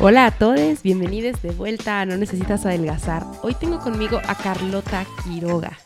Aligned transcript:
Hola 0.00 0.26
a 0.26 0.30
todos, 0.30 0.84
bienvenidos 0.84 1.42
de 1.42 1.50
vuelta 1.50 2.00
a 2.00 2.06
No 2.06 2.16
Necesitas 2.16 2.64
Adelgazar. 2.64 3.26
Hoy 3.42 3.56
tengo 3.58 3.80
conmigo 3.80 4.20
a 4.28 4.36
Carlota 4.36 5.04
Quiroga. 5.24 5.76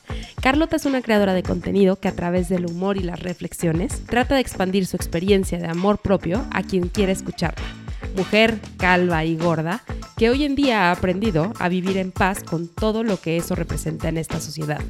Carlota 0.43 0.77
es 0.77 0.85
una 0.85 1.01
creadora 1.01 1.33
de 1.33 1.43
contenido 1.43 1.97
que 1.97 2.09
a 2.09 2.15
través 2.15 2.51
del 2.51 2.67
humor 2.67 2.99
y 2.99 3.01
las 3.01 3.21
reflexiones 3.21 4.05
trata 4.05 4.35
de 4.35 4.43
expandir 4.43 4.85
su 4.85 4.97
experiencia 4.97 5.59
de 5.59 5.67
amor 5.67 5.97
propio 5.97 6.45
a 6.51 6.63
quien 6.63 6.89
quiera 6.89 7.11
escucharla. 7.11 7.82
Mujer 8.17 8.61
calva 8.77 9.25
y 9.25 9.37
gorda 9.37 9.83
que 10.17 10.31
hoy 10.31 10.45
en 10.45 10.55
día 10.55 10.89
ha 10.89 10.93
aprendido 10.93 11.53
a 11.59 11.69
vivir 11.69 11.97
en 11.97 12.13
paz 12.13 12.43
con 12.43 12.69
todo 12.69 13.03
lo 13.03 13.21
que 13.21 13.37
eso 13.37 13.55
representa 13.55 14.09
en 14.09 14.19
esta 14.19 14.41
sociedad. 14.41 14.81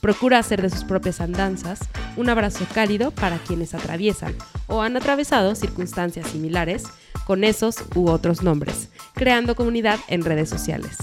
Procura 0.00 0.38
hacer 0.38 0.62
de 0.62 0.70
sus 0.70 0.84
propias 0.84 1.20
andanzas 1.20 1.80
un 2.16 2.30
abrazo 2.30 2.64
cálido 2.72 3.10
para 3.10 3.38
quienes 3.38 3.74
atraviesan 3.74 4.34
o 4.66 4.80
han 4.82 4.96
atravesado 4.96 5.54
circunstancias 5.54 6.28
similares 6.28 6.84
con 7.26 7.44
esos 7.44 7.76
u 7.94 8.08
otros 8.08 8.42
nombres, 8.42 8.88
creando 9.14 9.54
comunidad 9.54 9.98
en 10.08 10.22
redes 10.22 10.48
sociales. 10.48 10.96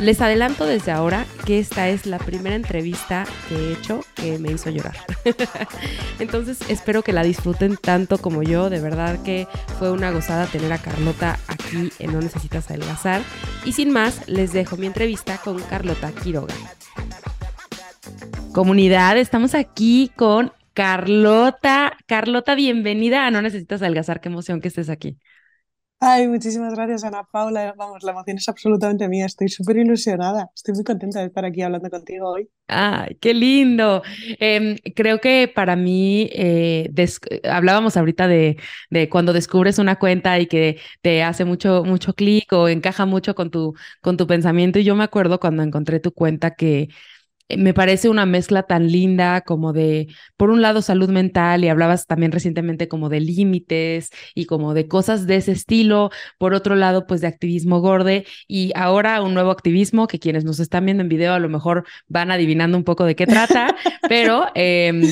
Les 0.00 0.20
adelanto 0.20 0.66
desde 0.66 0.90
ahora 0.90 1.24
que 1.46 1.60
esta 1.60 1.88
es 1.88 2.04
la 2.04 2.18
primera 2.18 2.56
entrevista 2.56 3.24
que 3.48 3.54
he 3.54 3.72
hecho 3.74 4.00
que 4.14 4.38
me 4.38 4.50
hizo 4.50 4.68
llorar. 4.70 4.96
Entonces 6.18 6.58
espero 6.68 7.02
que 7.02 7.12
la 7.12 7.22
disfruten 7.22 7.76
tanto 7.76 8.18
como 8.18 8.42
yo. 8.42 8.70
De 8.70 8.80
verdad 8.80 9.22
que 9.22 9.46
fue 9.78 9.92
una 9.92 10.10
gozada 10.10 10.46
tener 10.46 10.72
a 10.72 10.78
Carlota 10.78 11.38
aquí 11.46 11.90
en 12.00 12.12
No 12.12 12.20
Necesitas 12.20 12.68
Adelgazar. 12.70 13.22
Y 13.64 13.72
sin 13.72 13.92
más, 13.92 14.26
les 14.28 14.52
dejo 14.52 14.76
mi 14.76 14.86
entrevista 14.86 15.38
con 15.38 15.62
Carlota 15.62 16.10
Quiroga. 16.12 16.54
Comunidad, 18.52 19.16
estamos 19.16 19.54
aquí 19.54 20.10
con 20.16 20.52
Carlota. 20.74 21.96
Carlota, 22.06 22.56
bienvenida 22.56 23.26
a 23.26 23.30
No 23.30 23.42
Necesitas 23.42 23.80
Adelgazar. 23.80 24.20
Qué 24.20 24.28
emoción 24.28 24.60
que 24.60 24.68
estés 24.68 24.90
aquí. 24.90 25.18
Ay, 26.00 26.28
muchísimas 26.28 26.74
gracias, 26.74 27.02
Ana 27.04 27.24
Paula. 27.24 27.74
Vamos, 27.76 28.02
la 28.04 28.12
emoción 28.12 28.36
es 28.36 28.48
absolutamente 28.48 29.08
mía. 29.08 29.26
Estoy 29.26 29.48
súper 29.48 29.76
ilusionada. 29.78 30.50
Estoy 30.54 30.74
muy 30.74 30.84
contenta 30.84 31.18
de 31.20 31.26
estar 31.26 31.44
aquí 31.44 31.62
hablando 31.62 31.90
contigo 31.90 32.30
hoy. 32.30 32.48
Ay, 32.66 33.16
qué 33.20 33.34
lindo. 33.34 34.02
Em, 34.40 34.76
creo 34.96 35.20
que 35.20 35.52
para 35.54 35.76
mí, 35.76 36.28
eh, 36.32 36.90
hablábamos 37.44 37.96
ahorita 37.98 38.26
de, 38.26 38.56
de, 38.90 39.08
cuando 39.10 39.34
descubres 39.34 39.78
una 39.78 39.98
cuenta 39.98 40.38
y 40.40 40.46
que 40.46 40.80
te 41.02 41.22
hace 41.22 41.44
mucho, 41.44 41.84
mucho 41.84 42.14
clic 42.14 42.50
o 42.52 42.68
encaja 42.68 43.04
mucho 43.04 43.34
con 43.34 43.50
tu, 43.50 43.74
con 44.00 44.16
tu 44.16 44.26
pensamiento. 44.26 44.78
Y 44.78 44.84
yo 44.84 44.94
me 44.96 45.04
acuerdo 45.04 45.38
cuando 45.40 45.62
encontré 45.62 46.00
tu 46.00 46.12
cuenta 46.12 46.54
que 46.54 46.88
me 47.48 47.74
parece 47.74 48.08
una 48.08 48.26
mezcla 48.26 48.62
tan 48.62 48.90
linda 48.90 49.42
como 49.42 49.72
de, 49.72 50.08
por 50.36 50.50
un 50.50 50.62
lado, 50.62 50.82
salud 50.82 51.10
mental 51.10 51.64
y 51.64 51.68
hablabas 51.68 52.06
también 52.06 52.32
recientemente 52.32 52.88
como 52.88 53.08
de 53.08 53.20
límites 53.20 54.10
y 54.34 54.46
como 54.46 54.74
de 54.74 54.88
cosas 54.88 55.26
de 55.26 55.36
ese 55.36 55.52
estilo, 55.52 56.10
por 56.38 56.54
otro 56.54 56.74
lado, 56.74 57.06
pues 57.06 57.20
de 57.20 57.26
activismo 57.26 57.80
gorde 57.80 58.26
y 58.48 58.72
ahora 58.74 59.22
un 59.22 59.34
nuevo 59.34 59.50
activismo 59.50 60.06
que 60.06 60.18
quienes 60.18 60.44
nos 60.44 60.60
están 60.60 60.86
viendo 60.86 61.02
en 61.02 61.08
video 61.08 61.34
a 61.34 61.38
lo 61.38 61.48
mejor 61.48 61.84
van 62.08 62.30
adivinando 62.30 62.78
un 62.78 62.84
poco 62.84 63.04
de 63.04 63.16
qué 63.16 63.26
trata, 63.26 63.74
pero... 64.08 64.46
Em, 64.54 65.02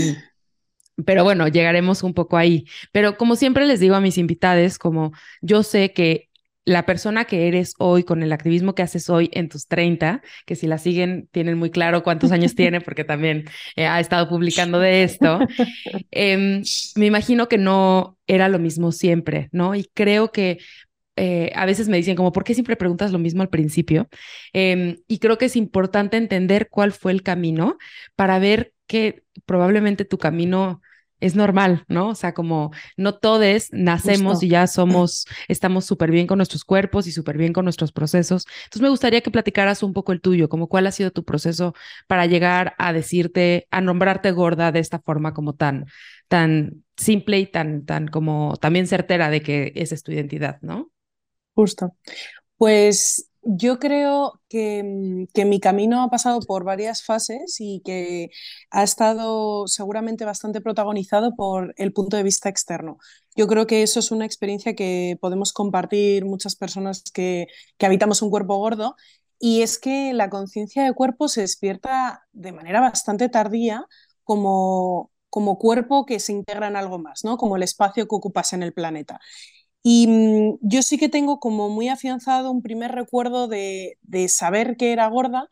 pero 1.06 1.24
bueno, 1.24 1.48
llegaremos 1.48 2.02
un 2.02 2.12
poco 2.14 2.36
ahí. 2.36 2.66
Pero 2.92 3.16
como 3.16 3.34
siempre 3.34 3.66
les 3.66 3.80
digo 3.80 3.94
a 3.94 4.00
mis 4.00 4.18
invitados, 4.18 4.78
como 4.78 5.12
yo 5.40 5.62
sé 5.62 5.92
que 5.92 6.28
la 6.64 6.86
persona 6.86 7.24
que 7.24 7.48
eres 7.48 7.74
hoy, 7.78 8.04
con 8.04 8.22
el 8.22 8.32
activismo 8.32 8.74
que 8.74 8.82
haces 8.82 9.10
hoy 9.10 9.30
en 9.32 9.48
tus 9.48 9.66
30, 9.66 10.22
que 10.46 10.54
si 10.54 10.66
la 10.66 10.78
siguen 10.78 11.28
tienen 11.32 11.58
muy 11.58 11.70
claro 11.70 12.02
cuántos 12.02 12.30
años 12.32 12.54
tiene, 12.54 12.80
porque 12.80 13.04
también 13.04 13.44
eh, 13.76 13.86
ha 13.86 14.00
estado 14.00 14.28
publicando 14.28 14.78
de 14.78 15.02
esto, 15.02 15.40
em, 16.10 16.62
me 16.96 17.06
imagino 17.06 17.48
que 17.48 17.58
no 17.58 18.18
era 18.26 18.48
lo 18.48 18.58
mismo 18.58 18.92
siempre, 18.92 19.48
¿no? 19.52 19.74
Y 19.74 19.90
creo 19.94 20.30
que 20.30 20.58
eh, 21.16 21.52
a 21.54 21.66
veces 21.66 21.88
me 21.88 21.96
dicen 21.96 22.16
como, 22.16 22.32
¿por 22.32 22.44
qué 22.44 22.54
siempre 22.54 22.76
preguntas 22.76 23.12
lo 23.12 23.18
mismo 23.18 23.42
al 23.42 23.50
principio? 23.50 24.08
Em, 24.52 24.96
y 25.08 25.18
creo 25.18 25.38
que 25.38 25.46
es 25.46 25.56
importante 25.56 26.16
entender 26.16 26.68
cuál 26.70 26.92
fue 26.92 27.12
el 27.12 27.22
camino 27.22 27.76
para 28.16 28.38
ver 28.38 28.72
que 28.86 29.24
probablemente 29.46 30.04
tu 30.04 30.18
camino 30.18 30.80
es 31.22 31.36
normal, 31.36 31.84
¿no? 31.86 32.08
O 32.08 32.14
sea, 32.16 32.34
como 32.34 32.72
no 32.96 33.14
todos 33.14 33.68
nacemos 33.70 34.42
y 34.42 34.48
ya 34.48 34.66
somos, 34.66 35.24
estamos 35.46 35.84
súper 35.84 36.10
bien 36.10 36.26
con 36.26 36.38
nuestros 36.38 36.64
cuerpos 36.64 37.06
y 37.06 37.12
súper 37.12 37.38
bien 37.38 37.52
con 37.52 37.64
nuestros 37.64 37.92
procesos. 37.92 38.44
Entonces 38.64 38.82
me 38.82 38.88
gustaría 38.88 39.20
que 39.20 39.30
platicaras 39.30 39.84
un 39.84 39.92
poco 39.92 40.10
el 40.10 40.20
tuyo, 40.20 40.48
como 40.48 40.68
cuál 40.68 40.88
ha 40.88 40.92
sido 40.92 41.12
tu 41.12 41.24
proceso 41.24 41.74
para 42.08 42.26
llegar 42.26 42.74
a 42.76 42.92
decirte, 42.92 43.68
a 43.70 43.80
nombrarte 43.80 44.32
gorda 44.32 44.72
de 44.72 44.80
esta 44.80 44.98
forma 44.98 45.32
como 45.32 45.54
tan, 45.54 45.86
tan 46.26 46.82
simple 46.96 47.38
y 47.38 47.46
tan, 47.46 47.84
tan 47.86 48.08
como 48.08 48.56
también 48.60 48.88
certera 48.88 49.30
de 49.30 49.42
que 49.42 49.72
esa 49.76 49.94
es 49.94 50.02
tu 50.02 50.10
identidad, 50.10 50.58
¿no? 50.60 50.90
Justo. 51.54 51.96
Pues 52.56 53.31
yo 53.42 53.78
creo 53.78 54.40
mm, 54.52 55.24
que, 55.34 55.44
mi 55.44 55.60
camino 55.60 56.02
ha 56.02 56.10
pasado 56.10 56.40
por 56.40 56.64
varias 56.64 57.02
fases 57.04 57.56
y 57.60 57.82
que 57.84 58.30
ha 58.70 58.82
estado 58.82 59.66
seguramente 59.66 60.24
bastante 60.24 60.60
protagonizado 60.60 61.34
por 61.36 61.74
el 61.76 61.92
punto 61.92 62.16
de 62.16 62.22
vista 62.22 62.48
externo. 62.48 62.98
Yo 63.36 63.46
creo 63.48 63.66
que 63.66 63.82
eso 63.82 64.00
es 64.00 64.10
una 64.12 64.26
experiencia 64.26 64.74
que 64.74 65.18
podemos 65.20 65.52
compartir 65.52 66.24
muchas 66.24 66.56
personas 66.56 67.02
que, 67.12 67.48
habitamos 67.80 68.22
un 68.22 68.30
cuerpo 68.30 68.56
gordo 68.56 68.96
y 69.38 69.62
es 69.62 69.78
que 69.78 70.12
la 70.12 70.30
conciencia 70.30 70.84
de 70.84 70.94
cuerpo 70.94 71.28
se 71.28 71.40
despierta 71.42 72.26
de 72.32 72.52
manera 72.52 72.80
bastante 72.80 73.28
tardía 73.28 73.86
como, 74.24 75.10
como 75.30 75.58
cuerpo 75.58 76.06
que 76.06 76.20
se 76.20 76.32
integra 76.32 76.68
en 76.68 76.76
algo 76.76 76.98
más, 76.98 77.24
¿no? 77.24 77.36
como 77.36 77.56
el 77.56 77.64
espacio 77.64 78.06
que 78.06 78.14
ocupas 78.14 78.52
en 78.52 78.62
el 78.62 78.72
planeta. 78.72 79.20
Y 79.82 80.06
mm, 80.06 80.58
yo 80.62 80.82
sí 80.82 80.98
que 80.98 81.08
tengo 81.08 81.40
como 81.40 81.68
muy 81.68 81.88
afianzado 81.88 82.50
un 82.50 82.62
primer 82.62 82.92
recuerdo 82.92 83.48
de, 83.48 83.98
saber 84.28 84.76
que 84.76 84.92
era 84.92 85.08
gorda 85.08 85.48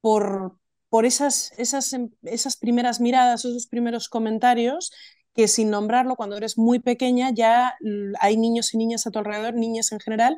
por, 0.00 0.56
por 0.88 1.06
esas, 1.06 1.52
esas, 1.58 1.92
em, 1.92 2.10
esas 2.22 2.56
primeras 2.56 3.00
miradas, 3.00 3.44
esos 3.44 3.66
primeros 3.66 4.08
comentarios 4.08 4.92
que 5.34 5.48
sin 5.48 5.70
nombrarlo, 5.70 6.16
cuando 6.16 6.36
eres 6.36 6.58
muy 6.58 6.80
pequeña, 6.80 7.30
ya 7.30 7.74
hay 8.20 8.36
niños 8.36 8.74
y 8.74 8.78
niñas 8.78 9.06
a 9.06 9.10
tu 9.10 9.20
alrededor, 9.20 9.54
niñas 9.54 9.92
en 9.92 10.00
general, 10.00 10.36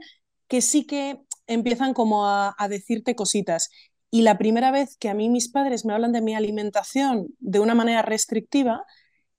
que 0.48 0.60
sí 0.60 0.86
que 0.86 1.20
empiezan 1.46 1.94
como 1.94 2.26
a, 2.26 2.54
a 2.58 2.68
decirte 2.68 3.14
cositas. 3.16 3.70
Y 4.10 4.22
la 4.22 4.36
primera 4.38 4.70
vez 4.70 4.96
que 4.98 5.08
a 5.08 5.14
mí 5.14 5.30
mis 5.30 5.48
padres 5.50 5.84
me 5.86 5.94
hablan 5.94 6.12
de 6.12 6.20
mi 6.20 6.34
alimentación 6.34 7.28
de 7.40 7.60
una 7.60 7.74
manera 7.74 8.02
restrictiva, 8.02 8.84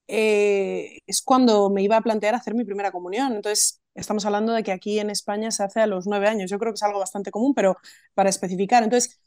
eh, 0.08 1.00
es 1.08 1.22
cuando 1.22 1.70
me 1.70 1.84
iba 1.84 1.98
a 1.98 2.02
plantear 2.02 2.36
hacer 2.36 2.56
mi 2.56 2.66
primera 2.66 2.92
comunión. 2.92 3.34
Entonces, 3.34 3.82
estamos 3.96 4.26
hablando 4.26 4.54
de 4.54 4.64
que 4.64 4.72
aquí 4.72 5.00
en 5.00 5.10
España 5.10 5.52
se 5.52 5.64
hace 5.64 5.82
a 5.82 5.88
los 5.88 6.08
nueve 6.08 6.28
años. 6.28 6.50
Yo 6.52 6.60
creo 6.60 6.74
que 6.74 6.76
es 6.78 6.84
algo 6.84 7.00
bastante 7.00 7.32
común, 7.32 7.54
pero 7.54 7.78
para 8.14 8.30
especificar. 8.30 8.84
Entonces, 8.84 9.20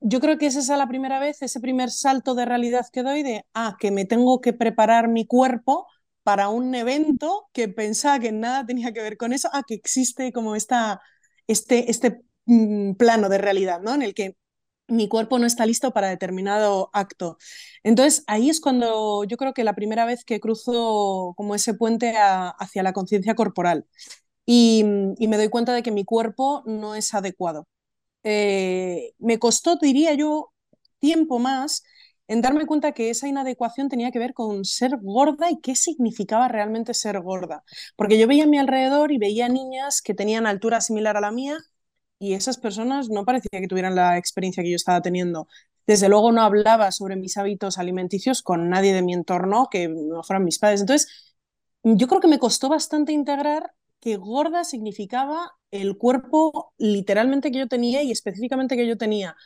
yo 0.00 0.20
creo 0.20 0.38
que 0.38 0.46
esa 0.46 0.60
es 0.60 0.68
la 0.68 0.88
primera 0.88 1.18
vez, 1.20 1.40
ese 1.42 1.60
primer 1.60 1.90
salto 1.90 2.34
de 2.34 2.44
realidad 2.44 2.86
que 2.92 3.02
doy 3.02 3.22
de, 3.22 3.44
ah, 3.54 3.76
que 3.80 3.90
me 3.90 4.04
tengo 4.04 4.40
que 4.40 4.52
preparar 4.52 5.08
mi 5.08 5.26
cuerpo 5.26 5.86
para 6.22 6.48
un 6.48 6.74
evento 6.74 7.48
que 7.52 7.68
pensaba 7.68 8.18
que 8.18 8.32
nada 8.32 8.66
tenía 8.66 8.92
que 8.92 9.02
ver 9.02 9.16
con 9.16 9.32
eso, 9.32 9.48
ah, 9.52 9.62
que 9.66 9.74
existe 9.74 10.32
como 10.32 10.56
esta, 10.56 11.00
este, 11.46 11.90
este 11.90 12.22
mm, 12.46 12.94
plano 12.94 13.28
de 13.28 13.38
realidad, 13.38 13.80
¿no? 13.80 13.94
En 13.94 14.02
el 14.02 14.14
que 14.14 14.36
mi 14.88 15.08
cuerpo 15.08 15.38
no 15.38 15.46
está 15.46 15.66
listo 15.66 15.92
para 15.92 16.08
determinado 16.08 16.90
acto. 16.92 17.38
Entonces, 17.82 18.24
ahí 18.26 18.50
es 18.50 18.60
cuando 18.60 19.24
yo 19.24 19.36
creo 19.36 19.54
que 19.54 19.64
la 19.64 19.74
primera 19.74 20.04
vez 20.06 20.24
que 20.24 20.40
cruzo 20.40 21.34
como 21.36 21.54
ese 21.54 21.74
puente 21.74 22.14
hacia 22.16 22.82
la 22.82 22.92
conciencia 22.92 23.34
corporal 23.34 23.86
y, 24.46 24.84
me 24.84 25.36
doy 25.36 25.48
cuenta 25.50 25.72
de 25.74 25.82
que 25.82 25.90
mi 25.92 26.04
cuerpo 26.04 26.62
no 26.66 26.94
es 26.94 27.14
adecuado. 27.14 27.66
eh, 28.24 29.14
me 29.18 29.38
costó, 29.38 29.76
diría 29.76 30.14
yo, 30.14 30.52
tiempo 31.00 31.38
más 31.38 31.84
en 32.28 32.40
darme 32.42 32.66
cuenta 32.66 32.92
que 32.92 33.10
esa 33.10 33.28
inadecuación 33.28 33.88
tenía 33.88 34.10
que 34.10 34.18
ver 34.18 34.34
con 34.34 34.64
ser 34.64 34.98
gorda 35.02 35.50
y 35.50 35.60
qué 35.60 35.74
significaba 35.76 36.48
realmente 36.48 36.94
ser 36.94 37.20
gorda. 37.20 37.64
Porque 37.96 38.18
yo 38.18 38.26
veía 38.26 38.44
a 38.44 38.46
mi 38.46 38.58
alrededor 38.58 39.12
y 39.12 39.18
veía 39.18 39.48
niñas 39.48 40.02
que 40.02 40.14
tenían 40.14 40.46
altura 40.46 40.80
similar 40.80 41.16
a 41.16 41.20
la 41.20 41.30
mía 41.32 41.58
y 42.18 42.34
esas 42.34 42.58
personas 42.58 43.08
no 43.10 43.24
parecía 43.24 43.60
que 43.60 43.68
tuvieran 43.68 43.94
la 43.94 44.18
experiencia 44.18 44.62
que 44.62 44.70
yo 44.70 44.76
estaba 44.76 45.02
teniendo. 45.02 45.48
Desde 45.86 46.08
luego 46.08 46.32
no 46.32 46.42
hablaba 46.42 46.90
sobre 46.92 47.16
mis 47.16 47.36
hábitos 47.36 47.78
alimenticios 47.78 48.42
con 48.42 48.70
nadie 48.70 48.94
de 48.94 49.02
mi 49.02 49.12
entorno 49.12 49.68
que 49.70 49.88
no 49.88 50.22
fueran 50.22 50.44
mis 50.44 50.58
padres. 50.58 50.80
Entonces, 50.80 51.36
yo 51.82 52.08
creo 52.08 52.20
que 52.20 52.28
me 52.28 52.38
costó 52.38 52.68
bastante 52.68 53.12
integrar 53.12 53.72
que 54.00 54.16
gorda 54.16 54.64
significaba 54.64 55.52
el 55.70 55.96
cuerpo 55.98 56.72
literalmente 56.78 57.50
que 57.50 57.58
yo 57.58 57.68
tenía 57.68 58.02
y 58.02 58.10
específicamente 58.10 58.76
que 58.76 58.86
yo 58.86 58.96
tenía. 58.96 59.36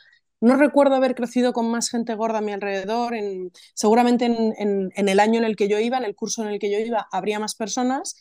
No 0.41 0.55
recuerdo 0.55 0.95
haber 0.95 1.15
crecido 1.15 1.51
con 1.51 1.69
más 1.69 1.89
gente 1.89 2.15
gorda 2.15 2.37
a 2.37 2.41
mi 2.41 2.53
alrededor. 2.53 3.13
En, 3.13 3.51
seguramente 3.73 4.25
en, 4.25 4.53
en, 4.95 5.09
el 5.09 5.19
año 5.19 5.39
en 5.39 5.45
el 5.45 5.55
que 5.57 5.67
yo 5.67 5.79
iba, 5.79 5.97
en 5.97 6.05
el 6.05 6.15
curso 6.15 6.43
en 6.43 6.49
el 6.49 6.59
que 6.59 6.71
yo 6.71 6.79
iba, 6.79 7.07
habría 7.11 7.39
más 7.39 7.55
personas, 7.55 8.15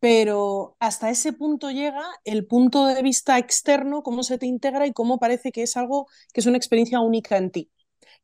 pero 0.00 0.76
hasta 0.80 1.10
ese 1.10 1.32
punto 1.32 1.70
llega 1.70 2.04
el 2.24 2.46
punto 2.46 2.86
de 2.86 3.02
vista 3.02 3.38
externo, 3.38 4.02
cómo 4.02 4.22
se 4.22 4.38
te 4.38 4.46
integra 4.46 4.86
y 4.86 4.92
cómo 4.92 5.18
parece 5.18 5.52
que 5.52 5.62
es 5.62 5.76
algo 5.76 6.06
que 6.32 6.40
es 6.40 6.46
una 6.46 6.56
experiencia 6.56 7.00
única 7.00 7.36
en 7.36 7.50
ti. 7.50 7.70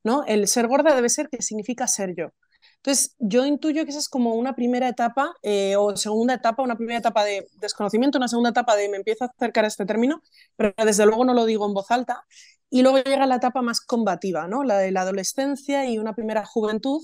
¿no? 0.04 0.24
El 0.26 0.46
ser 0.48 0.68
gorda 0.68 0.94
debe 0.94 1.08
ser 1.08 1.28
que 1.28 1.42
significa 1.42 1.88
ser 1.88 2.14
yo. 2.16 2.28
Entonces, 2.76 3.16
yo 3.18 3.46
intuyo 3.46 3.84
que 3.84 3.90
esa 3.90 3.98
es 3.98 4.08
como 4.10 4.34
una 4.34 4.54
primera 4.54 4.88
etapa 4.88 5.34
eh, 5.42 5.74
o 5.76 5.96
segunda 5.96 6.34
etapa, 6.34 6.62
una 6.62 6.76
primera 6.76 6.98
etapa 6.98 7.24
de 7.24 7.46
desconocimiento, 7.58 8.18
una 8.18 8.28
segunda 8.28 8.50
etapa 8.50 8.76
de 8.76 8.90
me 8.90 8.98
empiezo 8.98 9.24
a 9.24 9.28
acercar 9.28 9.64
a 9.64 9.68
este 9.68 9.86
término, 9.86 10.22
pero 10.56 10.74
desde 10.84 11.06
luego 11.06 11.24
no 11.24 11.32
lo 11.34 11.46
digo 11.46 11.66
en 11.66 11.72
voz 11.74 11.90
alta. 11.90 12.26
Y 12.70 12.82
luego 12.82 12.98
llega 12.98 13.26
la 13.26 13.36
etapa 13.36 13.62
más 13.62 13.80
combativa, 13.80 14.48
¿no? 14.48 14.64
la 14.64 14.78
de 14.78 14.90
la 14.90 15.02
adolescencia 15.02 15.88
y 15.88 15.98
una 15.98 16.14
primera 16.14 16.44
juventud 16.44 17.00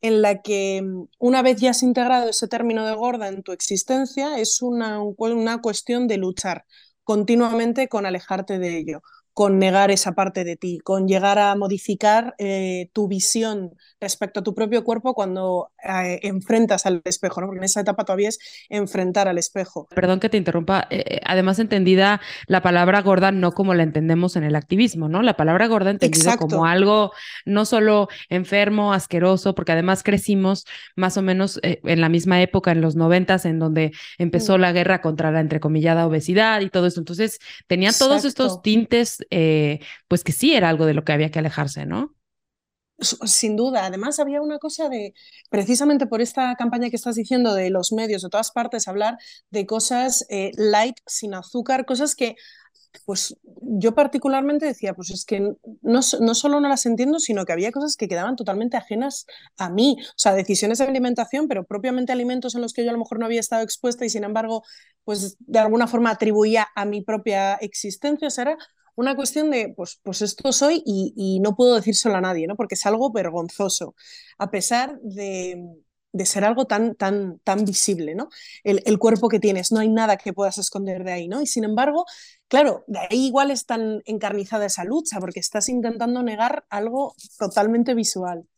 en 0.00 0.22
la 0.22 0.42
que 0.42 0.82
una 1.18 1.42
vez 1.42 1.60
ya 1.60 1.70
has 1.70 1.82
integrado 1.82 2.30
ese 2.30 2.48
término 2.48 2.86
de 2.86 2.94
gorda 2.94 3.28
en 3.28 3.42
tu 3.42 3.52
existencia, 3.52 4.38
es 4.38 4.62
una, 4.62 5.00
una 5.02 5.60
cuestión 5.60 6.08
de 6.08 6.18
luchar 6.18 6.64
continuamente 7.04 7.88
con 7.88 8.06
alejarte 8.06 8.58
de 8.58 8.78
ello 8.78 9.02
con 9.38 9.60
negar 9.60 9.92
esa 9.92 10.16
parte 10.16 10.42
de 10.42 10.56
ti, 10.56 10.80
con 10.82 11.06
llegar 11.06 11.38
a 11.38 11.54
modificar 11.54 12.34
eh, 12.38 12.90
tu 12.92 13.06
visión 13.06 13.76
respecto 14.00 14.40
a 14.40 14.42
tu 14.42 14.52
propio 14.52 14.82
cuerpo 14.82 15.14
cuando 15.14 15.70
eh, 15.80 16.18
enfrentas 16.24 16.86
al 16.86 17.02
espejo, 17.04 17.40
¿no? 17.40 17.46
porque 17.46 17.58
en 17.58 17.64
esa 17.64 17.80
etapa 17.80 18.02
todavía 18.02 18.30
es 18.30 18.40
enfrentar 18.68 19.28
al 19.28 19.38
espejo. 19.38 19.86
Perdón 19.94 20.18
que 20.18 20.28
te 20.28 20.38
interrumpa, 20.38 20.88
eh, 20.90 21.20
además 21.24 21.60
entendida 21.60 22.20
la 22.48 22.62
palabra 22.62 23.00
gorda 23.00 23.30
no 23.30 23.52
como 23.52 23.74
la 23.74 23.84
entendemos 23.84 24.34
en 24.34 24.42
el 24.42 24.56
activismo, 24.56 25.08
¿no? 25.08 25.22
La 25.22 25.36
palabra 25.36 25.68
gorda 25.68 25.92
entendida 25.92 26.36
como 26.36 26.66
algo 26.66 27.12
no 27.44 27.64
solo 27.64 28.08
enfermo, 28.30 28.92
asqueroso, 28.92 29.54
porque 29.54 29.70
además 29.70 30.02
crecimos 30.02 30.66
más 30.96 31.16
o 31.16 31.22
menos 31.22 31.60
en 31.62 32.00
la 32.00 32.08
misma 32.08 32.42
época, 32.42 32.72
en 32.72 32.80
los 32.80 32.96
noventas, 32.96 33.44
en 33.44 33.60
donde 33.60 33.92
empezó 34.18 34.58
mm. 34.58 34.60
la 34.60 34.72
guerra 34.72 35.00
contra 35.00 35.30
la 35.30 35.38
entrecomillada 35.38 36.08
obesidad 36.08 36.60
y 36.60 36.70
todo 36.70 36.88
eso. 36.88 36.98
Entonces, 36.98 37.38
tenían 37.68 37.94
todos 37.96 38.24
estos 38.24 38.62
tintes 38.62 39.18
eh, 39.30 39.80
pues 40.08 40.24
que 40.24 40.32
sí 40.32 40.54
era 40.54 40.68
algo 40.68 40.86
de 40.86 40.94
lo 40.94 41.04
que 41.04 41.12
había 41.12 41.30
que 41.30 41.38
alejarse, 41.38 41.86
¿no? 41.86 42.14
Sin 43.00 43.56
duda. 43.56 43.86
Además, 43.86 44.18
había 44.18 44.42
una 44.42 44.58
cosa 44.58 44.88
de, 44.88 45.14
precisamente 45.50 46.06
por 46.06 46.20
esta 46.20 46.56
campaña 46.56 46.90
que 46.90 46.96
estás 46.96 47.14
diciendo 47.14 47.54
de 47.54 47.70
los 47.70 47.92
medios 47.92 48.22
de 48.22 48.28
todas 48.28 48.50
partes, 48.50 48.88
hablar 48.88 49.18
de 49.50 49.66
cosas 49.66 50.26
eh, 50.30 50.50
light, 50.56 50.96
sin 51.06 51.34
azúcar, 51.34 51.86
cosas 51.86 52.16
que 52.16 52.36
pues 53.04 53.36
yo 53.60 53.94
particularmente 53.94 54.66
decía, 54.66 54.94
pues 54.94 55.10
es 55.10 55.24
que 55.24 55.40
no, 55.40 56.00
no, 56.20 56.34
solo 56.34 56.60
no 56.60 56.68
las 56.68 56.86
entiendo, 56.86 57.18
sino 57.20 57.44
que 57.44 57.52
había 57.52 57.72
cosas 57.72 57.96
que 57.96 58.08
quedaban 58.08 58.36
totalmente 58.36 58.76
ajenas 58.76 59.26
a 59.56 59.70
mí. 59.70 59.96
O 60.00 60.12
sea, 60.16 60.34
decisiones 60.34 60.78
de 60.78 60.86
alimentación, 60.86 61.48
pero 61.48 61.64
propiamente 61.64 62.12
alimentos 62.12 62.54
en 62.54 62.62
los 62.62 62.72
que 62.72 62.84
yo 62.84 62.90
a 62.90 62.92
lo 62.92 62.98
mejor 62.98 63.18
no 63.18 63.26
había 63.26 63.40
estado 63.40 63.62
expuesta 63.62 64.04
y 64.04 64.10
sin 64.10 64.24
embargo, 64.24 64.62
pues 65.04 65.36
de 65.40 65.58
alguna 65.58 65.86
forma 65.86 66.10
atribuía 66.10 66.68
a 66.74 66.84
mi 66.84 67.02
propia 67.02 67.54
existencia. 67.54 68.28
O 68.28 68.30
sea, 68.30 68.42
era 68.42 68.58
una 68.98 69.14
cuestión 69.14 69.48
de, 69.50 69.72
pues, 69.76 70.00
pues 70.02 70.22
esto 70.22 70.52
soy 70.52 70.82
y, 70.84 71.38
no 71.40 71.54
puedo 71.54 71.76
decírselo 71.76 72.16
a 72.16 72.20
nadie, 72.20 72.48
¿no? 72.48 72.56
Porque 72.56 72.74
es 72.74 72.84
algo 72.84 73.12
vergonzoso, 73.12 73.94
a 74.38 74.50
pesar 74.50 74.98
de, 75.02 75.56
ser 76.24 76.44
algo 76.44 76.64
tan, 76.66 76.96
tan, 76.96 77.38
tan 77.44 77.64
visible, 77.64 78.16
¿no? 78.16 78.28
El, 78.64 78.98
cuerpo 78.98 79.28
que 79.28 79.38
tienes, 79.38 79.70
no 79.70 79.78
hay 79.78 79.88
nada 79.88 80.16
que 80.16 80.32
puedas 80.32 80.58
esconder 80.58 81.04
de 81.04 81.12
ahí, 81.12 81.28
¿no? 81.28 81.40
Y 81.40 81.46
sin 81.46 81.62
embargo, 81.62 82.06
claro, 82.48 82.84
de 82.88 82.98
ahí 82.98 83.26
igual 83.26 83.52
es 83.52 83.66
tan 83.66 84.02
encarnizada 84.04 84.66
esa 84.66 84.82
lucha, 84.82 85.20
porque 85.20 85.38
estás 85.38 85.68
intentando 85.68 86.24
negar 86.24 86.64
algo 86.68 87.14
totalmente 87.38 87.94
visual. 87.94 88.48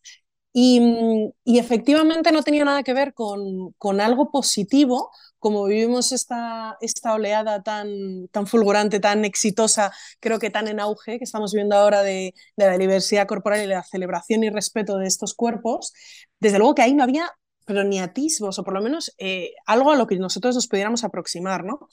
Y, 0.52 1.32
efectivamente 1.44 2.32
no 2.32 2.42
tenía 2.42 2.64
nada 2.64 2.82
que 2.82 2.94
ver 2.94 3.14
con, 3.14 3.72
con 3.78 4.00
algo 4.00 4.30
positivo, 4.30 5.10
como 5.38 5.64
vivimos 5.64 6.12
esta, 6.12 6.76
esta 6.80 7.14
oleada 7.14 7.62
tan, 7.62 8.28
tan 8.28 8.46
fulgurante, 8.46 9.00
tan 9.00 9.24
exitosa, 9.24 9.92
creo 10.20 10.38
que 10.38 10.50
tan 10.50 10.68
en 10.68 10.80
auge, 10.80 11.18
que 11.18 11.24
estamos 11.24 11.52
viviendo 11.52 11.76
ahora 11.76 12.02
de, 12.02 12.34
de 12.56 12.66
la 12.66 12.78
diversidad 12.78 13.26
corporal 13.26 13.62
y 13.62 13.66
la 13.66 13.82
celebración 13.84 14.44
y 14.44 14.50
respeto 14.50 14.98
de 14.98 15.06
estos 15.06 15.34
cuerpos, 15.34 15.92
desde 16.40 16.58
luego 16.58 16.74
que 16.74 16.82
ahí 16.82 16.94
no 16.94 17.04
había 17.04 17.30
pero 17.70 17.84
ni 17.84 18.00
atisbos, 18.00 18.58
o 18.58 18.64
por 18.64 18.74
lo 18.74 18.80
menos 18.82 19.14
eh, 19.18 19.52
algo 19.64 19.92
a 19.92 19.96
lo 19.96 20.08
que 20.08 20.16
nosotros 20.16 20.56
nos 20.56 20.66
pudiéramos 20.66 21.04
aproximar, 21.04 21.62
¿no? 21.62 21.88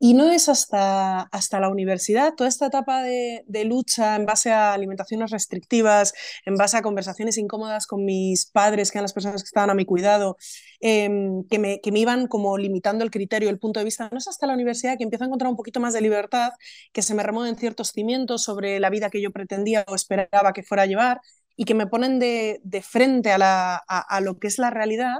Y 0.00 0.14
no 0.14 0.30
es 0.30 0.48
hasta, 0.48 1.22
hasta 1.22 1.58
la 1.58 1.68
universidad, 1.68 2.34
toda 2.36 2.48
esta 2.48 2.66
etapa 2.66 3.02
de, 3.02 3.44
lucha 3.64 4.14
en 4.14 4.26
base 4.26 4.52
a 4.52 4.72
alimentaciones 4.72 5.30
restrictivas, 5.32 6.14
en 6.46 6.54
base 6.54 6.76
a 6.76 6.82
conversaciones 6.82 7.36
incómodas 7.36 7.86
con 7.88 8.04
mis 8.04 8.46
padres, 8.46 8.92
que 8.92 8.98
eran 8.98 9.04
las 9.04 9.12
personas 9.12 9.42
que 9.42 9.46
estaban 9.46 9.70
a 9.70 9.74
mi 9.74 9.84
cuidado, 9.84 10.36
em, 10.80 11.44
que, 11.48 11.58
me, 11.58 11.80
que 11.80 11.90
me 11.90 11.98
iban 11.98 12.28
como 12.28 12.56
limitando 12.58 13.02
el 13.02 13.10
criterio, 13.10 13.50
el 13.50 13.58
punto 13.58 13.80
de 13.80 13.84
vista. 13.84 14.08
No 14.12 14.18
es 14.18 14.28
hasta 14.28 14.46
la 14.46 14.54
universidad 14.54 14.96
que 14.96 15.02
empiezo 15.04 15.24
a 15.24 15.26
encontrar 15.26 15.50
un 15.50 15.56
poquito 15.56 15.80
más 15.80 15.94
de 15.94 16.00
libertad, 16.00 16.52
que 16.92 17.02
se 17.02 17.14
me 17.14 17.24
remueven 17.24 17.56
ciertos 17.56 17.90
cimientos 17.90 18.44
sobre 18.44 18.78
la 18.78 18.90
vida 18.90 19.10
que 19.10 19.20
yo 19.20 19.32
pretendía 19.32 19.84
o 19.88 19.96
esperaba 19.96 20.52
que 20.52 20.62
fuera 20.62 20.84
a 20.84 20.86
llevar 20.86 21.20
y 21.56 21.64
que 21.64 21.74
me 21.74 21.88
ponen 21.88 22.20
de, 22.20 22.60
de 22.62 22.82
frente 22.82 23.32
a, 23.32 23.38
la, 23.38 23.76
a 23.76 24.20
lo 24.20 24.38
que 24.38 24.46
es 24.46 24.58
la 24.58 24.70
realidad, 24.70 25.16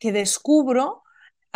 que 0.00 0.10
descubro 0.10 1.04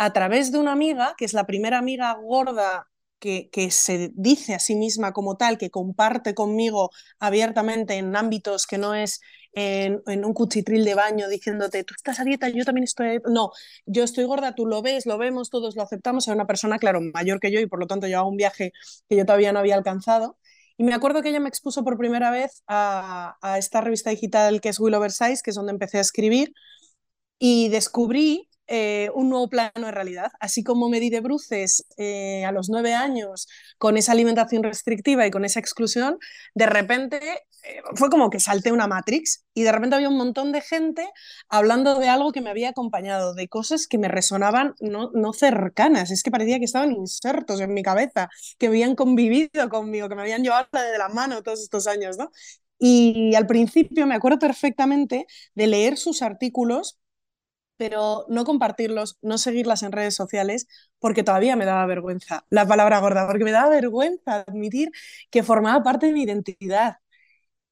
a 0.03 0.11
través 0.11 0.51
de 0.51 0.59
una 0.59 0.73
amiga, 0.73 1.15
que 1.17 1.25
es 1.25 1.33
la 1.33 1.45
primera 1.45 1.77
amiga 1.77 2.13
gorda 2.15 2.89
que, 3.19 3.49
que, 3.51 3.71
se 3.71 4.11
dice 4.15 4.53
a 4.53 4.59
sí 4.59 4.75
misma 4.75 5.13
como 5.13 5.37
tal, 5.37 5.57
que 5.57 5.69
comparte 5.69 6.33
conmigo 6.33 6.91
abiertamente 7.19 7.95
en 7.95 8.13
ámbitos 8.15 8.67
que 8.67 8.77
no 8.77 8.95
es 8.95 9.21
en, 9.53 10.25
un 10.25 10.33
cuchitril 10.33 10.83
de 10.83 10.93
baño 10.95 11.29
diciéndote, 11.29 11.85
tú 11.85 11.93
estás 11.95 12.19
a 12.19 12.25
dieta, 12.25 12.49
yo 12.49 12.65
también 12.65 12.83
estoy... 12.83 13.21
No, 13.31 13.51
yo 13.85 14.03
estoy 14.03 14.25
gorda, 14.25 14.55
tú 14.55 14.65
lo 14.65 14.81
ves, 14.81 15.05
lo 15.05 15.17
vemos, 15.17 15.49
todos 15.49 15.77
lo 15.77 15.83
aceptamos, 15.83 16.27
es 16.27 16.33
una 16.33 16.47
persona, 16.47 16.79
claro, 16.79 16.99
mayor 17.13 17.39
que 17.39 17.51
yo 17.51 17.61
y 17.61 17.67
por 17.67 17.79
lo 17.79 17.87
tanto 17.87 18.07
hago 18.07 18.27
un 18.27 18.35
viaje 18.35 18.73
que 19.07 19.15
yo 19.15 19.25
todavía 19.25 19.53
no 19.53 19.59
había 19.59 19.75
alcanzado. 19.75 20.37
Y 20.75 20.83
me 20.83 20.93
acuerdo 20.93 21.21
que 21.21 21.29
ella 21.29 21.39
me 21.39 21.49
expuso 21.49 21.85
por 21.85 21.97
primera 21.97 22.29
vez 22.29 22.63
a, 22.67 23.37
a 23.41 23.57
esta 23.57 23.79
revista 23.79 24.09
digital 24.09 24.59
que 24.59 24.67
es 24.67 24.79
Will 24.81 24.95
Oversize, 24.95 25.41
que 25.43 25.51
es 25.51 25.55
donde 25.55 25.71
empecé 25.71 25.99
a 25.99 26.01
escribir, 26.01 26.53
y 27.39 27.69
descubrí 27.69 28.49
eh, 28.75 29.11
un 29.13 29.29
nuevo 29.29 29.49
plano 29.49 29.85
de 29.85 29.91
realidad. 29.91 30.31
Así 30.39 30.63
como 30.63 30.89
me 30.89 30.99
di 30.99 31.11
de 31.11 31.19
bruces 31.19 31.85
eh, 31.97 32.43
a 32.43 32.51
los 32.51 32.69
nueve 32.69 32.95
años 32.95 33.47
con 33.77 33.97
esa 33.97 34.13
alimentación 34.13 34.63
restrictiva 34.63 35.27
y 35.27 35.31
con 35.31 35.45
esa 35.45 35.59
exclusión, 35.59 36.17
de 36.55 36.65
repente 36.65 37.19
eh, 37.63 37.81
fue 37.93 38.09
como 38.09 38.31
que 38.31 38.39
salté 38.39 38.71
una 38.71 38.87
Matrix 38.87 39.45
y 39.53 39.61
de 39.61 39.71
repente 39.71 39.95
había 39.95 40.09
un 40.09 40.17
montón 40.17 40.51
de 40.51 40.61
gente 40.61 41.07
hablando 41.49 41.99
de 41.99 42.09
algo 42.09 42.31
que 42.31 42.41
me 42.41 42.49
había 42.49 42.69
acompañado, 42.69 43.35
de 43.35 43.47
cosas 43.47 43.85
que 43.85 43.99
me 43.99 44.07
resonaban 44.07 44.73
no, 44.81 45.11
no 45.13 45.33
cercanas, 45.33 46.09
es 46.09 46.23
que 46.23 46.31
parecía 46.31 46.57
que 46.57 46.65
estaban 46.65 46.93
insertos 46.93 47.61
en 47.61 47.75
mi 47.75 47.83
cabeza, 47.83 48.29
que 48.57 48.67
habían 48.67 48.95
convivido 48.95 49.69
conmigo, 49.69 50.09
que 50.09 50.15
me 50.15 50.23
habían 50.23 50.41
llevado 50.41 50.67
de 50.71 50.97
la 50.97 51.09
mano 51.09 51.43
todos 51.43 51.61
estos 51.61 51.85
años, 51.85 52.17
¿no? 52.17 52.31
Y 52.79 53.35
al 53.35 53.45
principio 53.45 54.07
me 54.07 54.15
acuerdo 54.15 54.39
perfectamente 54.39 55.27
de 55.53 55.67
leer 55.67 55.95
sus 55.95 56.23
artículos 56.23 56.99
pero 57.77 58.25
no 58.29 58.45
compartirlos, 58.45 59.17
no 59.21 59.37
seguirlas 59.37 59.83
en 59.83 59.91
redes 59.91 60.15
sociales, 60.15 60.67
porque 60.99 61.23
todavía 61.23 61.55
me 61.55 61.65
daba 61.65 61.85
vergüenza 61.85 62.45
la 62.49 62.67
palabra 62.67 62.99
gorda, 62.99 63.27
porque 63.27 63.43
me 63.43 63.51
daba 63.51 63.69
vergüenza 63.69 64.45
admitir 64.47 64.91
que 65.31 65.43
formaba 65.43 65.83
parte 65.83 66.07
de 66.07 66.13
mi 66.13 66.23
identidad. 66.23 66.97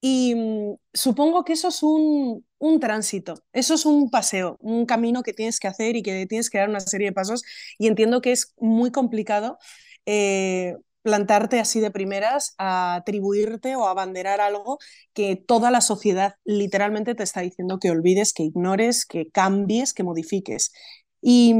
Y 0.02 0.36
mm, 0.36 0.76
supongo 0.94 1.44
que 1.46 1.54
eso 1.54 1.68
es 1.70 1.84
un, 1.84 2.46
un, 2.58 2.80
tránsito, 2.80 3.44
eso 3.54 3.76
es 3.76 3.86
un 3.86 4.10
paseo, 4.10 4.58
un 4.62 4.86
camino 4.86 5.24
que 5.24 5.34
tienes 5.34 5.60
que 5.60 5.68
hacer 5.68 5.96
y 5.96 6.04
que 6.04 6.26
tienes 6.28 6.50
que 6.50 6.58
dar 6.58 6.70
una 6.70 6.80
serie 6.80 7.08
de 7.10 7.14
pasos. 7.14 7.44
Y 7.78 7.88
entiendo 7.88 8.22
que 8.22 8.32
es 8.32 8.54
muy 8.60 8.92
complicado 8.92 9.60
eh, 10.06 10.76
plantarte 11.02 11.60
así 11.60 11.80
de 11.80 11.92
primeras 11.92 12.54
a 12.58 12.96
atribuirte 12.96 13.76
o 13.76 13.86
a 13.86 13.92
abanderar 13.92 14.42
algo 14.42 14.80
que 15.14 15.36
toda 15.36 15.72
la 15.72 15.82
sociedad 15.82 16.36
literalmente 16.44 17.16
te 17.16 17.24
está 17.24 17.42
diciendo 17.42 17.80
que 17.80 17.92
olvides, 17.92 18.34
que 18.34 18.44
ignores, 18.44 19.06
que 19.06 19.30
cambies, 19.32 19.94
que 19.94 20.04
modifiques. 20.04 20.72
Y, 21.22 21.56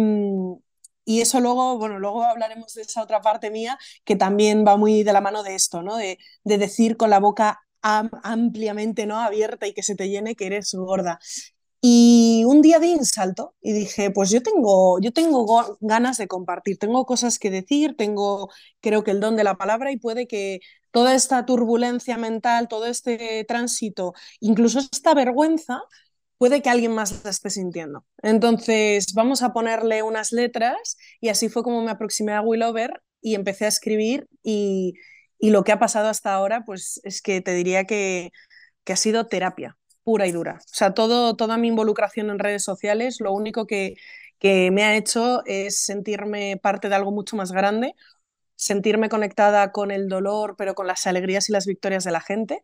Y 1.04 1.22
eso 1.22 1.40
luego, 1.42 1.78
bueno, 1.78 2.00
luego 2.00 2.24
hablaremos 2.24 2.74
de 2.76 2.84
esa 2.84 3.02
otra 3.04 3.22
parte 3.22 3.50
mía 3.52 3.78
que 4.06 4.16
también 4.16 4.66
va 4.66 4.78
muy 4.78 5.04
de 5.04 5.14
la 5.14 5.22
mano 5.22 5.44
de 5.44 5.56
esto, 5.56 5.82
¿no? 5.82 5.98
De, 5.98 6.18
de 6.44 6.58
decir 6.58 6.96
con 6.98 7.10
la 7.10 7.20
boca 7.20 7.60
ampliamente 7.82 9.08
¿no? 9.08 9.20
abierta 9.20 9.66
y 9.68 9.74
que 9.74 9.82
se 9.84 9.96
te 9.96 10.08
llene 10.10 10.36
que 10.36 10.46
eres 10.46 10.74
gorda. 10.76 11.20
Y 11.84 12.44
un 12.46 12.62
día 12.62 12.78
di 12.80 12.94
un 12.94 13.06
salto 13.06 13.56
y 13.62 13.74
dije, 13.74 14.12
pues 14.12 14.30
yo 14.30 14.44
tengo, 14.44 15.00
yo 15.02 15.12
tengo 15.14 15.78
ganas 15.82 16.18
de 16.18 16.28
compartir, 16.28 16.78
tengo 16.78 17.06
cosas 17.08 17.40
que 17.40 17.50
decir, 17.50 17.96
tengo 17.98 18.50
creo 18.82 19.04
que 19.04 19.12
el 19.12 19.20
don 19.20 19.36
de 19.36 19.44
la 19.44 19.56
palabra 19.58 19.92
y 19.92 19.98
puede 19.98 20.28
que 20.28 20.60
toda 20.92 21.16
esta 21.16 21.44
turbulencia 21.46 22.18
mental, 22.18 22.68
todo 22.68 22.86
este 22.86 23.44
tránsito, 23.48 24.14
incluso 24.40 24.78
esta 24.80 25.16
vergüenza, 25.16 25.82
puede 26.38 26.62
que 26.62 26.70
alguien 26.70 26.94
más 26.94 27.24
la 27.24 27.32
esté 27.32 27.50
sintiendo. 27.50 28.06
Entonces, 28.24 29.14
vamos 29.16 29.42
a 29.44 29.54
ponerle 29.54 30.04
unas 30.04 30.32
letras 30.32 30.98
y 31.20 31.30
así 31.30 31.50
fue 31.50 31.64
como 31.64 31.82
me 31.84 31.92
aproximé 31.92 32.34
a 32.34 32.42
Willover 32.42 33.02
y 33.22 33.36
empecé 33.36 33.66
a 33.66 33.70
escribir 33.70 34.28
y, 34.44 34.94
y 35.40 35.50
lo 35.52 35.64
que 35.64 35.72
ha 35.72 35.80
pasado 35.80 36.10
hasta 36.10 36.34
ahora, 36.34 36.64
pues 36.66 37.00
es 37.04 37.22
que 37.24 37.42
te 37.42 37.54
diría 37.56 37.86
que, 37.86 38.32
que 38.86 38.94
ha 38.94 38.98
sido 38.98 39.28
terapia 39.28 39.78
pura 40.04 40.28
y 40.28 40.32
dura. 40.32 40.60
O 40.60 40.76
sea, 40.76 40.94
todo, 40.94 41.36
toda 41.36 41.58
mi 41.58 41.68
involucración 41.70 42.30
en 42.30 42.40
redes 42.40 42.64
sociales, 42.64 43.20
lo 43.20 43.34
único 43.34 43.68
que, 43.68 43.96
que 44.40 44.72
me 44.72 44.84
ha 44.84 44.96
hecho 44.96 45.44
es 45.46 45.84
sentirme 45.84 46.58
parte 46.62 46.90
de 46.90 46.96
algo 46.96 47.12
mucho 47.12 47.36
más 47.36 47.52
grande, 47.52 47.96
sentirme 48.56 49.10
conectada 49.10 49.72
con 49.72 49.92
el 49.92 50.08
dolor, 50.10 50.56
pero 50.58 50.76
con 50.76 50.88
las 50.88 51.08
alegrías 51.08 51.50
y 51.50 51.54
las 51.54 51.66
victorias 51.66 52.04
de 52.04 52.12
la 52.12 52.22
gente. 52.22 52.64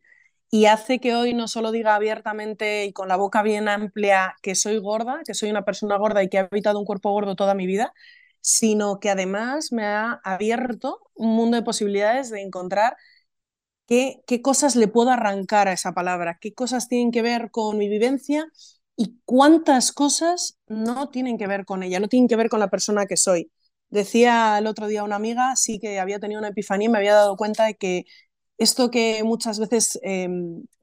Y 0.50 0.65
hace 0.65 1.00
que 1.00 1.15
hoy 1.15 1.34
no 1.34 1.48
solo 1.48 1.72
diga 1.72 1.96
abiertamente 1.96 2.86
y 2.86 2.94
con 2.94 3.10
la 3.10 3.17
boca 3.17 3.44
bien 3.44 3.67
amplia 3.67 4.36
que 4.41 4.56
soy 4.56 4.77
gorda, 4.79 5.22
que 5.25 5.34
soy 5.34 5.50
una 5.50 5.65
persona 5.65 5.98
gorda 5.98 6.24
y 6.24 6.29
que 6.29 6.38
he 6.38 6.39
habitado 6.41 6.79
un 6.79 6.86
cuerpo 6.86 7.12
gordo 7.12 7.36
toda 7.36 7.53
mi 7.53 7.67
vida, 7.67 7.94
sino 8.41 9.00
que 9.00 9.10
además 9.10 9.72
me 9.74 9.86
ha 9.86 10.22
abierto 10.24 11.00
un 11.15 11.36
mundo 11.36 11.58
de 11.58 11.63
posibilidades 11.63 12.29
de 12.29 12.41
encontrar 12.41 12.96
qué, 13.88 14.24
qué 14.27 14.41
cosas 14.41 14.75
le 14.75 14.88
puedo 14.88 15.10
arrancar 15.12 15.67
a 15.67 15.74
esa 15.74 15.94
palabra, 15.94 16.38
qué 16.41 16.53
cosas 16.53 16.88
tienen 16.88 17.12
que 17.12 17.22
ver 17.22 17.51
con 17.51 17.77
mi 17.77 17.89
vivencia 17.89 18.48
y 18.96 19.20
cuántas 19.25 19.91
cosas 19.91 20.58
no 20.67 21.10
tienen 21.10 21.38
que 21.38 21.48
ver 21.48 21.65
con 21.65 21.84
ella, 21.84 22.00
no 22.00 22.08
tienen 22.10 22.27
que 22.27 22.36
ver 22.36 22.50
con 22.50 22.60
la 22.60 22.70
persona 22.70 23.06
que 23.06 23.17
soy. 23.17 23.51
Decía 23.89 24.58
el 24.58 24.67
otro 24.67 24.88
día 24.88 25.03
una 25.03 25.15
amiga, 25.15 25.56
sí 25.56 25.79
que 25.79 26.00
había 26.00 26.20
tenido 26.20 26.39
una 26.39 26.50
epifanía 26.50 26.88
y 26.88 26.91
me 26.91 26.98
había 26.98 27.13
dado 27.15 27.38
cuenta 27.38 27.65
de 27.65 27.75
que 27.75 28.06
esto 28.58 28.91
que 28.91 29.24
muchas 29.24 29.60
veces 29.60 30.00
eh, 30.03 30.27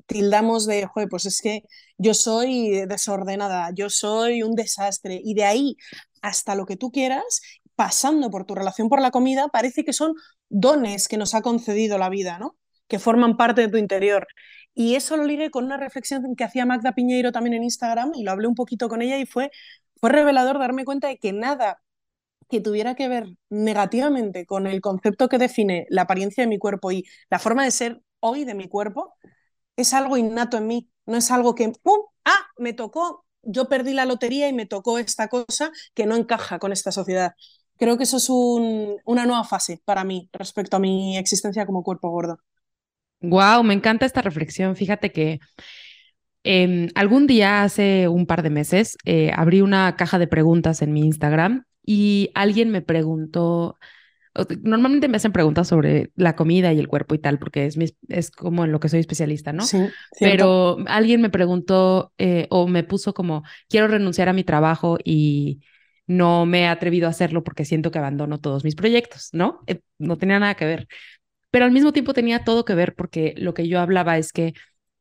tildamos 0.07 0.67
de, 0.67 0.87
Joder, 0.87 1.09
pues 1.09 1.27
es 1.27 1.41
que 1.41 1.65
yo 1.99 2.15
soy 2.15 2.87
desordenada, 2.87 3.71
yo 3.75 3.91
soy 3.91 4.43
un 4.43 4.55
desastre, 4.55 5.21
y 5.23 5.35
de 5.35 5.45
ahí 5.45 5.77
hasta 6.23 6.55
lo 6.55 6.67
que 6.67 6.77
tú 6.77 6.91
quieras, 6.91 7.41
pasando 7.75 8.31
por 8.31 8.45
tu 8.47 8.55
relación 8.55 8.89
por 8.89 9.01
la 9.01 9.11
comida, 9.11 9.49
parece 9.49 9.85
que 9.85 9.93
son 9.93 10.15
dones 10.49 11.09
que 11.09 11.17
nos 11.19 11.35
ha 11.35 11.43
concedido 11.43 11.99
la 11.99 12.09
vida, 12.09 12.39
¿no? 12.39 12.57
Que 12.89 12.99
forman 12.99 13.37
parte 13.37 13.63
de 13.63 13.69
tu 13.69 13.77
interior. 13.79 14.27
Y 14.75 14.97
eso 14.97 15.17
lo 15.17 15.25
ligué 15.25 15.51
con 15.51 15.65
una 15.65 15.77
reflexión 15.77 16.35
que 16.37 16.45
hacía 16.45 16.67
Magda 16.67 16.93
Piñeiro 16.93 17.33
también 17.33 17.55
en 17.55 17.65
Instagram 17.65 18.13
y 18.15 18.25
lo 18.25 18.33
hablé 18.33 18.49
un 18.49 18.55
poquito 18.55 18.89
con 18.89 19.03
ella 19.03 19.19
y 19.19 19.27
fue, 19.27 19.51
fue 20.01 20.11
revelador 20.11 20.59
darme 20.59 20.85
cuenta 20.85 21.09
de 21.09 21.19
que 21.19 21.33
nada 21.33 21.81
que 22.49 22.61
tuviera 22.61 22.95
que 22.95 23.09
ver 23.09 23.27
negativamente 23.51 24.47
con 24.47 24.67
el 24.67 24.81
concepto 24.81 25.29
que 25.29 25.39
define 25.39 25.87
la 25.91 26.03
apariencia 26.03 26.43
de 26.45 26.49
mi 26.49 26.59
cuerpo 26.59 26.93
y 26.93 27.05
la 27.31 27.39
forma 27.39 27.65
de 27.65 27.71
ser 27.71 28.03
hoy 28.21 28.45
de 28.45 28.55
mi 28.55 28.69
cuerpo, 28.69 29.15
es 29.77 29.95
algo 29.95 30.17
innato 30.17 30.57
en 30.59 30.67
mí, 30.67 30.91
no 31.07 31.17
es 31.17 31.31
algo 31.31 31.55
que, 31.55 31.71
¡pum! 31.83 32.01
¡Ah! 32.25 32.47
Me 32.59 32.73
tocó, 32.73 33.25
yo 33.43 33.69
perdí 33.69 33.93
la 33.95 34.07
lotería 34.07 34.49
y 34.49 34.53
me 34.53 34.67
tocó 34.67 34.99
esta 34.99 35.29
cosa 35.29 35.73
que 35.95 36.07
no 36.07 36.17
encaja 36.17 36.59
con 36.59 36.73
esta 36.73 36.93
sociedad. 36.93 37.35
Creo 37.77 37.97
que 37.99 38.05
eso 38.05 38.19
es 38.19 38.29
un, 38.31 38.97
una 39.05 39.27
nueva 39.27 39.45
fase 39.45 39.81
para 39.85 40.05
mí 40.05 40.29
respecto 40.33 40.77
a 40.77 40.81
mi 40.81 41.19
existencia 41.19 41.67
como 41.67 41.83
cuerpo 41.83 42.11
gordo. 42.11 42.39
Wow, 43.29 43.63
me 43.63 43.75
encanta 43.75 44.07
esta 44.07 44.23
reflexión. 44.23 44.77
Fíjate 44.77 45.13
que 45.13 45.41
eh, 46.45 46.89
algún 46.95 47.27
día, 47.27 47.63
hace 47.63 48.07
un 48.09 48.27
par 48.27 48.43
de 48.43 48.51
meses, 48.51 48.99
eh, 49.05 49.33
abrí 49.35 49.63
una 49.63 49.97
caja 49.97 50.19
de 50.19 50.27
preguntas 50.27 50.83
en 50.83 50.93
mi 50.93 51.01
Instagram 51.01 51.65
y 51.85 52.31
alguien 52.35 52.71
me 52.71 52.83
preguntó, 52.83 53.79
normalmente 54.63 55.09
me 55.09 55.17
hacen 55.17 55.33
preguntas 55.33 55.69
sobre 55.69 56.11
la 56.17 56.37
comida 56.37 56.73
y 56.73 56.79
el 56.79 56.89
cuerpo 56.89 57.15
y 57.15 57.19
tal, 57.19 57.39
porque 57.39 57.67
es, 57.67 57.77
mi, 57.77 57.87
es 58.09 58.31
como 58.31 58.65
en 58.65 58.73
lo 58.73 58.81
que 58.81 58.91
soy 58.91 59.01
especialista, 59.01 59.53
¿no? 59.53 59.63
Sí, 59.65 59.79
Pero 60.21 60.79
alguien 60.87 61.23
me 61.23 61.31
preguntó 61.31 62.13
eh, 62.19 62.47
o 62.51 62.67
me 62.67 62.85
puso 62.85 63.15
como, 63.15 63.43
quiero 63.69 63.89
renunciar 63.89 64.29
a 64.29 64.35
mi 64.35 64.45
trabajo 64.45 64.99
y 65.03 65.63
no 66.07 66.45
me 66.45 66.63
he 66.63 66.67
atrevido 66.67 67.07
a 67.07 67.11
hacerlo 67.11 67.43
porque 67.45 67.65
siento 67.65 67.91
que 67.91 67.99
abandono 67.99 68.39
todos 68.39 68.65
mis 68.65 68.75
proyectos, 68.75 69.31
¿no? 69.33 69.61
Eh, 69.67 69.81
no 69.99 70.19
tenía 70.19 70.39
nada 70.39 70.55
que 70.55 70.67
ver. 70.67 70.89
Pero 71.55 71.65
al 71.67 71.71
mismo 71.73 71.93
tiempo 71.93 72.13
tenía 72.15 72.43
todo 72.45 72.65
que 72.65 72.75
ver 72.75 72.95
porque 72.95 73.35
lo 73.37 73.55
que 73.55 73.69
yo 73.69 73.79
hablaba 73.81 74.19
es 74.19 74.33
que 74.33 74.55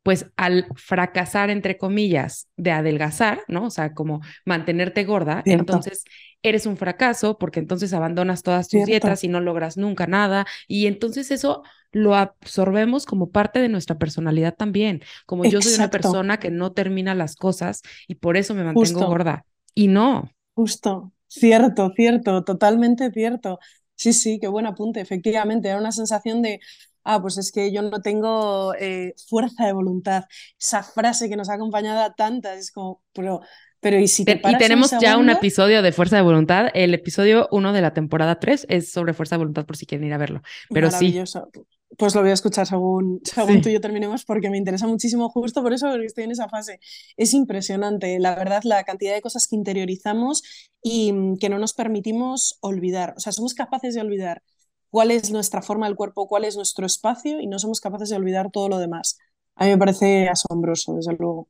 pues 0.03 0.27
al 0.35 0.67
fracasar, 0.75 1.49
entre 1.49 1.77
comillas, 1.77 2.49
de 2.57 2.71
adelgazar, 2.71 3.41
¿no? 3.47 3.65
O 3.67 3.69
sea, 3.69 3.93
como 3.93 4.21
mantenerte 4.45 5.05
gorda, 5.05 5.43
Cierto. 5.43 5.63
entonces 5.63 6.03
eres 6.41 6.65
un 6.65 6.75
fracaso 6.75 7.37
porque 7.37 7.59
entonces 7.61 7.93
abandonas 7.93 8.43
todas 8.43 8.69
tus 8.69 8.83
Cierto. 8.83 8.85
dietas 8.85 9.23
y 9.23 9.29
no 9.29 9.39
logras 9.39 9.77
nunca 9.77 10.05
nada. 10.05 10.45
Y 10.67 10.87
entonces 10.87 11.31
eso 11.31 11.63
lo 11.93 12.15
absorbemos 12.15 13.05
como 13.05 13.31
parte 13.31 13.59
de 13.59 13.69
nuestra 13.69 13.97
personalidad 13.97 14.55
también. 14.55 15.01
Como 15.25 15.45
yo 15.45 15.61
soy 15.61 15.73
una 15.75 15.89
persona 15.89 16.37
que 16.37 16.51
no 16.51 16.73
termina 16.73 17.15
las 17.15 17.35
cosas 17.37 17.81
y 18.07 18.15
por 18.15 18.37
eso 18.37 18.53
me 18.55 18.63
mantengo 18.65 18.99
Justo. 18.99 19.07
gorda. 19.07 19.45
Y 19.73 19.87
no. 19.87 20.29
Justo, 20.55 21.11
cierto, 21.27 21.91
cierto, 21.95 22.43
totalmente 22.43 23.11
cierto. 23.11 23.59
Sí, 24.03 24.13
sí, 24.13 24.39
qué 24.39 24.47
buen 24.47 24.65
apunte, 24.65 24.99
efectivamente, 25.01 25.69
era 25.69 25.77
una 25.79 25.91
sensación 25.93 26.41
de, 26.41 26.59
ah, 27.03 27.21
pues 27.21 27.37
es 27.37 27.51
que 27.51 27.71
yo 27.71 27.81
no 27.81 28.01
tengo 28.01 28.73
eh, 28.75 29.13
fuerza 29.29 29.65
de 29.65 29.73
voluntad. 29.73 30.25
Esa 30.59 30.83
frase 30.83 31.29
que 31.29 31.37
nos 31.37 31.49
ha 31.49 31.53
acompañado 31.55 32.01
a 32.01 32.13
tantas, 32.13 32.57
es 32.59 32.71
como, 32.71 33.01
pero, 33.13 33.41
pero 33.79 33.97
¿y 33.99 34.07
si 34.07 34.25
te 34.25 34.35
Te- 34.35 34.41
paras 34.41 34.69
y 34.69 34.73
un 34.75 34.79
tenemos 34.79 34.91
ya 34.97 35.17
un 35.17 35.29
episodio 35.29 35.81
de 35.81 35.91
Fuerza 35.91 36.15
de 36.15 36.21
Voluntad. 36.21 36.69
El 36.73 36.93
episodio 36.93 37.47
1 37.51 37.73
de 37.73 37.81
la 37.81 37.93
temporada 37.93 38.39
3 38.39 38.65
es 38.69 38.91
sobre 38.91 39.13
Fuerza 39.13 39.35
de 39.35 39.39
Voluntad 39.39 39.65
por 39.65 39.75
si 39.77 39.85
quieren 39.85 40.07
ir 40.07 40.13
a 40.13 40.17
verlo. 40.17 40.41
Pero 40.71 40.89
sí, 40.89 41.21
Maravilloso. 41.21 41.49
Pues 41.97 42.15
lo 42.15 42.21
voy 42.21 42.31
a 42.31 42.33
escuchar 42.33 42.65
según, 42.65 43.21
según 43.23 43.53
Sí. 43.55 43.61
tú 43.61 43.69
y 43.69 43.73
yo 43.73 43.81
terminemos 43.81 44.25
porque 44.25 44.49
me 44.49 44.57
interesa 44.57 44.87
muchísimo 44.87 45.29
justo 45.29 45.61
por 45.61 45.73
eso 45.73 45.89
porque 45.89 46.05
estoy 46.07 46.23
en 46.23 46.31
esa 46.31 46.49
fase. 46.49 46.79
Es 47.17 47.33
impresionante, 47.33 48.17
la 48.19 48.35
verdad, 48.35 48.61
la 48.63 48.83
cantidad 48.83 49.13
de 49.13 49.21
cosas 49.21 49.47
que 49.47 49.55
interiorizamos 49.55 50.43
y 50.81 51.13
mm, 51.13 51.37
que 51.37 51.49
no 51.49 51.59
nos 51.59 51.73
permitimos 51.73 52.57
olvidar. 52.61 53.13
O 53.17 53.19
sea, 53.19 53.31
somos 53.31 53.53
capaces 53.53 53.93
de 53.95 54.01
olvidar 54.01 54.41
cuál 54.89 55.11
es 55.11 55.31
nuestra 55.31 55.61
forma 55.61 55.85
del 55.87 55.95
cuerpo, 55.95 56.27
cuál 56.27 56.45
es 56.45 56.55
nuestro 56.55 56.85
espacio 56.85 57.39
y 57.39 57.47
no 57.47 57.59
somos 57.59 57.79
capaces 57.81 58.09
de 58.09 58.15
olvidar 58.15 58.49
todo 58.51 58.69
lo 58.69 58.79
demás. 58.79 59.17
A 59.55 59.65
mí 59.65 59.71
me 59.71 59.77
parece 59.77 60.29
asombroso, 60.29 60.95
desde 60.95 61.13
luego. 61.13 61.47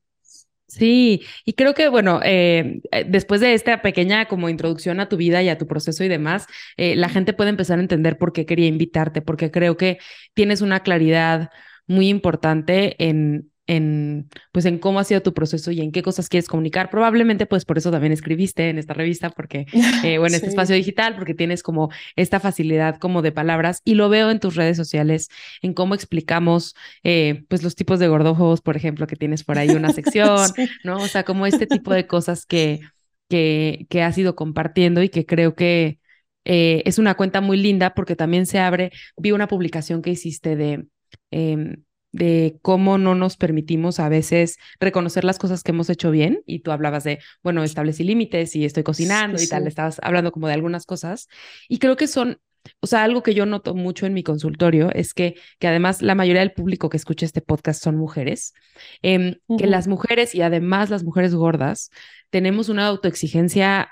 Sí, 0.74 1.22
y 1.46 1.53
creo 1.53 1.75
que, 1.75 1.88
bueno, 1.88 2.20
eh, 2.24 2.82
eh, 2.92 3.06
después 3.08 3.42
de 3.42 3.53
esta 3.53 3.84
pequeña 3.84 4.25
como 4.27 4.50
introducción 4.50 5.00
a 5.00 5.08
tu 5.08 5.18
vida 5.18 5.44
y 5.44 5.50
a 5.50 5.58
tu 5.60 5.68
proceso 5.68 6.03
y 6.03 6.08
demás, 6.08 6.48
eh, 6.77 6.96
la 6.96 7.10
gente 7.10 7.34
puede 7.34 7.51
empezar 7.51 7.77
a 7.77 7.82
entender 7.82 8.18
por 8.18 8.34
qué 8.34 8.48
quería 8.48 8.65
invitarte, 8.68 9.22
porque 9.22 9.51
creo 9.51 9.77
que 9.77 10.00
tienes 10.34 10.62
una 10.62 10.80
claridad 10.82 11.51
muy 11.86 12.10
importante 12.10 12.96
en, 12.98 13.51
en, 13.67 14.29
pues, 14.51 14.65
en 14.65 14.77
cómo 14.77 15.00
ha 15.00 15.03
sido 15.03 15.22
tu 15.22 15.34
proceso 15.34 15.72
y 15.72 15.82
en 15.82 15.91
qué 15.91 16.03
cosas 16.03 16.29
quieres 16.29 16.48
comunicar. 16.48 16.89
Probablemente, 16.89 17.46
pues, 17.46 17.65
por 17.65 17.77
eso 17.77 17.91
también 17.91 18.12
escribiste 18.12 18.70
en 18.70 18.77
esta 18.77 18.93
revista, 18.93 19.29
porque, 19.29 19.65
eh, 20.03 20.17
o 20.20 20.27
en 20.27 20.34
este 20.34 20.48
espacio 20.48 20.75
digital, 20.75 21.15
porque 21.15 21.34
tienes 21.34 21.63
como 21.63 21.89
esta 22.15 22.39
facilidad 22.39 22.98
como 22.98 23.22
de 23.22 23.32
palabras 23.32 23.82
y 23.86 23.96
lo 23.96 24.10
veo 24.10 24.32
en 24.32 24.39
tus 24.39 24.55
redes 24.55 24.77
sociales, 24.77 25.29
en 25.62 25.74
cómo 25.74 25.96
explicamos, 25.96 26.75
eh, 27.03 27.46
pues, 27.48 27.63
los 27.63 27.75
tipos 27.75 28.00
de 28.00 28.08
gordófobos, 28.08 28.62
por 28.62 28.75
ejemplo, 28.75 29.08
que 29.08 29.15
tienes 29.15 29.43
por 29.43 29.58
ahí 29.58 29.70
una 29.70 29.89
sección. 29.93 30.50
Sí. 30.55 30.67
¿no? 30.84 30.98
O 30.98 31.08
sea, 31.08 31.24
como 31.24 31.46
este 31.46 31.67
tipo 31.67 31.93
de 31.93 32.08
cosas 32.08 32.46
que, 32.46 32.82
que, 33.29 33.88
que 33.89 34.01
has 34.01 34.17
ido 34.17 34.36
compartiendo 34.36 35.01
y 35.01 35.10
que 35.10 35.25
creo 35.25 35.55
que 35.55 36.00
eh, 36.46 36.84
es 36.86 37.00
una 37.00 37.15
cuenta 37.15 37.41
muy 37.41 37.58
linda 37.58 37.93
porque 37.93 38.15
también 38.15 38.46
se 38.46 38.60
abre, 38.60 38.91
vi 39.17 39.32
una 39.32 39.48
publicación 39.48 40.01
que 40.01 40.12
hiciste 40.12 40.55
de, 40.55 40.86
em, 41.32 41.84
de 42.13 42.60
cómo 42.62 42.98
no 42.98 43.15
nos 43.15 43.38
permitimos 43.38 44.00
a 44.00 44.10
veces 44.10 44.58
reconocer 44.79 45.25
las 45.25 45.39
cosas 45.39 45.63
que 45.63 45.72
hemos 45.72 45.89
hecho 45.89 46.12
bien 46.12 46.41
y 46.46 46.60
tú 46.62 46.72
hablabas 46.72 47.03
de, 47.03 47.20
bueno, 47.43 47.63
establecí 47.63 48.05
límites 48.05 48.55
y 48.55 48.65
estoy 48.65 48.84
cocinando 48.84 49.38
Sí, 49.39 49.46
y 49.46 49.48
tal, 49.48 49.63
sí. 49.63 49.70
estabas 49.70 50.00
hablando 50.03 50.32
como 50.32 50.48
de 50.48 50.53
algunas 50.53 50.86
cosas 50.86 51.27
y 51.67 51.79
creo 51.79 51.98
que 51.98 52.08
son... 52.08 52.39
O 52.79 52.88
sea, 52.88 53.03
algo 53.03 53.24
que 53.24 53.34
yo 53.34 53.46
noto 53.46 53.75
mucho 53.75 54.05
en 54.05 54.13
mi 54.13 54.24
consultorio 54.24 54.89
es 54.93 55.13
que, 55.13 55.36
que 55.60 55.67
además 55.67 56.01
la 56.01 56.15
mayoría 56.15 56.39
del 56.39 56.53
público 56.53 56.88
que 56.89 56.96
escucha 56.96 57.25
este 57.25 57.41
podcast 57.41 57.84
son 57.84 57.98
mujeres, 57.98 58.53
em, 59.01 59.36
que 59.58 59.67
las 59.67 59.88
mujeres 59.89 60.34
y 60.34 60.41
además 60.43 60.89
las 60.89 61.03
mujeres 61.03 61.36
gordas 61.36 61.89
tenemos 62.29 62.70
una 62.70 62.88
autoexigencia 62.88 63.89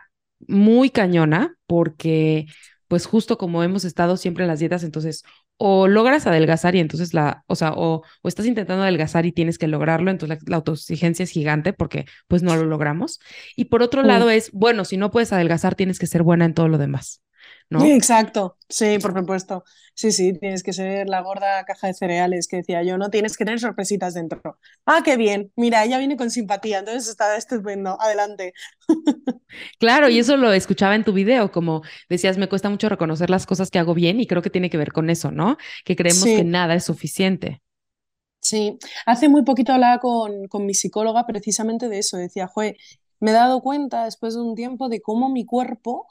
muy 0.48 0.90
cañona 0.90 1.56
porque 1.68 2.46
pues 2.88 3.06
justo 3.06 3.38
como 3.38 3.64
hemos 3.64 3.86
estado 3.86 4.18
siempre 4.18 4.44
en 4.44 4.50
las 4.50 4.60
dietas, 4.60 4.84
entonces 4.84 5.24
o 5.64 5.88
logras 5.88 6.26
adelgazar 6.26 6.76
y 6.76 6.80
entonces 6.80 7.14
la, 7.14 7.44
o 7.46 7.56
sea, 7.56 7.74
o, 7.74 8.02
o 8.24 8.28
estás 8.28 8.48
intentando 8.48 8.82
adelgazar 8.82 9.28
y 9.28 9.32
tienes 9.32 9.60
que 9.60 9.68
lograrlo, 9.68 10.10
entonces 10.10 10.40
la, 10.40 10.50
la, 10.50 10.56
autoexigencia 10.56 11.22
es 11.22 11.30
gigante 11.30 11.72
porque 11.72 12.06
pues 12.28 12.42
no 12.42 12.56
lo 12.56 12.66
logramos. 12.66 13.20
Y 13.56 13.66
por 13.66 13.84
otro 13.84 14.02
lado 14.02 14.32
es, 14.32 14.52
bueno, 14.54 14.86
si 14.86 14.98
no 14.98 15.12
puedes 15.12 15.32
adelgazar, 15.34 15.76
tienes 15.76 16.00
que 16.00 16.08
ser 16.08 16.24
buena 16.24 16.46
en 16.46 16.56
todo 16.56 16.68
lo 16.68 16.80
demás. 16.80 17.21
¿No? 17.72 17.84
Exacto, 17.86 18.58
sí, 18.70 19.00
por 19.00 19.18
supuesto. 19.18 19.64
Sí, 19.94 20.12
sí, 20.12 20.34
tienes 20.34 20.62
que 20.62 20.74
ser 20.74 21.08
la 21.10 21.22
gorda 21.22 21.64
caja 21.66 21.88
de 21.88 21.94
cereales 21.94 22.48
que 22.48 22.58
decía 22.58 22.84
yo, 22.84 22.98
no 22.98 23.10
tienes 23.10 23.38
que 23.38 23.46
tener 23.46 23.60
sorpresitas 23.60 24.14
dentro. 24.14 24.42
Ah, 24.86 25.02
qué 25.04 25.18
bien, 25.18 25.52
mira, 25.56 25.84
ella 25.84 25.98
viene 25.98 26.18
con 26.18 26.30
simpatía, 26.30 26.80
entonces 26.80 27.08
está 27.08 27.36
estupendo, 27.36 28.00
adelante. 28.00 28.54
Claro, 29.80 30.08
y 30.08 30.20
eso 30.20 30.38
lo 30.38 30.54
escuchaba 30.54 30.96
en 30.96 31.04
tu 31.04 31.12
video, 31.12 31.52
como 31.52 31.82
decías, 32.10 32.38
me 32.38 32.48
cuesta 32.48 32.70
mucho 32.70 32.88
reconocer 32.88 33.30
las 33.30 33.46
cosas 33.46 33.70
que 33.70 33.80
hago 33.80 33.94
bien 33.94 34.20
y 34.22 34.28
creo 34.28 34.42
que 34.42 34.50
tiene 34.50 34.70
que 34.70 34.78
ver 34.78 34.94
con 34.94 35.10
eso, 35.10 35.32
¿no? 35.32 35.58
Que 35.84 35.96
creemos 35.96 36.24
sí. 36.24 36.38
que 36.38 36.44
nada 36.46 36.76
es 36.76 36.86
suficiente. 36.86 37.62
Sí, 38.40 38.80
hace 39.06 39.28
muy 39.30 39.44
poquito 39.44 39.74
hablaba 39.74 40.00
con, 40.00 40.48
con 40.48 40.66
mi 40.66 40.74
psicóloga 40.74 41.26
precisamente 41.26 41.90
de 41.90 42.00
eso, 42.00 42.18
decía, 42.18 42.48
Joe, 42.48 42.78
me 43.20 43.32
he 43.32 43.34
dado 43.34 43.62
cuenta 43.62 44.06
después 44.06 44.34
de 44.34 44.42
un 44.42 44.56
tiempo 44.56 44.90
de 44.90 45.02
cómo 45.02 45.30
mi 45.30 45.46
cuerpo 45.46 46.08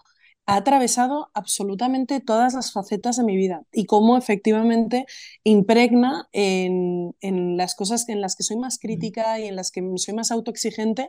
ha 0.51 0.57
atravesado 0.57 1.31
absolutamente 1.33 2.19
todas 2.19 2.55
las 2.55 2.73
facetas 2.73 3.17
de 3.17 3.23
mi 3.23 3.37
vida 3.37 3.63
y 3.73 3.85
cómo 3.87 4.19
efectivamente 4.19 5.07
impregna 5.45 6.29
en, 6.33 7.15
en, 7.21 7.57
las 7.57 7.77
cosas 7.77 8.09
en 8.09 8.21
las 8.21 8.35
que 8.35 8.43
soy 8.43 8.57
más 8.57 8.81
crítica 8.81 9.39
y 9.39 9.47
en 9.47 9.55
las 9.55 9.71
que 9.71 9.81
soy 9.95 10.13
más 10.13 10.33
autoexigente, 10.33 11.09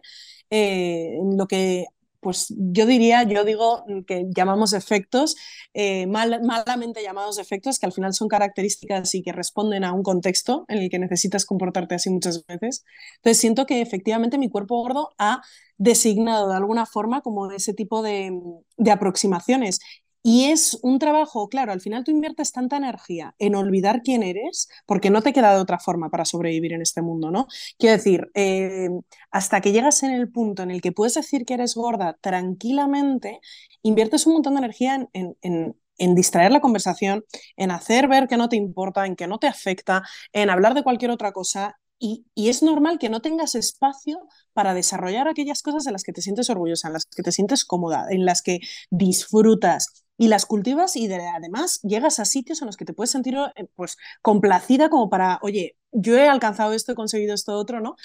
eh, 0.51 1.17
en 1.19 1.37
lo 1.37 1.47
que 1.47 1.87
pues 2.21 2.53
yo 2.57 2.85
diría, 2.85 3.23
yo 3.23 3.43
digo 3.43 3.83
que 4.07 4.25
llamamos 4.35 4.73
efectos, 4.73 5.35
eh, 5.73 6.07
mal, 6.07 6.41
malamente 6.43 7.03
llamados 7.03 7.39
efectos, 7.39 7.79
que 7.79 7.87
al 7.87 7.93
final 7.93 8.13
son 8.13 8.27
características 8.27 9.13
y 9.15 9.23
que 9.23 9.31
responden 9.33 9.83
a 9.83 9.93
un 9.93 10.03
contexto 10.03 10.65
en 10.67 10.79
el 10.79 10.89
que 10.89 10.99
necesitas 10.99 11.45
comportarte 11.45 11.95
así 11.95 12.09
muchas 12.09 12.45
veces. 12.45 12.85
Entonces 13.17 13.39
siento 13.39 13.65
que 13.65 13.81
efectivamente 13.81 14.37
mi 14.37 14.49
cuerpo 14.49 14.81
gordo 14.81 15.09
ha 15.17 15.41
designado 15.77 16.47
de 16.49 16.55
alguna 16.55 16.85
forma 16.85 17.21
como 17.21 17.51
ese 17.51 17.73
tipo 17.73 18.03
de, 18.03 18.31
de 18.77 18.91
aproximaciones. 18.91 19.79
Y 20.23 20.45
es 20.51 20.77
un 20.83 20.99
trabajo, 20.99 21.49
claro, 21.49 21.71
al 21.71 21.81
final 21.81 22.03
tú 22.03 22.11
inviertes 22.11 22.51
tanta 22.51 22.77
energía 22.77 23.33
en 23.39 23.55
olvidar 23.55 24.01
quién 24.03 24.21
eres, 24.21 24.69
porque 24.85 25.09
no 25.09 25.23
te 25.23 25.33
queda 25.33 25.55
de 25.55 25.61
otra 25.61 25.79
forma 25.79 26.09
para 26.11 26.25
sobrevivir 26.25 26.73
en 26.73 26.81
este 26.83 27.01
mundo, 27.01 27.31
¿no? 27.31 27.47
Quiero 27.79 27.97
decir, 27.97 28.29
eh, 28.35 28.89
hasta 29.31 29.61
que 29.61 29.71
llegas 29.71 30.03
en 30.03 30.11
el 30.11 30.31
punto 30.31 30.61
en 30.61 30.69
el 30.71 30.81
que 30.81 30.91
puedes 30.91 31.15
decir 31.15 31.43
que 31.45 31.55
eres 31.55 31.73
gorda 31.75 32.17
tranquilamente, 32.21 33.39
inviertes 33.81 34.27
un 34.27 34.33
montón 34.33 34.53
de 34.55 34.59
energía 34.59 35.07
en, 35.13 35.37
en, 35.41 35.75
en 35.97 36.15
distraer 36.15 36.51
la 36.51 36.61
conversación, 36.61 37.25
en 37.57 37.71
hacer 37.71 38.07
ver 38.07 38.27
que 38.27 38.37
no 38.37 38.49
te 38.49 38.55
importa, 38.57 39.05
en 39.05 39.15
que 39.15 39.27
no 39.27 39.39
te 39.39 39.47
afecta, 39.47 40.03
en 40.33 40.49
hablar 40.49 40.73
de 40.73 40.83
cualquier 40.83 41.11
otra 41.11 41.31
cosa. 41.31 41.77
Y, 42.03 42.25
y, 42.33 42.49
es 42.49 42.63
normal 42.63 42.97
que 42.97 43.09
no 43.09 43.21
tengas 43.21 43.53
espacio 43.53 44.19
para 44.53 44.73
desarrollar 44.73 45.27
aquellas 45.27 45.61
cosas 45.61 45.85
en 45.85 45.93
las 45.93 46.03
que 46.03 46.13
te 46.13 46.23
sientes 46.23 46.49
orgullosa, 46.49 46.87
en 46.87 46.93
las 46.93 47.05
que 47.05 47.21
te 47.21 47.31
sientes 47.31 47.63
cómoda, 47.63 48.07
en 48.09 48.25
las 48.25 48.41
que 48.41 48.59
disfrutas 48.89 50.03
y 50.21 50.27
las 50.27 50.45
cultivas 50.45 50.95
y 50.95 51.07
de, 51.07 51.17
además 51.29 51.79
llegas 51.81 52.19
a 52.19 52.25
sitios 52.25 52.61
en 52.61 52.67
los 52.67 52.77
que 52.77 52.85
te 52.85 52.93
puedes 52.93 53.09
sentir 53.09 53.35
pues 53.75 53.97
complacida 54.21 54.87
como 54.89 55.09
para, 55.09 55.39
oye, 55.41 55.77
yo 55.91 56.15
he 56.15 56.29
alcanzado 56.29 56.73
esto, 56.73 56.91
he 56.91 56.95
conseguido 56.95 57.33
esto 57.33 57.53
otro, 57.57 57.81
¿no? 57.81 57.95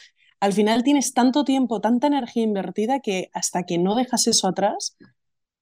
Al 0.41 0.55
final 0.55 0.83
tienes 0.83 1.13
tanto 1.13 1.45
tiempo, 1.45 1.83
tanta 1.83 2.07
energía 2.07 2.43
invertida 2.43 3.01
que 3.01 3.29
hasta 3.35 3.65
que 3.65 3.77
no 3.77 3.95
dejas 3.97 4.27
eso 4.29 4.49
atrás, 4.49 4.97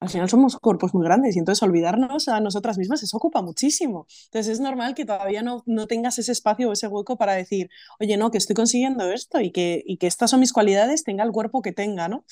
al 0.00 0.10
final 0.10 0.28
somos 0.30 0.56
cuerpos 0.58 0.94
muy 0.94 1.04
grandes 1.04 1.34
y 1.34 1.40
entonces 1.40 1.62
olvidarnos 1.62 2.28
a 2.28 2.38
nosotras 2.40 2.78
mismas 2.78 3.02
eso 3.02 3.16
ocupa 3.16 3.42
muchísimo. 3.42 4.06
Entonces 4.26 4.54
es 4.54 4.60
normal 4.60 4.94
que 4.94 5.06
todavía 5.06 5.42
no, 5.42 5.62
no 5.66 5.86
tengas 5.88 6.18
ese 6.20 6.32
espacio 6.32 6.68
o 6.68 6.72
ese 6.72 6.88
hueco 6.88 7.16
para 7.18 7.32
decir, 7.34 7.70
oye, 8.00 8.16
no, 8.16 8.30
que 8.30 8.38
estoy 8.38 8.54
consiguiendo 8.54 9.10
esto 9.10 9.40
y 9.40 9.50
que, 9.50 9.82
y 9.86 9.96
que 9.96 10.06
estas 10.06 10.30
son 10.30 10.40
mis 10.40 10.52
cualidades, 10.52 11.04
tenga 11.04 11.24
el 11.24 11.32
cuerpo 11.32 11.62
que 11.62 11.72
tenga, 11.72 12.08
¿no? 12.08 12.24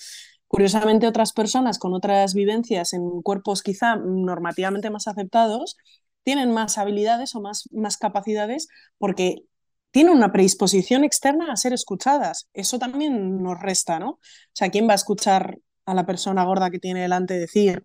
Curiosamente, 0.52 1.06
otras 1.06 1.32
personas 1.32 1.78
con 1.78 1.94
otras 1.94 2.35
vivencias 2.35 2.92
en 2.92 3.23
cuerpos 3.23 3.62
quizá 3.62 3.97
normativamente 3.97 4.90
más 4.90 5.09
aceptados 5.09 5.78
tienen 6.25 6.52
más 6.52 6.76
habilidades 6.76 7.35
o 7.35 7.40
más, 7.40 7.68
más 7.73 7.97
capacidades 7.97 8.68
porque 8.99 9.44
tienen 9.92 10.12
una 10.14 10.30
predisposición 10.30 11.04
externa 11.04 11.50
a 11.52 11.56
ser 11.56 11.73
escuchadas. 11.73 12.50
Eso 12.52 12.78
también 12.78 13.42
nos 13.42 13.61
resta, 13.61 13.99
¿no? 13.99 14.11
O 14.11 14.21
sea, 14.52 14.68
¿quién 14.71 14.86
va 14.86 14.93
a 14.93 14.97
escuchar 14.97 15.58
a 15.86 15.95
la 15.95 16.04
persona 16.06 16.45
gorda 16.45 16.71
que 16.71 16.78
tiene 16.78 17.00
delante 17.00 17.38
decir 17.38 17.82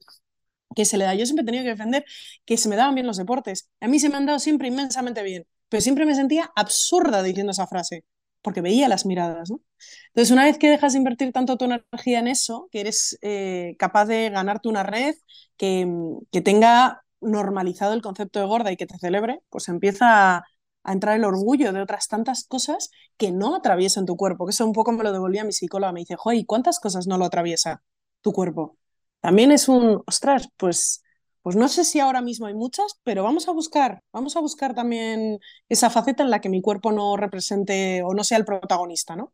que 0.76 0.86
se 0.86 0.98
le 0.98 1.06
da? 1.06 1.16
Yo 1.16 1.26
siempre 1.26 1.44
he 1.44 1.46
tenido 1.46 1.64
que 1.64 1.70
defender 1.72 2.06
que 2.46 2.58
se 2.58 2.70
me 2.70 2.76
daban 2.76 2.96
bien 2.96 3.08
los 3.08 3.18
deportes. 3.18 3.70
A 3.82 3.88
mí 3.88 4.00
se 4.00 4.10
me 4.10 4.18
han 4.18 4.26
dado 4.26 4.40
siempre 4.40 4.68
inmensamente 4.70 5.24
bien, 5.24 5.48
pero 5.70 5.82
siempre 5.82 6.06
me 6.06 6.16
sentía 6.16 6.52
absurda 6.56 7.24
diciendo 7.24 7.52
esa 7.52 7.68
frase 7.68 8.06
porque 8.42 8.62
veía 8.62 8.90
las 8.90 9.06
miradas, 9.06 9.52
¿no? 9.52 9.62
Entonces, 10.10 10.32
una 10.32 10.46
vez 10.46 10.58
que 10.58 10.70
dejas 10.70 10.94
de 10.94 11.00
invertir 11.00 11.32
tanto 11.32 11.58
tu 11.58 11.66
energía 11.66 12.20
en 12.20 12.28
eso, 12.28 12.68
que 12.72 12.82
eres 12.82 13.18
eh, 13.22 13.76
capaz 13.80 14.06
de 14.06 14.30
ganarte 14.30 14.70
una 14.70 14.84
red 14.84 15.16
que, 15.58 15.88
que, 16.32 16.42
tenga 16.42 17.04
normalizado 17.22 17.94
el 17.94 18.02
concepto 18.02 18.40
de 18.40 18.46
gorda 18.46 18.72
y 18.72 18.78
que 18.78 18.86
te 18.86 18.98
celebre, 18.98 19.42
pues 19.50 19.68
empieza 19.70 20.38
a, 20.38 20.44
entrar 20.86 21.18
el 21.18 21.26
orgullo 21.26 21.74
de 21.74 21.82
otras 21.82 22.08
tantas 22.08 22.46
cosas 22.46 22.92
que 23.18 23.32
no 23.32 23.56
atraviesan 23.56 24.06
tu 24.06 24.16
cuerpo, 24.16 24.46
que 24.46 24.52
eso 24.52 24.66
un 24.66 24.74
poco 24.74 24.94
me 24.94 25.04
lo 25.04 25.12
devolvía 25.12 25.44
mi 25.44 25.52
psicóloga, 25.52 25.92
me 25.92 26.00
dice, 26.02 26.16
joder, 26.16 26.46
¿cuántas 26.46 26.80
cosas 26.80 27.08
no 27.08 27.18
lo 27.18 27.26
atraviesa 27.26 27.84
tu 28.22 28.32
cuerpo? 28.32 28.78
También 29.20 29.52
es 29.52 29.68
un, 29.68 30.02
ostras, 30.06 30.48
pues 30.58 31.04
pues 31.48 31.56
no 31.56 31.70
sé 31.70 31.86
si 31.86 32.02
ahora 32.02 32.22
mismo 32.22 32.48
hay 32.48 32.54
muchas, 32.54 33.00
pero 33.06 33.24
vamos 33.24 33.48
a 33.48 33.54
buscar, 33.54 34.04
vamos 34.12 34.36
a 34.36 34.42
buscar 34.42 34.76
también 34.76 35.40
esa 35.70 35.90
faceta 35.90 36.22
en 36.22 36.30
la 36.30 36.42
que 36.42 36.50
mi 36.50 36.62
cuerpo 36.62 36.92
no 36.92 37.16
represente 37.16 38.04
o 38.04 38.14
no 38.14 38.26
sea 38.26 38.38
el 38.38 38.44
protagonista, 38.44 39.16
¿no? 39.16 39.32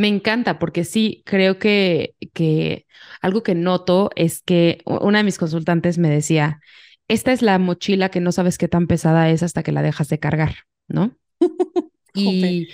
Me 0.00 0.08
encanta 0.08 0.58
porque 0.58 0.84
sí, 0.84 1.22
creo 1.26 1.58
que, 1.58 2.14
que 2.32 2.86
algo 3.20 3.42
que 3.42 3.54
noto 3.54 4.08
es 4.16 4.40
que 4.40 4.78
una 4.86 5.18
de 5.18 5.24
mis 5.24 5.36
consultantes 5.36 5.98
me 5.98 6.08
decía, 6.08 6.62
esta 7.06 7.32
es 7.32 7.42
la 7.42 7.58
mochila 7.58 8.08
que 8.08 8.20
no 8.20 8.32
sabes 8.32 8.56
qué 8.56 8.66
tan 8.66 8.86
pesada 8.86 9.28
es 9.28 9.42
hasta 9.42 9.62
que 9.62 9.72
la 9.72 9.82
dejas 9.82 10.08
de 10.08 10.18
cargar, 10.18 10.54
¿no? 10.88 11.18
y 12.14 12.68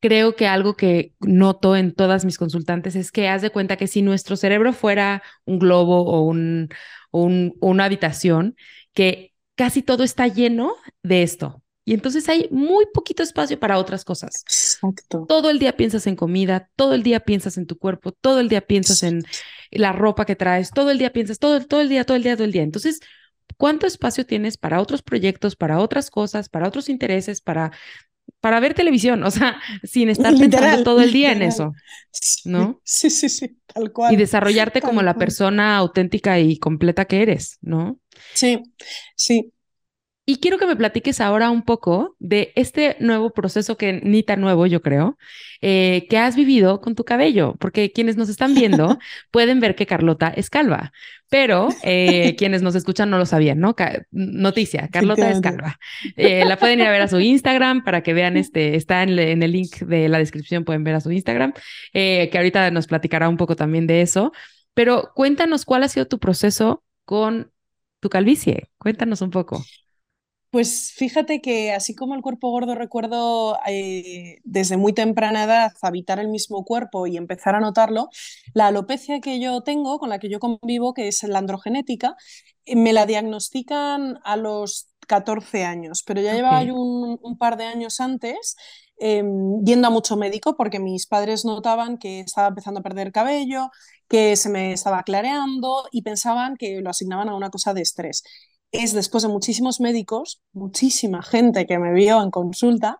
creo 0.00 0.34
que 0.34 0.48
algo 0.48 0.74
que 0.74 1.14
noto 1.20 1.76
en 1.76 1.94
todas 1.94 2.24
mis 2.24 2.38
consultantes 2.38 2.96
es 2.96 3.12
que 3.12 3.28
haz 3.28 3.40
de 3.40 3.50
cuenta 3.50 3.76
que 3.76 3.86
si 3.86 4.02
nuestro 4.02 4.34
cerebro 4.34 4.72
fuera 4.72 5.22
un 5.44 5.60
globo 5.60 6.02
o 6.06 6.22
un, 6.22 6.70
un, 7.12 7.54
una 7.60 7.84
habitación 7.84 8.56
que 8.94 9.32
casi 9.54 9.82
todo 9.82 10.02
está 10.02 10.26
lleno 10.26 10.74
de 11.04 11.22
esto. 11.22 11.62
Y 11.88 11.94
entonces 11.94 12.28
hay 12.28 12.48
muy 12.50 12.84
poquito 12.92 13.22
espacio 13.22 13.58
para 13.58 13.78
otras 13.78 14.04
cosas. 14.04 14.42
Exacto. 14.44 15.24
Todo 15.26 15.48
el 15.48 15.58
día 15.58 15.74
piensas 15.74 16.06
en 16.06 16.16
comida, 16.16 16.68
todo 16.76 16.92
el 16.92 17.02
día 17.02 17.20
piensas 17.20 17.56
en 17.56 17.64
tu 17.64 17.78
cuerpo, 17.78 18.12
todo 18.12 18.40
el 18.40 18.50
día 18.50 18.60
piensas 18.60 19.02
en 19.02 19.24
la 19.70 19.92
ropa 19.92 20.26
que 20.26 20.36
traes, 20.36 20.70
todo 20.70 20.90
el 20.90 20.98
día 20.98 21.14
piensas, 21.14 21.38
todo, 21.38 21.64
todo 21.64 21.80
el 21.80 21.88
día, 21.88 22.04
todo 22.04 22.18
el 22.18 22.22
día, 22.22 22.36
todo 22.36 22.44
el 22.44 22.52
día. 22.52 22.62
Entonces, 22.62 23.00
¿cuánto 23.56 23.86
espacio 23.86 24.26
tienes 24.26 24.58
para 24.58 24.82
otros 24.82 25.00
proyectos, 25.00 25.56
para 25.56 25.78
otras 25.78 26.10
cosas, 26.10 26.50
para 26.50 26.68
otros 26.68 26.90
intereses, 26.90 27.40
para 27.40 27.72
para 28.40 28.60
ver 28.60 28.74
televisión, 28.74 29.24
o 29.24 29.30
sea, 29.30 29.58
sin 29.82 30.10
estar 30.10 30.34
literal, 30.34 30.50
pensando 30.50 30.84
todo 30.84 31.00
el 31.00 31.10
día 31.10 31.28
literal. 31.28 31.42
en 31.42 31.48
eso, 31.48 31.72
¿no? 32.44 32.82
Sí, 32.84 33.08
sí, 33.08 33.30
sí, 33.30 33.56
tal 33.66 33.90
cual. 33.92 34.12
Y 34.12 34.16
desarrollarte 34.16 34.82
tal 34.82 34.90
como 34.90 35.00
la 35.00 35.14
persona 35.14 35.78
auténtica 35.78 36.38
y 36.38 36.58
completa 36.58 37.06
que 37.06 37.22
eres, 37.22 37.56
¿no? 37.62 37.98
Sí, 38.34 38.62
sí. 39.16 39.54
Y 40.30 40.40
quiero 40.40 40.58
que 40.58 40.66
me 40.66 40.76
platiques 40.76 41.22
ahora 41.22 41.48
un 41.48 41.62
poco 41.62 42.14
de 42.18 42.52
este 42.54 42.98
nuevo 43.00 43.30
proceso 43.30 43.78
que 43.78 43.94
ni 43.94 44.22
tan 44.22 44.42
nuevo, 44.42 44.66
yo 44.66 44.82
creo, 44.82 45.16
eh, 45.62 46.06
que 46.10 46.18
has 46.18 46.36
vivido 46.36 46.82
con 46.82 46.94
tu 46.94 47.06
cabello, 47.06 47.54
porque 47.58 47.92
quienes 47.92 48.18
nos 48.18 48.28
están 48.28 48.54
viendo 48.54 48.98
pueden 49.30 49.58
ver 49.58 49.74
que 49.74 49.86
Carlota 49.86 50.28
es 50.28 50.50
calva, 50.50 50.92
pero 51.30 51.70
eh, 51.82 52.36
quienes 52.36 52.60
nos 52.60 52.74
escuchan 52.74 53.08
no 53.08 53.16
lo 53.16 53.24
sabían, 53.24 53.58
¿no? 53.58 53.74
Ca 53.74 54.02
noticia, 54.10 54.90
Carlota 54.92 55.30
es 55.30 55.40
calva. 55.40 55.78
Eh, 56.14 56.44
la 56.44 56.58
pueden 56.58 56.80
ir 56.80 56.86
a 56.88 56.90
ver 56.90 57.00
a 57.00 57.08
su 57.08 57.20
Instagram 57.20 57.82
para 57.82 58.02
que 58.02 58.12
vean, 58.12 58.36
este, 58.36 58.76
está 58.76 59.04
en, 59.04 59.18
en 59.18 59.42
el 59.42 59.52
link 59.52 59.76
de 59.78 60.10
la 60.10 60.18
descripción, 60.18 60.66
pueden 60.66 60.84
ver 60.84 60.94
a 60.94 61.00
su 61.00 61.10
Instagram, 61.10 61.54
que 61.94 62.30
ahorita 62.34 62.70
nos 62.70 62.86
platicará 62.86 63.30
un 63.30 63.38
poco 63.38 63.56
también 63.56 63.86
de 63.86 64.02
eso. 64.02 64.32
Pero 64.74 65.10
cuéntanos 65.14 65.64
cuál 65.64 65.84
ha 65.84 65.88
sido 65.88 66.06
tu 66.06 66.18
proceso 66.18 66.84
con 67.06 67.50
tu 68.00 68.10
calvicie. 68.10 68.68
Cuéntanos 68.76 69.22
un 69.22 69.30
poco. 69.30 69.64
Pues 70.50 70.92
fíjate 70.96 71.42
que 71.42 71.72
así 71.72 71.94
como 71.94 72.14
el 72.14 72.22
cuerpo 72.22 72.50
gordo 72.50 72.74
recuerdo 72.74 73.58
eh, 73.66 74.38
desde 74.44 74.78
muy 74.78 74.94
temprana 74.94 75.44
edad 75.44 75.72
habitar 75.82 76.18
el 76.18 76.28
mismo 76.28 76.64
cuerpo 76.64 77.06
y 77.06 77.18
empezar 77.18 77.54
a 77.54 77.60
notarlo, 77.60 78.08
la 78.54 78.68
alopecia 78.68 79.20
que 79.20 79.40
yo 79.40 79.60
tengo, 79.62 79.98
con 79.98 80.08
la 80.08 80.18
que 80.18 80.30
yo 80.30 80.38
convivo, 80.40 80.94
que 80.94 81.08
es 81.08 81.22
la 81.24 81.38
androgenética, 81.38 82.16
eh, 82.64 82.76
me 82.76 82.94
la 82.94 83.04
diagnostican 83.04 84.20
a 84.24 84.36
los 84.36 84.88
14 85.06 85.64
años, 85.64 86.02
pero 86.06 86.22
ya 86.22 86.30
okay. 86.30 86.38
llevaba 86.38 86.62
yo 86.64 86.76
un, 86.76 87.18
un, 87.22 87.38
par 87.38 87.58
de 87.58 87.64
años 87.64 88.00
antes 88.00 88.56
eh, 89.00 89.22
yendo 89.64 89.88
a 89.88 89.90
mucho 89.90 90.16
médico 90.16 90.56
porque 90.56 90.80
mis 90.80 91.06
padres 91.06 91.44
notaban 91.44 91.98
que 91.98 92.20
estaba 92.20 92.48
empezando 92.48 92.80
a 92.80 92.82
perder 92.82 93.12
cabello, 93.12 93.70
que 94.08 94.34
se 94.36 94.48
me 94.48 94.72
estaba 94.72 95.02
clareando 95.02 95.84
y 95.92 96.02
pensaban 96.02 96.56
que 96.56 96.80
lo 96.80 96.90
asignaban 96.90 97.28
a 97.28 97.36
una 97.36 97.50
cosa 97.50 97.74
de 97.74 97.82
estrés. 97.82 98.22
Es 98.72 98.92
después 98.92 99.22
de 99.22 99.28
muchísimos 99.28 99.80
médicos, 99.80 100.42
muchísima 100.52 101.22
gente 101.22 101.66
que 101.66 101.78
me 101.78 101.92
vio 101.92 102.22
en 102.22 102.30
consulta, 102.30 102.98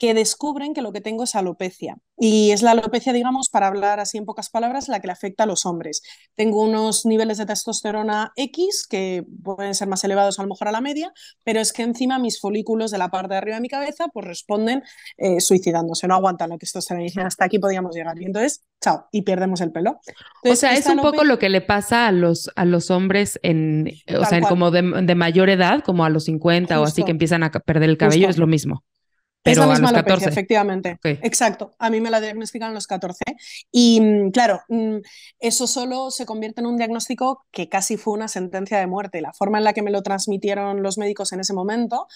que 0.00 0.14
descubren 0.14 0.72
que 0.72 0.80
lo 0.80 0.92
que 0.92 1.02
tengo 1.02 1.24
es 1.24 1.34
alopecia. 1.34 1.98
Y 2.16 2.52
es 2.52 2.62
la 2.62 2.70
alopecia, 2.70 3.12
digamos, 3.12 3.50
para 3.50 3.66
hablar 3.66 4.00
así 4.00 4.16
en 4.16 4.24
pocas 4.24 4.48
palabras, 4.48 4.88
la 4.88 4.98
que 4.98 5.06
le 5.06 5.12
afecta 5.12 5.44
a 5.44 5.46
los 5.46 5.66
hombres. 5.66 6.00
Tengo 6.34 6.62
unos 6.62 7.04
niveles 7.04 7.36
de 7.36 7.44
testosterona 7.44 8.32
X 8.34 8.86
que 8.88 9.26
pueden 9.44 9.74
ser 9.74 9.88
más 9.88 10.02
elevados 10.02 10.38
a 10.38 10.42
lo 10.42 10.48
mejor 10.48 10.68
a 10.68 10.72
la 10.72 10.80
media, 10.80 11.12
pero 11.44 11.60
es 11.60 11.74
que 11.74 11.82
encima 11.82 12.18
mis 12.18 12.40
folículos 12.40 12.90
de 12.90 12.96
la 12.96 13.10
parte 13.10 13.34
de 13.34 13.36
arriba 13.36 13.56
de 13.56 13.60
mi 13.60 13.68
cabeza 13.68 14.08
pues 14.08 14.26
responden 14.26 14.82
eh, 15.18 15.38
suicidándose, 15.38 16.08
no 16.08 16.14
aguantan 16.14 16.48
la 16.48 16.56
testosterona. 16.56 17.02
Y 17.02 17.08
dicen, 17.08 17.26
hasta 17.26 17.44
aquí 17.44 17.58
podíamos 17.58 17.94
llegar. 17.94 18.18
Y 18.18 18.24
entonces, 18.24 18.64
chao, 18.82 19.06
y 19.12 19.20
perdemos 19.20 19.60
el 19.60 19.70
pelo. 19.70 20.00
o 20.44 20.56
sea, 20.56 20.72
es 20.72 20.86
un 20.86 21.00
poco 21.00 21.24
lo 21.24 21.38
que 21.38 21.50
le 21.50 21.60
pasa 21.60 22.06
a 22.06 22.12
los, 22.12 22.50
a 22.56 22.64
los 22.64 22.90
hombres 22.90 23.38
en, 23.42 23.86
o 24.18 24.24
sea, 24.24 24.40
como 24.40 24.70
de, 24.70 25.14
mayor 25.14 25.50
edad, 25.50 25.82
como 25.84 26.06
a 26.06 26.08
los 26.08 26.24
50 26.24 26.80
o 26.80 26.84
así 26.84 27.04
que 27.04 27.10
empiezan 27.10 27.42
a 27.42 27.50
perder 27.50 27.90
el 27.90 27.98
cabello, 27.98 28.30
es 28.30 28.38
lo 28.38 28.46
mismo. 28.46 28.82
Pero 29.42 29.62
es 29.62 29.68
la 29.68 29.72
misma 29.74 29.88
alopecia, 29.88 30.28
efectivamente. 30.28 30.98
Exacto. 31.02 31.72
A 31.78 31.88
mí 31.88 32.00
me 32.00 32.10
la 32.10 32.20
diagnosticaron 32.20 32.72
a 32.72 32.74
los 32.74 32.86
14. 32.86 33.24
Y 33.72 34.00
mm, 34.00 34.30
claro, 34.32 34.60
mm, 34.68 34.96
eso 35.38 35.66
solo 35.66 36.10
se 36.10 36.26
convierte 36.26 36.60
en 36.60 36.66
un 36.66 36.76
diagnóstico 36.76 37.46
que 37.50 37.68
casi 37.68 37.96
fue 37.96 38.12
una 38.14 38.28
sentencia 38.28 38.78
de 38.78 38.86
muerte. 38.86 39.20
La 39.20 39.32
forma 39.32 39.58
en 39.58 39.64
la 39.64 39.72
que 39.72 39.82
me 39.82 39.90
lo 39.90 40.02
transmitieron 40.02 40.82
los 40.82 40.98
médicos 40.98 41.32
en 41.32 41.40
ese 41.40 41.54
momento 41.54 42.06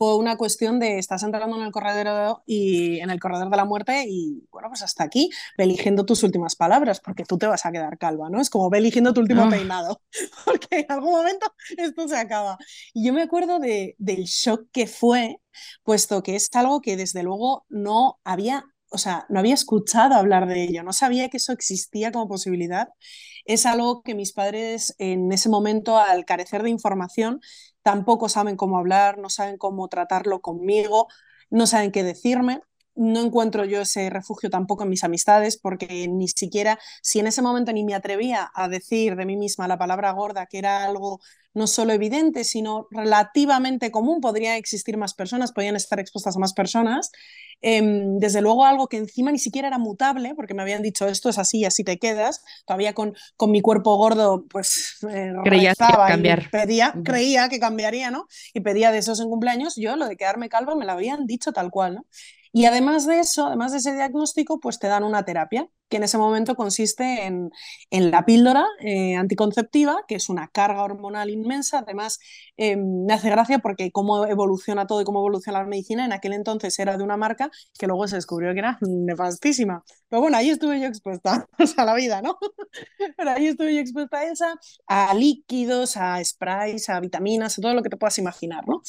fue 0.00 0.16
una 0.16 0.38
cuestión 0.38 0.78
de 0.78 0.96
estás 0.96 1.22
entrando 1.24 1.56
en 1.56 1.62
el 1.62 1.72
corredor 1.72 2.42
y 2.46 3.00
en 3.00 3.10
el 3.10 3.20
corredor 3.20 3.50
de 3.50 3.56
la 3.58 3.66
muerte 3.66 4.06
y 4.08 4.48
bueno, 4.50 4.68
pues 4.68 4.80
hasta 4.80 5.04
aquí, 5.04 5.28
ve 5.58 5.64
eligiendo 5.64 6.06
tus 6.06 6.22
últimas 6.22 6.56
palabras, 6.56 7.00
porque 7.00 7.24
tú 7.24 7.36
te 7.36 7.46
vas 7.46 7.66
a 7.66 7.70
quedar 7.70 7.98
calva, 7.98 8.30
¿no? 8.30 8.40
Es 8.40 8.48
como 8.48 8.70
ve 8.70 8.78
eligiendo 8.78 9.12
tu 9.12 9.20
último 9.20 9.42
ah. 9.42 9.50
peinado, 9.50 10.00
porque 10.46 10.78
en 10.78 10.86
algún 10.88 11.12
momento 11.12 11.52
esto 11.76 12.08
se 12.08 12.16
acaba. 12.16 12.56
Y 12.94 13.06
yo 13.06 13.12
me 13.12 13.20
acuerdo 13.20 13.58
de, 13.58 13.94
del 13.98 14.24
shock 14.24 14.68
que 14.72 14.86
fue 14.86 15.42
puesto 15.82 16.22
que 16.22 16.34
es 16.34 16.48
algo 16.54 16.80
que 16.80 16.96
desde 16.96 17.22
luego 17.22 17.66
no 17.68 18.20
había, 18.24 18.64
o 18.88 18.96
sea, 18.96 19.26
no 19.28 19.38
había 19.38 19.52
escuchado 19.52 20.14
hablar 20.14 20.46
de 20.46 20.62
ello, 20.62 20.82
no 20.82 20.94
sabía 20.94 21.28
que 21.28 21.36
eso 21.36 21.52
existía 21.52 22.10
como 22.10 22.26
posibilidad. 22.26 22.88
Es 23.44 23.66
algo 23.66 24.02
que 24.02 24.14
mis 24.14 24.32
padres 24.32 24.94
en 24.98 25.30
ese 25.30 25.50
momento, 25.50 25.98
al 25.98 26.24
carecer 26.24 26.62
de 26.62 26.70
información, 26.70 27.40
tampoco 27.82 28.28
saben 28.28 28.56
cómo 28.56 28.78
hablar, 28.78 29.18
no 29.18 29.30
saben 29.30 29.58
cómo 29.58 29.88
tratarlo 29.88 30.40
conmigo, 30.40 31.08
no 31.50 31.66
saben 31.66 31.92
qué 31.92 32.02
decirme 32.04 32.62
no 32.94 33.20
encuentro 33.20 33.64
yo 33.64 33.80
ese 33.82 34.10
refugio 34.10 34.50
tampoco 34.50 34.82
en 34.82 34.90
mis 34.90 35.04
amistades, 35.04 35.56
porque 35.56 36.08
ni 36.08 36.28
siquiera, 36.28 36.78
si 37.02 37.18
en 37.18 37.26
ese 37.26 37.42
momento 37.42 37.72
ni 37.72 37.84
me 37.84 37.94
atrevía 37.94 38.50
a 38.54 38.68
decir 38.68 39.16
de 39.16 39.26
mí 39.26 39.36
misma 39.36 39.68
la 39.68 39.78
palabra 39.78 40.10
gorda, 40.12 40.46
que 40.46 40.58
era 40.58 40.84
algo 40.84 41.20
no 41.52 41.66
solo 41.66 41.92
evidente, 41.92 42.44
sino 42.44 42.86
relativamente 42.90 43.90
común, 43.90 44.20
podrían 44.20 44.54
existir 44.54 44.96
más 44.96 45.14
personas, 45.14 45.52
podían 45.52 45.76
estar 45.76 45.98
expuestas 45.98 46.36
a 46.36 46.38
más 46.38 46.52
personas. 46.52 47.10
Em, 47.62 48.18
desde 48.18 48.40
luego 48.40 48.64
algo 48.64 48.86
que 48.86 48.96
encima 48.96 49.32
ni 49.32 49.38
siquiera 49.38 49.68
era 49.68 49.78
mutable, 49.78 50.34
porque 50.34 50.54
me 50.54 50.62
habían 50.62 50.82
dicho 50.82 51.08
esto 51.08 51.28
es 51.28 51.38
así 51.38 51.58
y 51.58 51.64
así 51.64 51.82
te 51.82 51.98
quedas. 51.98 52.42
Todavía 52.66 52.94
con, 52.94 53.14
con 53.36 53.50
mi 53.50 53.60
cuerpo 53.60 53.96
gordo, 53.96 54.44
pues 54.48 54.98
eh, 55.10 55.32
creía 55.44 55.74
que 55.74 55.84
cambiar. 56.08 56.50
pedía, 56.50 56.94
creía 57.04 57.48
que 57.48 57.58
cambiaría, 57.58 58.10
¿no? 58.10 58.28
Y 58.54 58.60
pedía 58.60 58.92
deseos 58.92 59.20
en 59.20 59.28
cumpleaños. 59.28 59.74
Yo 59.76 59.96
lo 59.96 60.08
de 60.08 60.16
quedarme 60.16 60.48
calva 60.48 60.76
me 60.76 60.86
lo 60.86 60.92
habían 60.92 61.26
dicho 61.26 61.52
tal 61.52 61.70
cual, 61.70 61.96
¿no? 61.96 62.06
Y 62.52 62.64
además 62.64 63.06
de 63.06 63.20
eso, 63.20 63.46
además 63.46 63.72
de 63.72 63.78
ese 63.78 63.94
diagnóstico, 63.94 64.60
pues 64.60 64.78
te 64.78 64.88
dan 64.88 65.04
una 65.04 65.24
terapia, 65.24 65.68
que 65.90 65.96
en 65.96 66.04
ese 66.04 66.18
momento 66.18 66.54
consiste 66.54 67.26
en, 67.26 67.50
la 67.90 68.24
píldora 68.24 68.64
eh, 68.80 69.16
anticonceptiva, 69.16 70.04
que 70.08 70.14
es 70.14 70.28
una 70.28 70.48
carga 70.48 70.84
hormonal 70.84 71.30
inmensa. 71.30 71.80
Además, 71.80 72.20
eh, 72.56 72.76
me 72.76 73.12
hace 73.12 73.28
gracia 73.28 73.58
porque 73.58 73.90
cómo 73.90 74.24
evoluciona 74.26 74.86
todo 74.86 75.00
y 75.00 75.04
cómo 75.04 75.18
evoluciona 75.18 75.58
la 75.60 75.66
medicina, 75.66 76.04
en 76.04 76.12
aquel 76.12 76.32
entonces 76.32 76.78
era 76.78 76.96
de 76.96 77.04
una 77.04 77.16
marca 77.16 77.50
que 77.78 77.86
luego 77.86 78.06
se 78.06 78.16
descubrió 78.16 78.52
que 78.52 78.60
era 78.60 78.78
nefastísima. 78.80 79.82
Pero 80.08 80.22
bueno, 80.22 80.36
ahí 80.36 80.50
estuve 80.50 80.80
yo 80.80 80.86
expuesta 80.86 81.46
a 81.76 81.84
la 81.84 81.94
vida, 81.94 82.22
¿no? 82.22 82.38
Pero 83.16 83.30
ahí 83.30 83.48
estuve 83.48 83.74
yo 83.74 83.80
expuesta 83.80 84.18
a 84.18 84.24
esa, 84.24 84.54
a 84.86 85.12
líquidos, 85.14 85.96
a 85.96 86.24
sprays, 86.24 86.88
a 86.88 87.00
vitaminas, 87.00 87.58
a 87.58 87.62
todo 87.62 87.74
lo 87.74 87.82
que 87.82 87.90
te 87.90 87.96
puedas 87.96 88.18
imaginar, 88.18 88.66
¿no? 88.68 88.82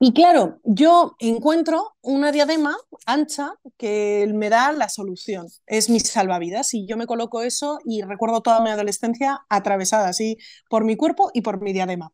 Y 0.00 0.12
claro, 0.12 0.60
yo 0.62 1.16
encuentro 1.18 1.96
una 2.02 2.30
diadema 2.30 2.76
ancha 3.04 3.54
que 3.76 4.30
me 4.32 4.48
da 4.48 4.70
la 4.70 4.88
solución, 4.88 5.48
es 5.66 5.90
mi 5.90 5.98
salvavidas 5.98 6.72
y 6.72 6.86
yo 6.86 6.96
me 6.96 7.06
coloco 7.08 7.42
eso 7.42 7.80
y 7.84 8.02
recuerdo 8.02 8.40
toda 8.40 8.60
mi 8.62 8.70
adolescencia 8.70 9.40
atravesada 9.48 10.08
así 10.08 10.36
por 10.70 10.84
mi 10.84 10.96
cuerpo 10.96 11.30
y 11.34 11.40
por 11.42 11.60
mi 11.60 11.72
diadema. 11.72 12.12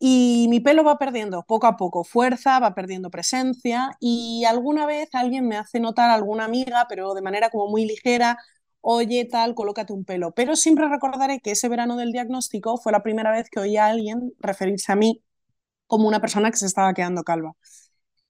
Y 0.00 0.48
mi 0.50 0.60
pelo 0.60 0.82
va 0.84 0.98
perdiendo 0.98 1.44
poco 1.46 1.68
a 1.68 1.76
poco 1.76 2.04
fuerza, 2.04 2.58
va 2.58 2.74
perdiendo 2.74 3.10
presencia 3.10 3.96
y 4.00 4.44
alguna 4.44 4.86
vez 4.86 5.10
alguien 5.14 5.46
me 5.46 5.56
hace 5.56 5.78
notar 5.80 6.10
alguna 6.10 6.46
amiga, 6.46 6.86
pero 6.88 7.14
de 7.14 7.22
manera 7.22 7.50
como 7.50 7.68
muy 7.68 7.84
ligera, 7.86 8.38
oye 8.80 9.24
tal, 9.26 9.54
colócate 9.54 9.92
un 9.92 10.04
pelo. 10.04 10.32
Pero 10.32 10.56
siempre 10.56 10.88
recordaré 10.88 11.40
que 11.40 11.52
ese 11.52 11.68
verano 11.68 11.96
del 11.96 12.12
diagnóstico 12.12 12.78
fue 12.78 12.92
la 12.92 13.02
primera 13.04 13.30
vez 13.32 13.50
que 13.50 13.60
oí 13.60 13.76
a 13.76 13.86
alguien 13.86 14.32
referirse 14.40 14.92
a 14.92 14.96
mí 14.96 15.22
como 15.90 16.08
una 16.08 16.20
persona 16.20 16.50
que 16.50 16.56
se 16.56 16.66
estaba 16.66 16.94
quedando 16.94 17.24
calva. 17.24 17.54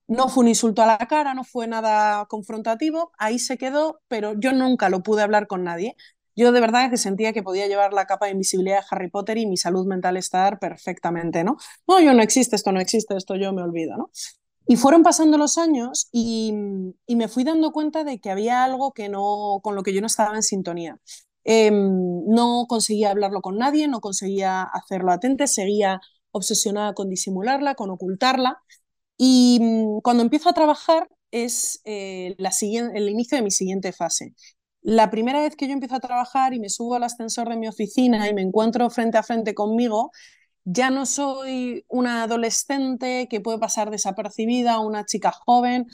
No 0.09 0.29
fue 0.29 0.43
un 0.43 0.49
insulto 0.49 0.83
a 0.83 0.87
la 0.87 0.99
cara, 0.99 1.35
no 1.35 1.45
fue 1.45 1.69
nada 1.69 2.27
confrontativo, 2.27 3.13
ahí 3.19 3.39
se 3.39 3.59
quedó, 3.59 4.01
pero 4.09 4.35
yo 4.39 4.53
nunca 4.53 4.89
lo 4.89 5.03
pude 5.05 5.23
hablar 5.23 5.47
con 5.47 5.63
nadie. 5.63 5.95
Yo 6.35 6.53
de 6.53 6.61
verdad 6.61 6.91
que 6.91 6.97
sentía 6.97 7.33
que 7.33 7.43
podía 7.43 7.69
llevar 7.69 7.93
la 7.93 8.07
capa 8.07 8.27
de 8.27 8.33
invisibilidad 8.33 8.81
de 8.81 8.87
Harry 8.91 9.11
Potter 9.11 9.39
y 9.39 9.47
mi 9.47 9.57
salud 9.57 9.87
mental 9.87 10.17
estar 10.17 10.59
perfectamente, 10.59 11.45
¿no? 11.45 11.59
No, 11.87 12.01
yo 12.01 12.15
no 12.15 12.23
existe, 12.23 12.57
esto 12.57 12.73
no 12.73 12.81
existe, 12.81 13.17
esto 13.17 13.37
yo 13.37 13.53
me 13.53 13.63
olvido, 13.63 13.97
¿no? 13.97 14.11
Y 14.67 14.77
fueron 14.77 15.03
pasando 15.03 15.37
los 15.39 15.59
años 15.59 16.09
y, 16.13 16.53
me 17.09 17.29
fui 17.29 17.45
dando 17.45 17.73
cuenta 17.73 18.05
de 18.05 18.21
que 18.21 18.31
había 18.31 18.65
algo 18.65 18.93
que 18.93 19.09
no, 19.09 19.61
con 19.63 19.75
lo 19.75 19.83
que 19.83 19.93
yo 19.93 20.01
no 20.01 20.07
estaba 20.07 20.35
en 20.35 20.43
sintonía. 20.43 20.99
Em, 21.45 22.25
no 22.27 22.67
conseguía 22.69 23.11
hablarlo 23.11 23.41
con 23.43 23.59
nadie, 23.59 23.89
no 23.89 24.01
conseguía 24.01 24.63
hacerlo 24.63 25.13
atente, 25.13 25.47
seguía 25.47 26.01
obsesionada 26.33 26.95
con 26.95 27.09
disimularla, 27.09 27.75
con 27.75 27.91
ocultarla. 27.91 28.63
Y 29.17 29.59
mm, 29.61 30.01
cuando 30.03 30.23
empiezo 30.23 30.49
a 30.49 30.55
trabajar 30.55 31.09
es 31.31 31.81
eh, 31.85 32.35
la 32.39 32.51
el 32.61 33.09
inicio 33.09 33.37
de 33.37 33.43
mi 33.43 33.51
siguiente 33.51 33.93
fase. 33.93 34.35
La 34.83 35.11
primera 35.11 35.43
vez 35.43 35.57
que 35.57 35.67
yo 35.67 35.75
empiezo 35.75 35.97
a 35.97 36.01
trabajar 36.01 36.55
y 36.55 36.61
me 36.61 36.71
subo 36.71 36.95
al 36.95 37.05
ascensor 37.05 37.49
de 37.49 37.57
mi 37.57 37.69
oficina 37.69 38.29
y 38.29 38.35
me 38.35 38.43
encuentro 38.43 38.89
frente 38.91 39.19
a 39.19 39.23
frente 39.23 39.55
conmigo, 39.55 40.11
ya 40.65 40.91
no 40.91 41.07
soy 41.07 41.85
una 41.89 42.25
adolescente 42.25 43.29
que 43.29 43.41
puede 43.41 43.59
pasar 43.59 43.91
desapercibida, 43.91 44.81
una 44.81 45.05
chica 45.05 45.33
joven 45.33 45.87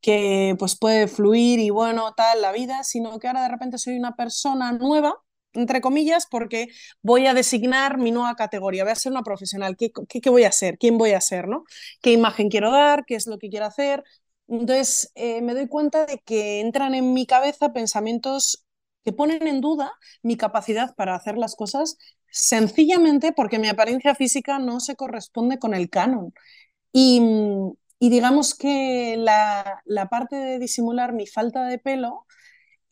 que 0.00 0.56
pues 0.58 0.76
puede 0.76 1.06
fluir 1.08 1.60
y 1.60 1.70
bueno, 1.70 2.12
tal 2.16 2.42
la 2.42 2.52
vida, 2.52 2.82
sino 2.84 3.18
que 3.18 3.28
ahora 3.28 3.42
de 3.42 3.48
repente 3.48 3.78
soy 3.78 3.96
una 3.96 4.16
persona 4.16 4.72
nueva 4.72 5.14
entre 5.54 5.80
comillas, 5.80 6.26
porque 6.30 6.68
voy 7.02 7.26
a 7.26 7.34
designar 7.34 7.98
mi 7.98 8.10
nueva 8.12 8.34
categoría, 8.36 8.84
voy 8.84 8.92
a 8.92 8.96
ser 8.96 9.12
una 9.12 9.22
profesional, 9.22 9.76
¿qué, 9.76 9.90
qué, 10.08 10.30
voy 10.30 10.44
a 10.44 10.48
hacer? 10.48 10.78
¿Quién 10.78 10.98
voy 10.98 11.12
a 11.12 11.20
ser? 11.20 11.48
¿no? 11.48 11.64
¿Qué 12.00 12.12
imagen 12.12 12.48
quiero 12.48 12.70
dar? 12.70 13.04
¿Qué 13.06 13.14
es 13.16 13.26
lo 13.26 13.38
que 13.38 13.48
quiero 13.50 13.66
hacer? 13.66 14.04
Entonces, 14.48 15.10
eh, 15.14 15.40
me 15.42 15.54
doy 15.54 15.68
cuenta 15.68 16.06
de 16.06 16.18
que 16.18 16.60
entran 16.60 16.94
en 16.94 17.12
mi 17.14 17.26
cabeza 17.26 17.72
pensamientos 17.72 18.64
que 19.04 19.12
ponen 19.12 19.46
en 19.46 19.60
duda 19.60 19.92
mi 20.22 20.36
capacidad 20.36 20.94
para 20.94 21.14
hacer 21.14 21.36
las 21.38 21.56
cosas 21.56 21.96
sencillamente 22.30 23.32
porque 23.32 23.58
mi 23.58 23.68
apariencia 23.68 24.14
física 24.14 24.58
no 24.58 24.80
se 24.80 24.96
corresponde 24.96 25.58
con 25.58 25.74
el 25.74 25.90
canon. 25.90 26.32
Y, 26.92 27.20
y 27.98 28.10
digamos 28.10 28.54
que 28.54 29.16
la, 29.18 29.82
la 29.84 30.08
parte 30.08 30.36
de 30.36 30.58
disimular 30.58 31.12
mi 31.12 31.26
falta 31.26 31.64
de 31.66 31.78
pelo 31.78 32.26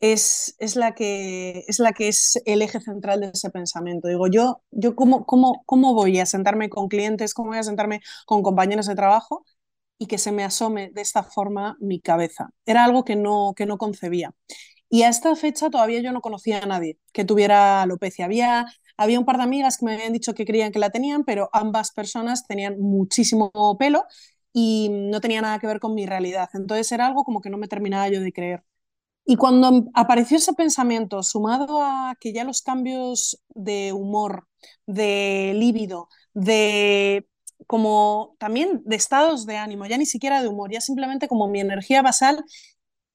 es, 0.01 0.55
es, 0.59 0.75
la 0.75 0.93
que, 0.95 1.63
es 1.67 1.79
la 1.79 1.93
que 1.93 2.09
es 2.09 2.41
el 2.45 2.61
eje 2.63 2.81
central 2.81 3.21
de 3.21 3.31
ese 3.33 3.51
pensamiento. 3.51 4.07
Digo, 4.09 4.27
yo, 4.27 4.63
yo 4.71 4.95
cómo, 4.95 5.25
cómo, 5.25 5.63
cómo 5.65 5.93
voy 5.93 6.19
a 6.19 6.25
sentarme 6.25 6.69
con 6.69 6.89
clientes, 6.89 7.33
cómo 7.33 7.49
voy 7.49 7.59
a 7.59 7.63
sentarme 7.63 8.01
con 8.25 8.43
compañeros 8.43 8.87
de 8.87 8.95
trabajo 8.95 9.45
y 9.99 10.07
que 10.07 10.17
se 10.17 10.31
me 10.31 10.43
asome 10.43 10.91
de 10.93 11.01
esta 11.01 11.23
forma 11.23 11.77
mi 11.79 12.01
cabeza. 12.01 12.49
Era 12.65 12.85
algo 12.85 13.05
que 13.05 13.15
no, 13.15 13.53
que 13.55 13.65
no 13.67 13.77
concebía. 13.77 14.33
Y 14.89 15.03
a 15.03 15.09
esta 15.09 15.35
fecha 15.35 15.69
todavía 15.69 16.01
yo 16.01 16.11
no 16.11 16.21
conocía 16.21 16.59
a 16.59 16.65
nadie 16.65 16.99
que 17.13 17.25
tuviera 17.25 17.81
alopecia. 17.83 18.25
Había, 18.25 18.65
había 18.97 19.19
un 19.19 19.25
par 19.25 19.37
de 19.37 19.43
amigas 19.43 19.77
que 19.77 19.85
me 19.85 19.93
habían 19.95 20.13
dicho 20.13 20.33
que 20.33 20.45
creían 20.45 20.71
que 20.71 20.79
la 20.79 20.91
tenían, 20.91 21.23
pero 21.25 21.49
ambas 21.53 21.91
personas 21.91 22.47
tenían 22.47 22.79
muchísimo 22.79 23.51
pelo 23.79 24.05
y 24.53 24.89
no 24.91 25.21
tenía 25.21 25.41
nada 25.41 25.59
que 25.59 25.67
ver 25.67 25.79
con 25.79 25.93
mi 25.95 26.05
realidad. 26.05 26.49
Entonces 26.53 26.91
era 26.91 27.07
algo 27.07 27.23
como 27.23 27.41
que 27.41 27.49
no 27.49 27.57
me 27.57 27.67
terminaba 27.67 28.09
yo 28.09 28.21
de 28.21 28.33
creer. 28.33 28.63
Y 29.31 29.37
cuando 29.37 29.85
apareció 29.93 30.35
ese 30.35 30.51
pensamiento, 30.51 31.23
sumado 31.23 31.81
a 31.81 32.17
que 32.19 32.33
ya 32.33 32.43
los 32.43 32.61
cambios 32.61 33.41
de 33.47 33.93
humor, 33.93 34.49
de 34.87 35.53
líbido, 35.55 36.09
de 36.33 37.29
como 37.65 38.35
también 38.39 38.81
de 38.83 38.97
estados 38.97 39.45
de 39.45 39.55
ánimo, 39.55 39.85
ya 39.85 39.97
ni 39.97 40.05
siquiera 40.05 40.41
de 40.41 40.49
humor, 40.49 40.69
ya 40.69 40.81
simplemente 40.81 41.29
como 41.29 41.47
mi 41.47 41.61
energía 41.61 42.01
basal 42.01 42.43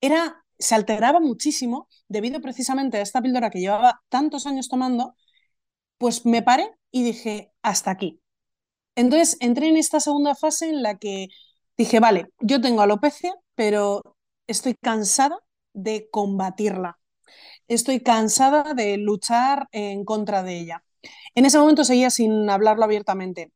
era 0.01 0.43
se 0.59 0.75
alteraba 0.75 1.21
muchísimo 1.21 1.87
debido 2.09 2.41
precisamente 2.41 2.97
a 2.97 3.03
esta 3.03 3.21
píldora 3.21 3.51
que 3.51 3.61
llevaba 3.61 4.01
tantos 4.09 4.47
años 4.47 4.71
tomando, 4.71 5.15
pues 5.99 6.25
me 6.25 6.41
paré 6.43 6.71
y 6.91 7.05
dije, 7.05 7.53
hasta 7.61 7.91
aquí. 7.91 8.23
Entonces 8.95 9.37
entré 9.41 9.69
en 9.69 9.77
esta 9.77 10.01
segunda 10.01 10.35
fase 10.35 10.71
en 10.71 10.83
la 10.83 10.97
que 10.99 11.29
dije, 11.77 12.01
vale, 12.01 12.29
yo 12.41 12.63
tengo 12.63 12.81
alopecia, 12.81 13.35
pero 13.55 14.17
estoy 14.47 14.75
cansada 14.77 15.39
de 15.77 16.09
combatirla. 16.11 16.99
Estoy 17.69 18.01
cansada 18.01 18.75
de 18.75 18.97
luchar 18.99 19.69
en 19.73 20.05
contra 20.05 20.43
de 20.43 20.59
ella. 20.59 20.85
En 21.35 21.47
ese 21.47 21.59
momento 21.59 21.85
seguía 21.85 22.11
sin 22.11 22.51
hablarlo 22.51 22.85
abiertamente. 22.85 23.53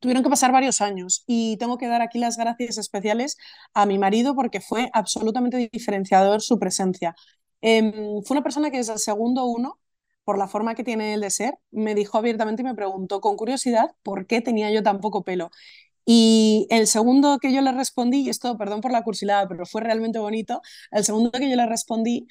Tuvieron 0.00 0.24
que 0.24 0.30
pasar 0.30 0.52
varios 0.52 0.80
años 0.80 1.24
y 1.26 1.56
tengo 1.58 1.78
que 1.78 1.88
dar 1.88 2.02
aquí 2.02 2.18
las 2.18 2.36
gracias 2.36 2.78
especiales 2.78 3.36
a 3.74 3.86
mi 3.86 3.98
marido 3.98 4.34
porque 4.34 4.60
fue 4.60 4.90
absolutamente 4.94 5.70
diferenciador 5.72 6.42
su 6.42 6.58
presencia. 6.58 7.14
Eh, 7.62 7.92
fue 8.26 8.36
una 8.36 8.42
persona 8.42 8.70
que 8.70 8.78
desde 8.78 8.94
el 8.94 8.98
segundo 8.98 9.44
uno 9.46 9.78
por 10.24 10.38
la 10.38 10.48
forma 10.48 10.74
que 10.74 10.84
tiene 10.84 11.14
el 11.14 11.20
de 11.20 11.30
ser, 11.30 11.54
me 11.70 11.94
dijo 11.94 12.18
abiertamente 12.18 12.62
y 12.62 12.64
me 12.64 12.74
preguntó 12.74 13.20
con 13.20 13.36
curiosidad 13.36 13.94
por 14.02 14.26
qué 14.26 14.40
tenía 14.40 14.70
yo 14.70 14.82
tan 14.82 15.00
poco 15.00 15.24
pelo. 15.24 15.50
Y 16.04 16.66
el 16.70 16.86
segundo 16.86 17.38
que 17.38 17.52
yo 17.52 17.60
le 17.60 17.72
respondí, 17.72 18.22
y 18.22 18.28
esto, 18.30 18.56
perdón 18.58 18.80
por 18.80 18.92
la 18.92 19.02
cursilada, 19.02 19.48
pero 19.48 19.66
fue 19.66 19.82
realmente 19.82 20.18
bonito, 20.18 20.60
el 20.90 21.04
segundo 21.04 21.30
que 21.32 21.48
yo 21.48 21.56
le 21.56 21.66
respondí, 21.66 22.26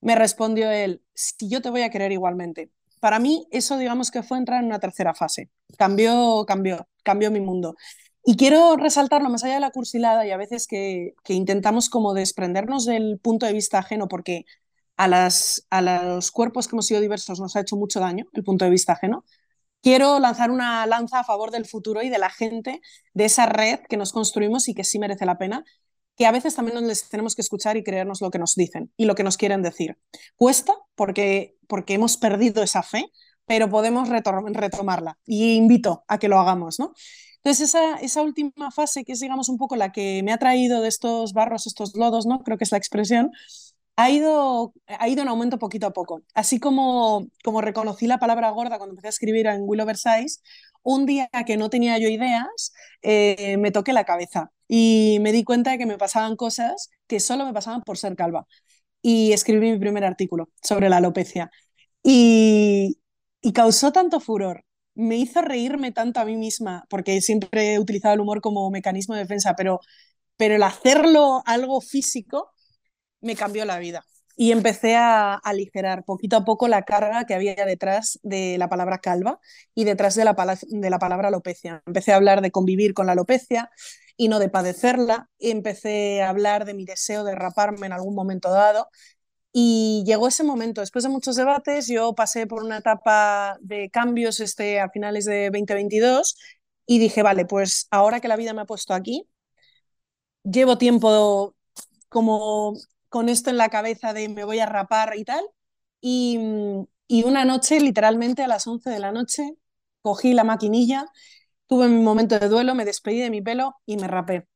me 0.00 0.14
respondió 0.14 0.70
él, 0.70 1.02
si 1.14 1.48
yo 1.48 1.60
te 1.62 1.70
voy 1.70 1.82
a 1.82 1.90
querer 1.90 2.12
igualmente. 2.12 2.70
Para 3.00 3.18
mí 3.18 3.46
eso 3.50 3.78
digamos 3.78 4.10
que 4.10 4.22
fue 4.22 4.38
entrar 4.38 4.60
en 4.60 4.66
una 4.66 4.80
tercera 4.80 5.14
fase. 5.14 5.50
Cambió, 5.76 6.44
cambió, 6.46 6.88
cambió 7.02 7.30
mi 7.30 7.40
mundo. 7.40 7.76
Y 8.24 8.36
quiero 8.36 8.76
resaltarlo 8.76 9.30
más 9.30 9.44
allá 9.44 9.54
de 9.54 9.60
la 9.60 9.70
cursilada 9.70 10.26
y 10.26 10.30
a 10.30 10.36
veces 10.36 10.66
que, 10.66 11.14
que 11.24 11.34
intentamos 11.34 11.88
como 11.88 12.14
desprendernos 12.14 12.84
del 12.84 13.18
punto 13.20 13.46
de 13.46 13.52
vista 13.54 13.78
ajeno 13.78 14.08
porque 14.08 14.44
a, 14.96 15.08
las, 15.08 15.66
a 15.70 15.80
los 15.82 16.30
cuerpos 16.30 16.68
que 16.68 16.74
hemos 16.76 16.86
sido 16.86 17.00
diversos 17.00 17.40
nos 17.40 17.56
ha 17.56 17.60
hecho 17.60 17.76
mucho 17.76 18.00
daño 18.00 18.26
el 18.34 18.44
punto 18.44 18.64
de 18.64 18.70
vista 18.70 18.92
ajeno. 18.92 19.24
Quiero 19.82 20.18
lanzar 20.18 20.50
una 20.50 20.86
lanza 20.86 21.20
a 21.20 21.24
favor 21.24 21.50
del 21.50 21.66
futuro 21.66 22.02
y 22.02 22.08
de 22.08 22.18
la 22.18 22.30
gente, 22.30 22.80
de 23.14 23.24
esa 23.24 23.46
red 23.46 23.80
que 23.88 23.96
nos 23.96 24.12
construimos 24.12 24.68
y 24.68 24.74
que 24.74 24.84
sí 24.84 24.98
merece 24.98 25.24
la 25.24 25.38
pena, 25.38 25.64
que 26.16 26.26
a 26.26 26.32
veces 26.32 26.56
también 26.56 26.86
les 26.86 27.08
tenemos 27.08 27.36
que 27.36 27.42
escuchar 27.42 27.76
y 27.76 27.84
creernos 27.84 28.20
lo 28.20 28.30
que 28.30 28.40
nos 28.40 28.56
dicen 28.56 28.92
y 28.96 29.04
lo 29.04 29.14
que 29.14 29.22
nos 29.22 29.36
quieren 29.36 29.62
decir. 29.62 29.98
Cuesta 30.36 30.74
porque, 30.96 31.56
porque 31.68 31.94
hemos 31.94 32.16
perdido 32.16 32.62
esa 32.62 32.82
fe, 32.82 33.06
pero 33.46 33.70
podemos 33.70 34.08
retomarla 34.08 35.18
y 35.24 35.54
invito 35.54 36.04
a 36.08 36.18
que 36.18 36.28
lo 36.28 36.38
hagamos, 36.40 36.80
¿no? 36.80 36.92
Entonces, 37.36 37.68
esa, 37.68 37.94
esa, 37.96 38.22
última 38.22 38.70
fase, 38.72 39.04
que 39.04 39.12
es, 39.12 39.20
digamos, 39.20 39.48
un 39.48 39.58
poco 39.58 39.76
la 39.76 39.92
que 39.92 40.22
me 40.24 40.32
ha 40.32 40.38
traído 40.38 40.82
de 40.82 40.88
estos 40.88 41.32
barros, 41.32 41.68
estos 41.68 41.94
lodos, 41.94 42.26
¿no? 42.26 42.42
Creo 42.42 42.58
que 42.58 42.64
es 42.64 42.72
la 42.72 42.78
expresión, 42.78 43.30
ha 43.98 44.10
ido, 44.10 44.74
ha 44.86 45.08
ido 45.08 45.22
en 45.22 45.28
aumento 45.28 45.58
poquito 45.58 45.88
a 45.88 45.92
poco. 45.92 46.22
Así 46.32 46.60
como, 46.60 47.26
como 47.42 47.60
reconocí 47.60 48.06
la 48.06 48.18
palabra 48.18 48.50
gorda 48.50 48.78
cuando 48.78 48.92
empecé 48.92 49.08
a 49.08 49.10
escribir 49.10 49.46
en 49.48 49.62
Willow 49.62 49.86
Versailles, 49.86 50.40
un 50.84 51.04
día 51.04 51.28
que 51.44 51.56
no 51.56 51.68
tenía 51.68 51.98
yo 51.98 52.08
ideas, 52.08 52.72
eh, 53.02 53.56
me 53.58 53.72
toqué 53.72 53.92
la 53.92 54.04
cabeza 54.04 54.52
y 54.68 55.18
me 55.20 55.32
di 55.32 55.42
cuenta 55.42 55.72
de 55.72 55.78
que 55.78 55.86
me 55.86 55.98
pasaban 55.98 56.36
cosas 56.36 56.90
que 57.08 57.18
solo 57.18 57.44
me 57.44 57.52
pasaban 57.52 57.82
por 57.82 57.98
ser 57.98 58.14
calva. 58.14 58.46
Y 59.02 59.32
escribí 59.32 59.72
mi 59.72 59.78
primer 59.80 60.04
artículo 60.04 60.50
sobre 60.62 60.88
la 60.90 60.98
alopecia. 60.98 61.50
Y, 62.04 62.98
y 63.42 63.52
causó 63.52 63.92
tanto 63.92 64.20
furor, 64.20 64.64
me 64.94 65.16
hizo 65.16 65.42
reírme 65.42 65.92
tanto 65.92 66.20
a 66.20 66.24
mí 66.24 66.36
misma, 66.36 66.84
porque 66.90 67.20
siempre 67.22 67.74
he 67.74 67.78
utilizado 67.80 68.14
el 68.14 68.20
humor 68.20 68.40
como 68.42 68.70
mecanismo 68.70 69.14
de 69.14 69.22
defensa, 69.22 69.54
pero, 69.56 69.80
pero 70.36 70.56
el 70.56 70.62
hacerlo 70.62 71.42
algo 71.46 71.80
físico 71.80 72.52
me 73.20 73.36
cambió 73.36 73.64
la 73.64 73.78
vida. 73.78 74.04
Y 74.36 74.52
empecé 74.52 74.94
a 74.94 75.34
aligerar 75.34 76.04
poquito 76.04 76.36
a 76.36 76.44
poco 76.44 76.68
la 76.68 76.82
carga 76.82 77.24
que 77.26 77.34
había 77.34 77.54
detrás 77.66 78.20
de 78.22 78.56
la 78.56 78.68
palabra 78.68 78.98
calva 78.98 79.40
y 79.74 79.84
detrás 79.84 80.14
de 80.14 80.24
la, 80.24 80.36
de 80.68 80.90
la 80.90 80.98
palabra 81.00 81.28
alopecia. 81.28 81.82
Empecé 81.86 82.12
a 82.12 82.16
hablar 82.16 82.40
de 82.40 82.52
convivir 82.52 82.94
con 82.94 83.06
la 83.06 83.12
alopecia 83.12 83.70
y 84.16 84.28
no 84.28 84.38
de 84.38 84.48
padecerla. 84.48 85.28
Empecé 85.40 86.22
a 86.22 86.28
hablar 86.28 86.66
de 86.66 86.74
mi 86.74 86.84
deseo 86.84 87.24
de 87.24 87.34
raparme 87.34 87.86
en 87.86 87.92
algún 87.92 88.14
momento 88.14 88.50
dado. 88.50 88.88
Y 89.52 90.04
llegó 90.06 90.28
ese 90.28 90.44
momento, 90.44 90.82
después 90.82 91.02
de 91.04 91.08
muchos 91.10 91.36
debates, 91.36 91.88
yo 91.88 92.14
pasé 92.14 92.46
por 92.46 92.62
una 92.62 92.78
etapa 92.78 93.56
de 93.60 93.90
cambios 93.90 94.40
este, 94.40 94.78
a 94.80 94.90
finales 94.90 95.24
de 95.24 95.50
2022 95.50 96.36
y 96.86 96.98
dije, 96.98 97.22
vale, 97.22 97.44
pues 97.46 97.88
ahora 97.90 98.20
que 98.20 98.28
la 98.28 98.36
vida 98.36 98.52
me 98.54 98.62
ha 98.62 98.66
puesto 98.66 98.94
aquí, 98.94 99.26
llevo 100.44 100.78
tiempo 100.78 101.54
como 102.08 102.74
con 103.08 103.28
esto 103.28 103.50
en 103.50 103.56
la 103.56 103.68
cabeza 103.68 104.12
de 104.12 104.28
me 104.28 104.44
voy 104.44 104.60
a 104.60 104.66
rapar 104.66 105.14
y 105.16 105.24
tal. 105.24 105.44
Y, 106.00 106.38
y 107.08 107.24
una 107.24 107.44
noche, 107.44 107.80
literalmente 107.80 108.42
a 108.42 108.48
las 108.48 108.66
11 108.66 108.90
de 108.90 108.98
la 109.00 109.12
noche, 109.12 109.54
cogí 110.02 110.34
la 110.34 110.44
maquinilla, 110.44 111.06
tuve 111.66 111.88
mi 111.88 112.02
momento 112.02 112.38
de 112.38 112.48
duelo, 112.48 112.74
me 112.74 112.84
despedí 112.84 113.20
de 113.20 113.30
mi 113.30 113.42
pelo 113.42 113.74
y 113.86 113.96
me 113.96 114.08
rapé. 114.08 114.46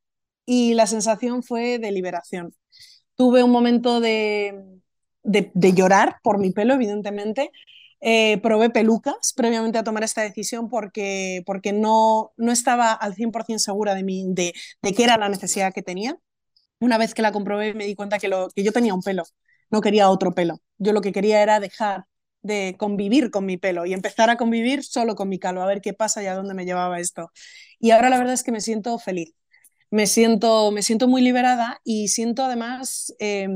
Y 0.47 0.75
la 0.75 0.87
sensación 0.87 1.43
fue 1.43 1.79
de 1.79 1.93
liberación. 1.93 2.55
Tuve 3.17 3.43
un 3.45 3.51
momento 3.51 4.01
de, 4.01 4.81
de, 5.23 5.73
llorar 5.75 6.17
por 6.23 6.39
mi 6.39 6.53
pelo, 6.53 6.75
evidentemente. 6.75 7.51
Eh, 8.01 8.39
probé 8.43 8.71
pelucas 8.71 9.33
previamente 9.37 9.79
a 9.79 9.85
tomar 9.85 10.03
esta 10.03 10.23
decisión 10.23 10.69
porque, 10.69 11.43
porque 11.47 11.73
no, 11.73 12.33
no 12.37 12.53
estaba 12.53 12.93
al 12.93 13.15
100% 13.15 13.59
segura 13.59 13.95
de, 13.95 14.03
mí, 14.03 14.25
de, 14.29 14.53
de 14.83 14.95
qué 14.95 15.05
era 15.05 15.17
la 15.19 15.29
necesidad 15.29 15.73
que 15.73 15.83
tenía 15.83 16.19
una 16.83 16.99
vez 16.99 17.15
que 17.15 17.23
la 17.23 17.33
comprobé 17.33 17.75
me 17.75 17.87
di 17.87 17.95
cuenta 17.95 18.19
que, 18.19 18.29
lo, 18.29 18.49
que 18.51 18.65
yo 18.65 18.73
tenía 18.73 18.93
un 18.93 19.03
pelo, 19.03 19.25
no 19.71 19.81
quería 19.81 20.11
otro 20.11 20.35
pelo. 20.35 20.61
Yo 20.79 20.93
lo 20.93 21.01
que 21.01 21.13
quería 21.13 21.43
era 21.43 21.61
dejar 21.61 22.07
de 22.43 22.75
convivir 22.77 23.31
con 23.31 23.47
mi 23.47 23.57
pelo 23.57 23.87
y 23.87 23.93
empezar 23.93 24.31
a 24.31 24.37
convivir 24.37 24.85
solo 24.85 25.15
con 25.15 25.29
mi 25.29 25.39
calvo, 25.39 25.63
a 25.63 25.67
ver 25.67 25.81
qué 25.81 25.95
pasa 25.95 26.23
y 26.23 26.27
a 26.27 26.35
dónde 26.35 26.55
me 26.55 26.65
llevaba 26.65 26.99
esto. 26.99 27.31
Y 27.79 27.93
ahora 27.93 28.11
la 28.11 28.19
verdad 28.19 28.35
es 28.35 28.43
que 28.43 28.51
me 28.53 28.61
siento 28.61 28.99
feliz, 28.99 29.33
me 29.91 30.07
siento, 30.09 30.73
me 30.73 30.83
siento 30.83 31.07
muy 31.07 31.23
liberada 31.23 31.81
y 31.85 32.09
siento 32.09 32.45
además 32.45 33.15
eh, 33.21 33.49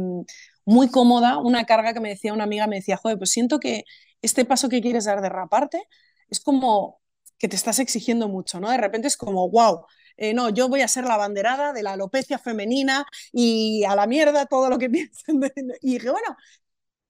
muy 0.64 0.88
cómoda 0.88 1.38
una 1.38 1.64
carga 1.64 1.94
que 1.94 2.00
me 2.00 2.10
decía 2.10 2.32
una 2.32 2.44
amiga, 2.44 2.68
me 2.68 2.76
decía, 2.76 2.96
joder, 2.96 3.18
pues 3.18 3.30
siento 3.30 3.58
que 3.58 3.84
este 4.22 4.44
paso 4.44 4.68
que 4.68 4.80
quieres 4.80 5.04
dar 5.06 5.20
de 5.20 5.28
raparte 5.30 5.82
es 6.28 6.40
como 6.40 7.00
que 7.38 7.48
te 7.48 7.56
estás 7.56 7.80
exigiendo 7.80 8.28
mucho, 8.28 8.60
¿no? 8.60 8.70
De 8.70 8.78
repente 8.78 9.08
es 9.08 9.16
como, 9.16 9.50
wow, 9.50 9.84
eh, 10.16 10.34
no, 10.34 10.50
yo 10.50 10.68
voy 10.68 10.82
a 10.82 10.88
ser 10.88 11.04
la 11.04 11.16
banderada 11.16 11.72
de 11.72 11.82
la 11.82 11.92
alopecia 11.92 12.38
femenina 12.38 13.06
y 13.32 13.84
a 13.84 13.94
la 13.94 14.06
mierda 14.06 14.46
todo 14.46 14.70
lo 14.70 14.78
que 14.78 14.90
piensen. 14.90 15.40
Y 15.82 15.94
dije, 15.94 16.10
bueno, 16.10 16.36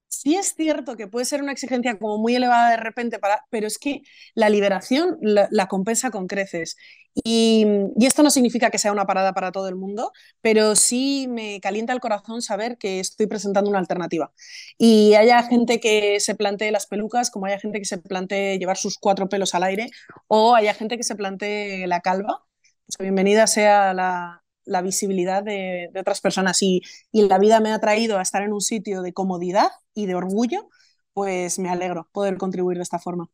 sí 0.08 0.36
es 0.36 0.54
cierto 0.56 0.96
que 0.96 1.08
puede 1.08 1.24
ser 1.26 1.42
una 1.42 1.52
exigencia 1.52 1.98
como 1.98 2.18
muy 2.18 2.34
elevada 2.36 2.70
de 2.70 2.76
repente, 2.78 3.18
pero 3.50 3.66
es 3.66 3.78
que 3.78 4.02
la 4.34 4.48
liberación 4.48 5.18
la, 5.20 5.48
la 5.50 5.66
compensa 5.68 6.10
con 6.10 6.26
creces. 6.26 6.76
Y, 7.24 7.64
y, 7.96 8.06
esto 8.06 8.22
no 8.22 8.30
significa 8.30 8.70
que 8.70 8.78
sea 8.78 8.92
una 8.92 9.06
parada 9.06 9.32
para 9.32 9.50
todo 9.50 9.68
el 9.68 9.76
mundo, 9.76 10.12
pero 10.42 10.76
sí 10.76 11.26
me 11.30 11.60
calienta 11.60 11.94
el 11.94 12.00
corazón 12.00 12.42
saber 12.42 12.76
que 12.76 13.00
estoy 13.00 13.26
presentando 13.26 13.70
una 13.70 13.78
alternativa. 13.78 14.32
Y 14.78 15.14
haya 15.14 15.42
gente 15.42 15.80
que 15.80 16.20
se 16.20 16.34
plantee 16.34 16.70
las 16.70 16.86
pelucas, 16.86 17.30
como 17.30 17.46
haya 17.46 17.58
gente 17.58 17.78
que 17.78 17.86
se 17.86 17.98
plantee 17.98 18.58
llevar 18.58 18.76
sus 18.76 18.98
cuatro 18.98 19.28
pelos 19.28 19.54
al 19.54 19.62
aire, 19.62 19.88
o 20.28 20.54
haya 20.54 20.74
gente 20.74 20.96
que 20.98 21.04
se 21.04 21.16
plantee 21.16 21.86
la 21.86 22.00
calva 22.00 22.46
pues 22.86 22.98
bienvenida 22.98 23.46
sea 23.46 23.92
la, 23.94 24.42
la 24.64 24.82
visibilidad 24.82 25.42
de, 25.42 25.90
de, 25.92 26.00
otras 26.00 26.20
personas 26.20 26.62
y, 26.62 26.82
y 27.12 27.28
la 27.28 27.38
vida 27.38 27.60
me 27.60 27.72
ha 27.72 27.80
traído 27.80 28.18
a 28.18 28.22
estar 28.22 28.42
en 28.42 28.52
un 28.52 28.60
sitio 28.60 29.02
de 29.02 29.12
comodidad 29.12 29.68
y 29.94 30.06
de 30.06 30.14
orgullo, 30.14 30.68
pues 31.12 31.58
me 31.58 31.70
alegro 31.70 32.08
poder 32.12 32.36
contribuir 32.38 32.78
de 32.78 32.82
esta 32.84 32.98
forma. 32.98 33.28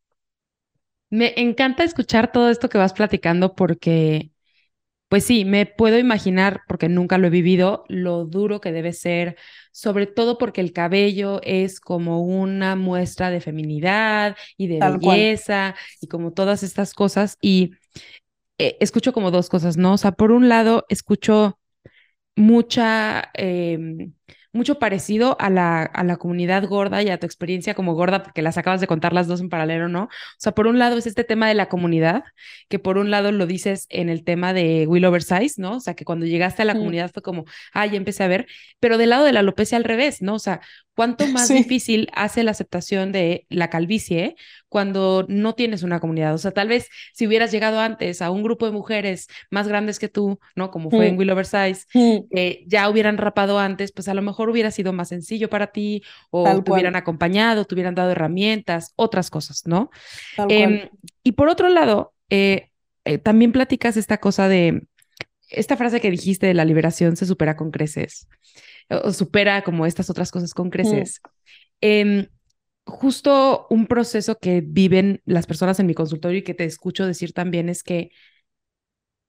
Me 1.10 1.34
encanta 1.36 1.84
escuchar 1.84 2.32
todo 2.32 2.48
esto 2.50 2.68
que 2.70 2.78
vas 2.78 2.94
platicando 2.94 3.54
porque, 3.54 4.30
pues 5.08 5.24
sí, 5.24 5.44
me 5.44 5.66
puedo 5.66 5.98
imaginar, 5.98 6.62
porque 6.68 6.88
nunca 6.88 7.18
lo 7.18 7.28
he 7.28 7.30
vivido, 7.30 7.84
lo 7.88 8.26
duro 8.26 8.60
que 8.60 8.72
debe 8.72 8.92
ser, 8.94 9.36
sobre 9.72 10.06
todo 10.06 10.38
porque 10.38 10.60
el 10.62 10.72
cabello 10.72 11.40
es 11.44 11.80
como 11.80 12.22
una 12.22 12.76
muestra 12.76 13.30
de 13.30 13.40
feminidad 13.40 14.36
y 14.58 14.68
de 14.68 14.80
Tal 14.80 15.00
belleza 15.00 15.00
cual. 15.00 15.76
y 16.00 16.08
como 16.08 16.32
todas 16.32 16.62
estas 16.64 16.94
cosas. 16.94 17.38
Y 17.42 17.72
eh, 18.58 18.76
escucho 18.80 19.12
como 19.12 19.30
dos 19.30 19.48
cosas, 19.48 19.76
¿no? 19.76 19.94
O 19.94 19.98
sea, 19.98 20.12
por 20.12 20.32
un 20.32 20.48
lado, 20.48 20.84
escucho 20.88 21.58
mucha, 22.36 23.30
eh, 23.34 24.10
mucho 24.52 24.78
parecido 24.78 25.36
a 25.40 25.50
la, 25.50 25.82
a 25.82 26.04
la 26.04 26.16
comunidad 26.18 26.66
gorda 26.66 27.02
y 27.02 27.08
a 27.08 27.18
tu 27.18 27.26
experiencia 27.26 27.74
como 27.74 27.94
gorda, 27.94 28.22
porque 28.22 28.42
las 28.42 28.58
acabas 28.58 28.80
de 28.80 28.86
contar 28.86 29.12
las 29.12 29.26
dos 29.26 29.40
en 29.40 29.48
paralelo, 29.48 29.88
¿no? 29.88 30.04
O 30.04 30.08
sea, 30.38 30.52
por 30.52 30.66
un 30.66 30.78
lado 30.78 30.98
es 30.98 31.06
este 31.06 31.24
tema 31.24 31.48
de 31.48 31.54
la 31.54 31.68
comunidad, 31.68 32.24
que 32.68 32.78
por 32.78 32.98
un 32.98 33.10
lado 33.10 33.32
lo 33.32 33.46
dices 33.46 33.86
en 33.88 34.08
el 34.10 34.24
tema 34.24 34.52
de 34.52 34.86
Will 34.86 35.04
Oversize, 35.06 35.54
¿no? 35.60 35.76
O 35.76 35.80
sea, 35.80 35.94
que 35.94 36.04
cuando 36.04 36.26
llegaste 36.26 36.62
a 36.62 36.64
la 36.66 36.74
mm. 36.74 36.78
comunidad 36.78 37.10
fue 37.12 37.22
como, 37.22 37.44
ah, 37.72 37.86
ya 37.86 37.96
empecé 37.96 38.24
a 38.24 38.28
ver, 38.28 38.46
pero 38.80 38.98
del 38.98 39.10
lado 39.10 39.24
de 39.24 39.32
la 39.32 39.40
alopecia 39.40 39.78
al 39.78 39.84
revés, 39.84 40.20
¿no? 40.22 40.34
O 40.34 40.38
sea, 40.38 40.60
¿cuánto 40.94 41.26
más 41.28 41.48
sí. 41.48 41.54
difícil 41.54 42.08
hace 42.14 42.42
la 42.42 42.50
aceptación 42.50 43.12
de 43.12 43.46
la 43.48 43.70
calvicie 43.70 44.36
cuando 44.68 45.24
no 45.28 45.54
tienes 45.54 45.82
una 45.82 46.00
comunidad? 46.00 46.34
O 46.34 46.38
sea, 46.38 46.50
tal 46.50 46.68
vez 46.68 46.88
si 47.12 47.26
hubieras 47.26 47.52
llegado 47.52 47.80
antes 47.80 48.22
a 48.22 48.30
un 48.30 48.42
grupo 48.42 48.66
de 48.66 48.72
mujeres 48.72 49.28
más 49.50 49.68
grandes 49.68 49.98
que 49.98 50.08
tú, 50.08 50.38
¿no? 50.56 50.70
Como 50.70 50.90
fue 50.90 51.06
mm. 51.06 51.08
en 51.08 51.18
Will 51.18 51.30
Oversize, 51.30 51.86
mm. 51.94 52.16
eh, 52.36 52.64
ya 52.66 52.88
hubieran 52.88 53.18
rapado 53.18 53.58
antes, 53.58 53.92
pues 53.92 54.08
a 54.08 54.14
lo 54.14 54.22
mejor 54.22 54.50
hubiera 54.50 54.70
sido 54.70 54.92
más 54.92 55.08
sencillo 55.08 55.48
para 55.48 55.68
ti 55.68 56.02
o 56.30 56.44
Tal 56.44 56.58
te 56.58 56.70
cual. 56.70 56.78
hubieran 56.80 56.96
acompañado, 56.96 57.64
te 57.64 57.74
hubieran 57.74 57.94
dado 57.94 58.10
herramientas, 58.10 58.92
otras 58.96 59.30
cosas, 59.30 59.62
¿no? 59.66 59.90
Eh, 60.48 60.90
y 61.22 61.32
por 61.32 61.48
otro 61.48 61.68
lado, 61.68 62.14
eh, 62.30 62.70
eh, 63.04 63.18
también 63.18 63.52
platicas 63.52 63.96
esta 63.96 64.18
cosa 64.18 64.48
de, 64.48 64.82
esta 65.48 65.76
frase 65.76 66.00
que 66.00 66.10
dijiste 66.10 66.46
de 66.46 66.54
la 66.54 66.64
liberación 66.64 67.16
se 67.16 67.26
supera 67.26 67.56
con 67.56 67.70
creces, 67.70 68.28
o, 68.88 69.12
supera 69.12 69.62
como 69.62 69.86
estas 69.86 70.10
otras 70.10 70.30
cosas 70.30 70.54
con 70.54 70.70
creces. 70.70 71.20
Em, 71.80 72.28
justo 72.84 73.66
un 73.70 73.86
proceso 73.86 74.36
que 74.38 74.62
viven 74.64 75.22
las 75.24 75.46
personas 75.46 75.80
en 75.80 75.86
mi 75.86 75.94
consultorio 75.94 76.38
y 76.38 76.44
que 76.44 76.54
te 76.54 76.64
escucho 76.64 77.06
decir 77.06 77.32
también 77.32 77.68
es 77.68 77.82
que 77.82 78.10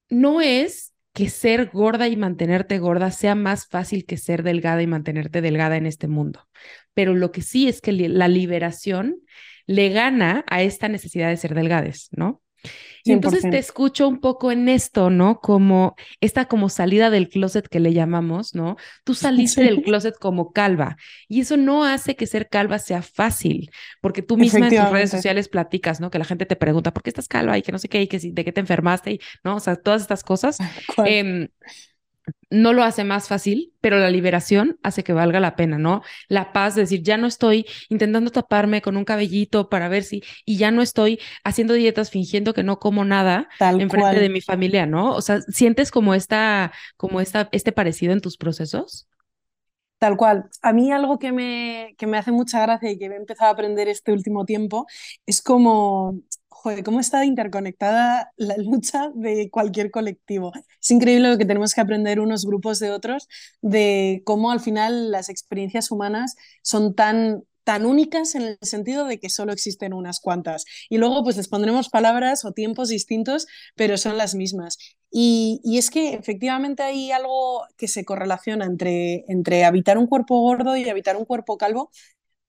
no 0.10 0.42
es 0.42 0.94
que 1.14 1.30
ser 1.30 1.70
gorda 1.72 2.08
y 2.08 2.18
mantenerte 2.18 2.80
gorda 2.80 3.12
sea 3.12 3.36
más 3.36 3.68
fácil 3.68 4.06
que 4.06 4.18
ser 4.18 4.44
delgada 4.44 4.82
y 4.82 4.88
mantenerte 4.88 5.42
delgada 5.42 5.78
en 5.78 5.86
este 5.86 6.08
mundo. 6.08 6.48
Pero 6.94 7.14
lo 7.14 7.32
que 7.32 7.42
sí 7.42 7.68
es 7.68 7.82
que 7.82 7.92
la 7.92 8.28
liberación 8.28 9.22
le 9.68 9.90
gana 9.90 10.44
a 10.48 10.62
esta 10.64 10.90
necesidad 10.90 11.30
de 11.30 11.38
ser 11.38 11.56
delgades, 11.56 12.10
¿no? 12.12 12.43
Y 13.04 13.12
entonces 13.12 13.42
te 13.42 13.58
escucho 13.58 14.08
un 14.08 14.20
poco 14.20 14.52
en 14.52 14.70
esto, 14.70 15.10
¿no? 15.10 15.40
Como 15.42 15.96
esta 16.22 16.46
como 16.46 16.70
salida 16.70 17.10
del 17.10 17.28
closet 17.28 17.68
que 17.68 17.82
le 17.82 17.94
llamamos, 17.94 18.56
¿no? 18.56 18.78
Tú 19.04 19.14
saliste 19.16 19.64
del 19.64 19.82
closet 19.82 20.18
como 20.18 20.52
calva 20.52 20.98
y 21.28 21.42
eso 21.42 21.58
no 21.58 21.84
hace 21.84 22.16
que 22.16 22.28
ser 22.28 22.48
calva 22.48 22.80
sea 22.80 23.02
fácil, 23.02 23.72
porque 24.02 24.22
tú 24.22 24.38
misma 24.38 24.68
en 24.70 24.82
tus 24.82 24.90
redes 24.90 25.10
sociales 25.10 25.50
platicas, 25.50 26.00
¿no? 26.00 26.10
Que 26.10 26.20
la 26.20 26.26
gente 26.26 26.46
te 26.46 26.56
pregunta, 26.56 26.94
¿por 26.94 27.04
qué 27.04 27.10
estás 27.10 27.28
calva? 27.28 27.58
Y 27.58 27.62
que 27.62 27.72
no 27.72 27.80
sé 27.80 27.90
qué, 27.90 28.02
y 28.02 28.08
que 28.08 28.20
de 28.20 28.46
qué 28.46 28.52
te 28.52 28.62
enfermaste, 28.62 29.12
y, 29.12 29.20
¿no? 29.44 29.58
O 29.58 29.60
sea, 29.60 29.76
todas 29.76 30.02
estas 30.02 30.24
cosas 30.24 30.58
no 32.50 32.72
lo 32.74 32.84
hace 32.84 33.04
más 33.04 33.28
fácil, 33.28 33.74
pero 33.82 33.98
la 33.98 34.10
liberación 34.10 34.80
hace 34.84 35.04
que 35.04 35.14
valga 35.14 35.40
la 35.40 35.56
pena, 35.56 35.78
¿no? 35.78 36.04
La 36.28 36.54
paz, 36.54 36.76
de 36.76 36.82
decir, 36.82 37.02
ya 37.02 37.18
no 37.18 37.28
estoy 37.28 37.66
intentando 37.90 38.32
taparme 38.32 38.82
con 38.82 38.96
un 38.96 39.06
cabellito 39.06 39.70
para 39.70 39.90
ver 39.90 40.04
si, 40.04 40.24
y 40.46 40.58
ya 40.58 40.72
no 40.72 40.82
estoy 40.82 41.20
haciendo 41.44 41.74
dietas 41.74 42.12
fingiendo 42.12 42.54
que 42.54 42.64
no 42.64 42.80
como 42.80 43.06
nada 43.06 43.50
en 43.60 43.90
frente 43.90 44.20
de 44.20 44.30
mi 44.30 44.42
familia, 44.42 44.86
¿no? 44.86 45.14
O 45.14 45.22
sea, 45.22 45.42
¿sientes 45.42 45.92
como 45.92 46.14
esta, 46.14 46.72
como 46.96 47.22
esta, 47.22 47.50
este 47.52 47.72
parecido 47.72 48.14
en 48.14 48.22
tus 48.22 48.38
procesos? 48.38 49.08
Tal 50.04 50.18
cual. 50.18 50.50
A 50.62 50.74
mí 50.74 50.92
algo 50.92 51.18
que 51.18 51.32
me, 51.32 51.96
que 51.98 52.08
me 52.08 52.18
hace 52.18 52.34
mucha 52.34 52.62
gracia 52.62 52.92
y 52.92 52.98
que 53.00 53.06
he 53.06 53.16
empezado 53.16 53.50
a 53.52 53.54
aprender 53.54 53.88
este 53.88 54.12
último 54.12 54.44
tiempo 54.44 54.86
es 55.26 55.42
como 55.42 56.20
cómo 56.84 57.00
está 57.00 57.24
interconectada 57.24 58.34
la 58.36 58.56
lucha 58.58 59.12
de 59.16 59.50
cualquier 59.50 59.92
colectivo. 59.92 60.52
Es 60.82 60.92
increíble 60.92 61.30
lo 61.30 61.38
que 61.38 61.46
tenemos 61.46 61.74
que 61.74 61.80
aprender 61.80 62.20
unos 62.20 62.46
grupos 62.46 62.80
de 62.80 62.92
otros, 62.92 63.30
de 63.62 64.24
cómo 64.26 64.52
al 64.52 64.60
final 64.60 65.10
las 65.10 65.30
experiencias 65.30 65.90
humanas 65.90 66.36
son 66.64 66.96
tan 66.96 67.46
tan 67.64 67.86
únicas 67.86 68.36
en 68.36 68.44
el 68.44 68.58
sentido 68.62 69.06
de 69.06 69.20
que 69.20 69.30
solo 69.30 69.54
existen 69.54 69.94
unas 69.94 70.20
cuantas. 70.20 70.66
Y 70.90 70.98
luego 70.98 71.24
pues 71.24 71.38
les 71.38 71.48
pondremos 71.48 71.90
palabras 71.90 72.46
o 72.46 72.52
tiempos 72.52 72.90
distintos, 72.90 73.48
pero 73.76 73.98
son 73.98 74.18
las 74.18 74.36
mismas. 74.36 74.78
Y, 75.12 75.62
y, 75.64 75.78
es 75.78 75.92
que 75.92 76.14
efectivamente 76.16 76.82
hay 76.84 77.12
algo 77.12 77.64
que 77.78 77.88
se 77.88 78.04
correlaciona 78.04 78.66
entre, 78.66 79.26
entre 79.28 79.64
habitar 79.64 79.98
un 79.98 80.08
cuerpo 80.08 80.42
gordo 80.42 80.76
y 80.76 80.90
habitar 80.90 81.18
un 81.18 81.26
cuerpo 81.26 81.58
calvo, 81.58 81.92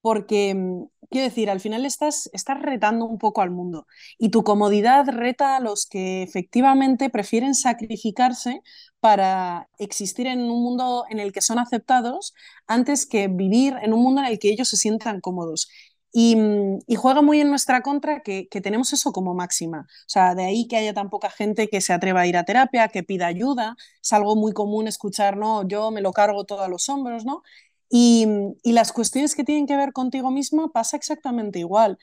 porque, 0.00 0.54
mm, 0.54 0.84
quiero 1.14 1.28
decir, 1.28 1.48
al 1.48 1.60
final 1.60 1.86
estás, 1.86 2.28
estás 2.32 2.60
retando 2.60 3.04
un 3.04 3.18
poco 3.18 3.40
al 3.40 3.52
mundo 3.52 3.86
y 4.18 4.30
tu 4.30 4.42
comodidad 4.42 5.06
reta 5.08 5.54
a 5.56 5.60
los 5.60 5.86
que 5.86 6.24
efectivamente 6.24 7.08
prefieren 7.08 7.54
sacrificarse 7.54 8.62
para 8.98 9.68
existir 9.78 10.26
en 10.26 10.40
un 10.40 10.60
mundo 10.60 11.04
en 11.10 11.20
el 11.20 11.32
que 11.32 11.40
son 11.40 11.60
aceptados 11.60 12.34
antes 12.66 13.06
que 13.06 13.28
vivir 13.28 13.76
en 13.82 13.92
un 13.92 14.02
mundo 14.02 14.22
en 14.22 14.26
el 14.26 14.40
que 14.40 14.50
ellos 14.50 14.68
se 14.68 14.76
sientan 14.76 15.20
cómodos. 15.20 15.68
Y, 16.12 16.34
mm, 16.36 16.80
juega 16.96 17.22
muy 17.22 17.40
en 17.40 17.50
nuestra 17.50 17.80
contra 17.82 18.20
que, 18.22 18.48
que, 18.48 18.60
tenemos 18.60 18.92
eso 18.92 19.12
como 19.12 19.34
máxima. 19.34 19.80
O 19.82 20.08
sea, 20.08 20.34
de 20.34 20.44
ahí 20.44 20.66
que 20.68 20.76
haya 20.76 20.94
tan 20.94 21.10
poca 21.10 21.30
gente 21.30 21.68
que 21.68 21.80
se 21.80 21.92
atreva 21.92 22.22
a 22.22 22.26
ir 22.26 22.36
a 22.36 22.44
terapia, 22.44 22.88
que 22.88 23.02
pida 23.04 23.26
ayuda. 23.26 23.76
Es 24.02 24.12
algo 24.12 24.34
muy 24.36 24.52
común 24.52 24.88
escuchar, 24.88 25.36
no, 25.36 25.66
yo 25.68 25.90
me 25.90 26.00
lo 26.00 26.12
cargo 26.12 26.44
todo 26.44 26.62
a 26.62 26.68
los 26.68 26.88
hombros, 26.88 27.24
¿no? 27.24 27.42
Y, 27.90 28.26
las 28.64 28.92
cuestiones 28.92 29.34
que 29.34 29.44
tienen 29.44 29.66
que 29.66 29.76
ver 29.76 29.92
contigo 29.92 30.30
misma 30.30 30.68
pasa 30.72 30.96
exactamente 30.96 31.58
igual. 31.60 31.98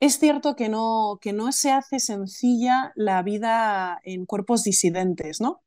Es 0.00 0.18
cierto 0.18 0.54
que 0.56 0.68
no, 0.68 1.18
que 1.20 1.32
no 1.32 1.50
se 1.52 1.72
hace 1.72 1.98
sencilla 1.98 2.92
la 2.94 3.22
vida 3.22 4.00
en 4.04 4.26
cuerpos 4.26 4.62
disidentes, 4.62 5.40
¿no? 5.40 5.62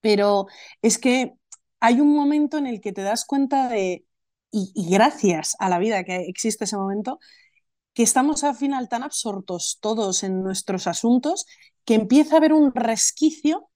Pero 0.00 0.46
es 0.82 0.98
que 0.98 1.34
hay 1.80 2.00
un 2.00 2.14
momento 2.14 2.58
en 2.58 2.66
el 2.66 2.80
que 2.80 2.92
te 2.92 3.02
das 3.02 3.24
cuenta 3.26 3.68
de, 3.68 4.06
y, 4.50 4.72
y 4.74 4.90
gracias 4.90 5.56
a 5.60 5.68
la 5.68 5.78
vida 5.78 6.04
que 6.04 6.16
existe 6.28 6.64
ese 6.64 6.76
momento, 6.76 7.20
que 7.94 8.02
estamos 8.04 8.44
al 8.44 8.56
final 8.56 8.88
tan 8.88 9.02
absortos 9.04 9.78
todos 9.80 10.22
en 10.24 10.42
nuestros 10.42 10.86
asuntos 10.86 11.46
que 11.84 11.94
empieza 11.94 12.34
a 12.36 12.38
haber 12.38 12.52
un 12.52 12.74
resquicio 12.74 13.69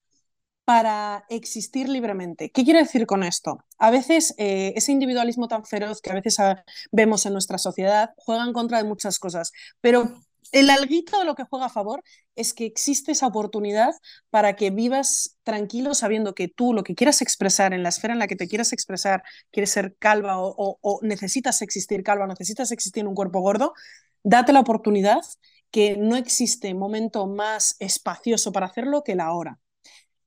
para 0.64 1.24
existir 1.28 1.88
libremente. 1.88 2.50
¿Qué 2.50 2.64
quiero 2.64 2.78
decir 2.78 3.06
con 3.06 3.22
esto? 3.22 3.58
A 3.78 3.90
veces 3.90 4.34
eh, 4.38 4.72
ese 4.76 4.92
individualismo 4.92 5.48
tan 5.48 5.64
feroz 5.64 6.00
que 6.00 6.10
a 6.10 6.14
veces 6.14 6.38
vemos 6.90 7.26
en 7.26 7.32
nuestra 7.32 7.58
sociedad 7.58 8.10
juega 8.16 8.44
en 8.44 8.52
contra 8.52 8.78
de 8.78 8.84
muchas 8.84 9.18
cosas, 9.18 9.52
pero 9.80 10.10
el 10.52 10.70
alguito 10.70 11.18
de 11.18 11.24
lo 11.24 11.34
que 11.34 11.44
juega 11.44 11.66
a 11.66 11.70
favor 11.70 12.02
es 12.36 12.54
que 12.54 12.64
existe 12.64 13.12
esa 13.12 13.26
oportunidad 13.26 13.92
para 14.30 14.56
que 14.56 14.70
vivas 14.70 15.36
tranquilo 15.42 15.94
sabiendo 15.94 16.34
que 16.34 16.48
tú 16.48 16.72
lo 16.72 16.84
que 16.84 16.94
quieras 16.94 17.22
expresar 17.22 17.74
en 17.74 17.82
la 17.82 17.88
esfera 17.88 18.14
en 18.14 18.20
la 18.20 18.26
que 18.26 18.36
te 18.36 18.48
quieras 18.48 18.72
expresar, 18.72 19.22
quieres 19.50 19.70
ser 19.70 19.96
calva 19.98 20.38
o, 20.38 20.78
o 20.80 21.00
necesitas 21.02 21.60
existir 21.60 22.02
calva, 22.02 22.26
necesitas 22.26 22.70
existir 22.72 23.00
en 23.02 23.08
un 23.08 23.14
cuerpo 23.14 23.40
gordo, 23.40 23.74
date 24.22 24.52
la 24.52 24.60
oportunidad 24.60 25.22
que 25.70 25.96
no 25.96 26.16
existe 26.16 26.72
momento 26.72 27.26
más 27.26 27.76
espacioso 27.80 28.52
para 28.52 28.66
hacerlo 28.66 29.02
que 29.02 29.16
la 29.16 29.32
hora. 29.32 29.58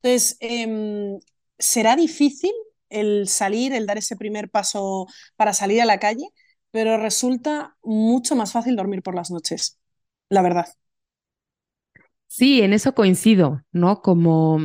Entonces, 0.02 0.36
em, 0.40 1.18
será 1.58 1.96
difícil 1.96 2.52
el 2.90 3.28
salir, 3.28 3.72
el 3.72 3.86
dar 3.86 3.98
ese 3.98 4.16
primer 4.16 4.50
paso 4.50 5.06
para 5.36 5.52
salir 5.52 5.82
a 5.82 5.86
la 5.86 5.98
calle, 6.00 6.24
pero 6.70 6.96
resulta 6.98 7.76
mucho 7.82 8.36
más 8.36 8.52
fácil 8.52 8.76
dormir 8.76 9.02
por 9.02 9.14
las 9.14 9.30
noches, 9.30 9.78
la 10.28 10.42
verdad. 10.42 10.66
Sí, 12.26 12.62
en 12.62 12.72
eso 12.72 12.94
coincido, 12.94 13.62
¿no? 13.72 14.02
Como 14.02 14.60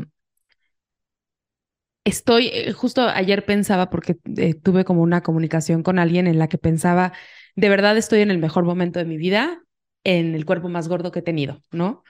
estoy, 2.03 2.47
eh, 2.53 2.73
justo 2.73 3.01
ayer 3.03 3.45
pensaba, 3.45 3.89
porque 3.89 4.17
eh, 4.37 4.53
tuve 4.55 4.85
como 4.85 5.01
una 5.01 5.21
comunicación 5.23 5.83
con 5.83 5.99
alguien 5.99 6.27
en 6.27 6.39
la 6.39 6.47
que 6.49 6.57
pensaba, 6.57 7.13
de 7.55 7.69
verdad 7.69 7.97
estoy 7.97 8.21
en 8.21 8.31
el 8.31 8.39
mejor 8.39 8.65
momento 8.65 8.99
de 8.99 9.05
mi 9.05 9.17
vida, 9.17 9.63
en 10.03 10.35
el 10.35 10.45
cuerpo 10.45 10.69
más 10.69 10.87
gordo 10.89 11.11
que 11.11 11.19
he 11.19 11.21
tenido, 11.21 11.63
¿no? 11.71 12.03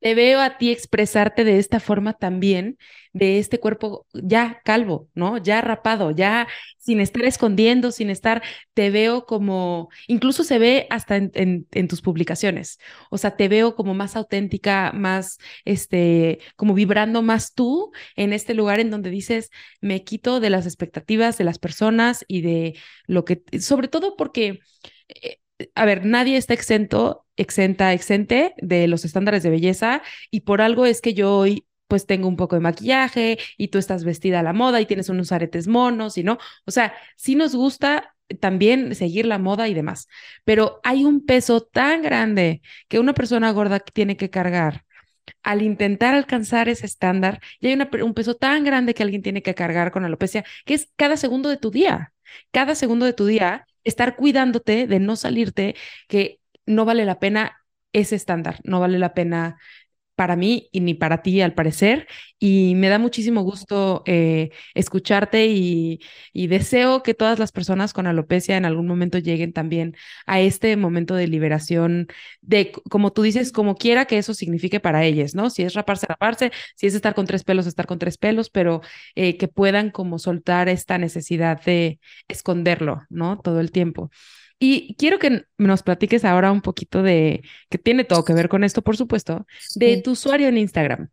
Te 0.00 0.14
veo 0.14 0.40
a 0.40 0.58
ti 0.58 0.70
expresarte 0.70 1.44
de 1.44 1.58
esta 1.58 1.80
forma 1.80 2.14
también, 2.14 2.78
de 3.12 3.38
este 3.38 3.60
cuerpo 3.60 4.06
ya 4.12 4.60
calvo, 4.64 5.08
¿no? 5.14 5.38
Ya 5.38 5.60
rapado, 5.60 6.10
ya 6.10 6.46
sin 6.78 7.00
estar 7.00 7.24
escondiendo, 7.24 7.92
sin 7.92 8.08
estar, 8.10 8.42
te 8.74 8.90
veo 8.90 9.26
como, 9.26 9.90
incluso 10.06 10.44
se 10.44 10.58
ve 10.58 10.86
hasta 10.90 11.16
en, 11.16 11.66
tus 11.88 12.02
publicaciones, 12.02 12.78
o 13.10 13.18
sea, 13.18 13.36
te 13.36 13.48
veo 13.48 13.74
como 13.74 13.94
más 13.94 14.16
auténtica, 14.16 14.92
más, 14.92 15.38
este, 15.64 16.38
como 16.56 16.74
vibrando 16.74 17.22
más 17.22 17.54
tú 17.54 17.92
en 18.16 18.32
este 18.32 18.54
lugar 18.54 18.80
en 18.80 18.90
donde 18.90 19.10
dices, 19.10 19.50
me 19.80 20.04
quito 20.04 20.40
de 20.40 20.50
las 20.50 20.66
expectativas 20.66 21.36
de 21.38 21.44
las 21.44 21.58
personas 21.58 22.24
y 22.28 22.42
de 22.42 22.78
lo 23.06 23.24
que, 23.24 23.42
sobre 23.60 23.88
todo 23.88 24.16
porque... 24.16 24.60
Eh, 25.08 25.38
a 25.74 25.84
ver, 25.84 26.04
nadie 26.04 26.36
está 26.36 26.54
exento, 26.54 27.26
exenta, 27.36 27.92
exente 27.92 28.54
de 28.58 28.88
los 28.88 29.04
estándares 29.04 29.42
de 29.42 29.50
belleza 29.50 30.02
y 30.30 30.40
por 30.40 30.60
algo 30.60 30.86
es 30.86 31.00
que 31.00 31.14
yo 31.14 31.36
hoy 31.36 31.66
pues 31.88 32.06
tengo 32.06 32.28
un 32.28 32.36
poco 32.36 32.54
de 32.56 32.60
maquillaje 32.60 33.38
y 33.56 33.68
tú 33.68 33.78
estás 33.78 34.04
vestida 34.04 34.40
a 34.40 34.42
la 34.42 34.52
moda 34.52 34.80
y 34.80 34.86
tienes 34.86 35.08
unos 35.08 35.32
aretes 35.32 35.66
monos 35.66 36.18
y 36.18 36.22
no, 36.22 36.38
o 36.66 36.70
sea, 36.70 36.94
sí 37.16 37.34
nos 37.34 37.54
gusta 37.54 38.14
también 38.40 38.94
seguir 38.94 39.26
la 39.26 39.38
moda 39.38 39.66
y 39.68 39.74
demás, 39.74 40.06
pero 40.44 40.80
hay 40.84 41.04
un 41.04 41.26
peso 41.26 41.62
tan 41.62 42.02
grande 42.02 42.62
que 42.88 43.00
una 43.00 43.12
persona 43.14 43.50
gorda 43.50 43.80
tiene 43.80 44.16
que 44.16 44.30
cargar 44.30 44.84
al 45.42 45.62
intentar 45.62 46.14
alcanzar 46.14 46.68
ese 46.68 46.86
estándar 46.86 47.40
y 47.60 47.68
hay 47.68 47.78
un 48.02 48.14
peso 48.14 48.34
tan 48.36 48.64
grande 48.64 48.94
que 48.94 49.02
alguien 49.02 49.22
tiene 49.22 49.42
que 49.42 49.54
cargar 49.54 49.90
con 49.90 50.04
alopecia, 50.04 50.44
que 50.64 50.74
es 50.74 50.90
cada 50.96 51.16
segundo 51.16 51.48
de 51.48 51.56
tu 51.56 51.70
día. 51.70 52.12
Cada 52.52 52.74
segundo 52.74 53.06
de 53.06 53.12
tu 53.12 53.26
día 53.26 53.66
estar 53.84 54.16
cuidándote 54.16 54.86
de 54.86 55.00
no 55.00 55.16
salirte, 55.16 55.76
que 56.08 56.40
no 56.66 56.84
vale 56.84 57.04
la 57.04 57.18
pena 57.18 57.56
ese 57.92 58.16
estándar, 58.16 58.60
no 58.64 58.80
vale 58.80 58.98
la 58.98 59.14
pena 59.14 59.58
para 60.20 60.36
mí 60.36 60.68
y 60.70 60.80
ni 60.80 60.92
para 60.92 61.22
ti 61.22 61.40
al 61.40 61.54
parecer. 61.54 62.06
Y 62.38 62.74
me 62.76 62.90
da 62.90 62.98
muchísimo 62.98 63.40
gusto 63.40 64.02
eh, 64.04 64.50
escucharte 64.74 65.46
y, 65.46 65.98
deseo 66.34 67.02
que 67.02 67.14
todas 67.14 67.38
las 67.38 67.52
personas 67.52 67.94
con 67.94 68.06
alopecia 68.06 68.58
en 68.58 68.66
algún 68.66 68.86
momento 68.86 69.16
lleguen 69.16 69.54
también 69.54 69.96
a 70.26 70.40
este 70.40 70.76
momento 70.76 71.14
de 71.14 71.26
liberación, 71.26 72.08
de, 72.42 72.70
como 72.90 73.12
tú 73.12 73.22
dices, 73.22 73.50
como 73.50 73.76
quiera 73.76 74.04
que 74.04 74.18
eso 74.18 74.34
signifique 74.34 74.78
para 74.78 75.04
ellas, 75.04 75.34
¿no? 75.34 75.48
Si 75.48 75.62
es 75.62 75.72
raparse, 75.72 76.06
raparse, 76.06 76.52
si 76.76 76.86
es 76.86 76.94
estar 76.94 77.14
con 77.14 77.24
tres 77.26 77.42
pelos, 77.42 77.66
estar 77.66 77.86
con 77.86 77.98
tres 77.98 78.18
pelos, 78.18 78.50
pero 78.50 78.82
eh, 79.14 79.38
que 79.38 79.48
puedan 79.48 79.90
como 79.90 80.18
soltar 80.18 80.68
esta 80.68 80.98
necesidad 80.98 81.62
de 81.64 81.98
esconderlo, 82.28 83.04
¿no? 83.08 83.40
Todo 83.40 83.60
el 83.60 83.70
tiempo. 83.70 84.10
Y 84.62 84.94
quiero 84.96 85.18
que 85.18 85.46
nos 85.56 85.82
platiques 85.82 86.24
ahora 86.24 86.52
un 86.52 86.60
poquito 86.60 87.02
de, 87.02 87.42
que 87.70 87.78
tiene 87.78 88.04
todo 88.04 88.26
que 88.26 88.34
ver 88.34 88.50
con 88.50 88.62
esto, 88.62 88.82
por 88.82 88.94
supuesto, 88.94 89.46
de 89.74 90.02
tu 90.02 90.10
usuario 90.10 90.48
en 90.48 90.58
Instagram. 90.58 91.08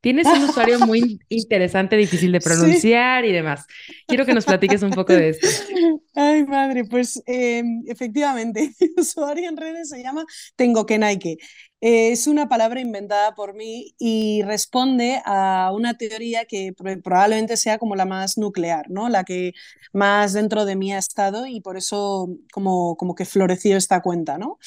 Tienes 0.00 0.26
un 0.26 0.44
usuario 0.44 0.78
muy 0.86 1.18
interesante, 1.28 1.96
difícil 1.96 2.30
de 2.30 2.40
pronunciar 2.40 3.24
y 3.24 3.32
demás. 3.32 3.64
Quiero 4.06 4.26
que 4.26 4.34
nos 4.34 4.44
platiques 4.44 4.82
un 4.82 4.90
poco 4.90 5.12
de 5.12 5.30
esto. 5.30 5.48
Ay, 6.14 6.44
madre, 6.44 6.84
pues 6.84 7.22
em, 7.26 7.82
efectivamente, 7.86 8.72
mi 8.80 8.88
usuario 8.96 9.48
en 9.48 9.56
redes 9.56 9.88
se 9.88 10.02
llama 10.02 10.24
Tengo 10.56 10.84
que 10.84 10.98
Nike. 10.98 11.38
Eh, 11.80 12.10
es 12.10 12.26
una 12.26 12.48
palabra 12.48 12.80
inventada 12.80 13.34
por 13.36 13.54
mí 13.54 13.94
y 13.98 14.42
responde 14.42 15.22
a 15.24 15.70
una 15.72 15.94
teoría 15.96 16.44
que 16.44 16.72
probablemente 17.04 17.56
sea 17.56 17.78
como 17.78 17.94
la 17.94 18.04
más 18.04 18.36
nuclear, 18.36 18.90
¿no? 18.90 19.08
La 19.08 19.22
que 19.24 19.52
más 19.92 20.32
dentro 20.32 20.64
de 20.64 20.74
mí 20.74 20.92
ha 20.92 20.98
estado 20.98 21.46
y 21.46 21.60
por 21.60 21.76
eso 21.76 22.28
como, 22.52 22.96
como 22.96 23.14
que 23.14 23.24
floreció 23.24 23.76
esta 23.76 24.02
cuenta, 24.02 24.38
¿no? 24.38 24.58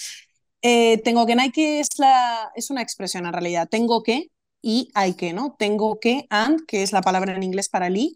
Eh, 0.61 0.99
tengo 1.03 1.25
que 1.25 1.35
Nike 1.35 1.79
es, 1.81 1.89
la, 1.99 2.51
es 2.55 2.69
una 2.69 2.81
expresión 2.81 3.25
en 3.25 3.33
realidad. 3.33 3.67
Tengo 3.69 4.03
que 4.03 4.31
y 4.61 4.89
hay 4.93 5.15
que, 5.15 5.33
¿no? 5.33 5.55
Tengo 5.59 5.99
que, 5.99 6.27
and, 6.29 6.65
que 6.67 6.83
es 6.83 6.93
la 6.93 7.01
palabra 7.01 7.35
en 7.35 7.43
inglés 7.43 7.69
para 7.69 7.89
li, 7.89 8.15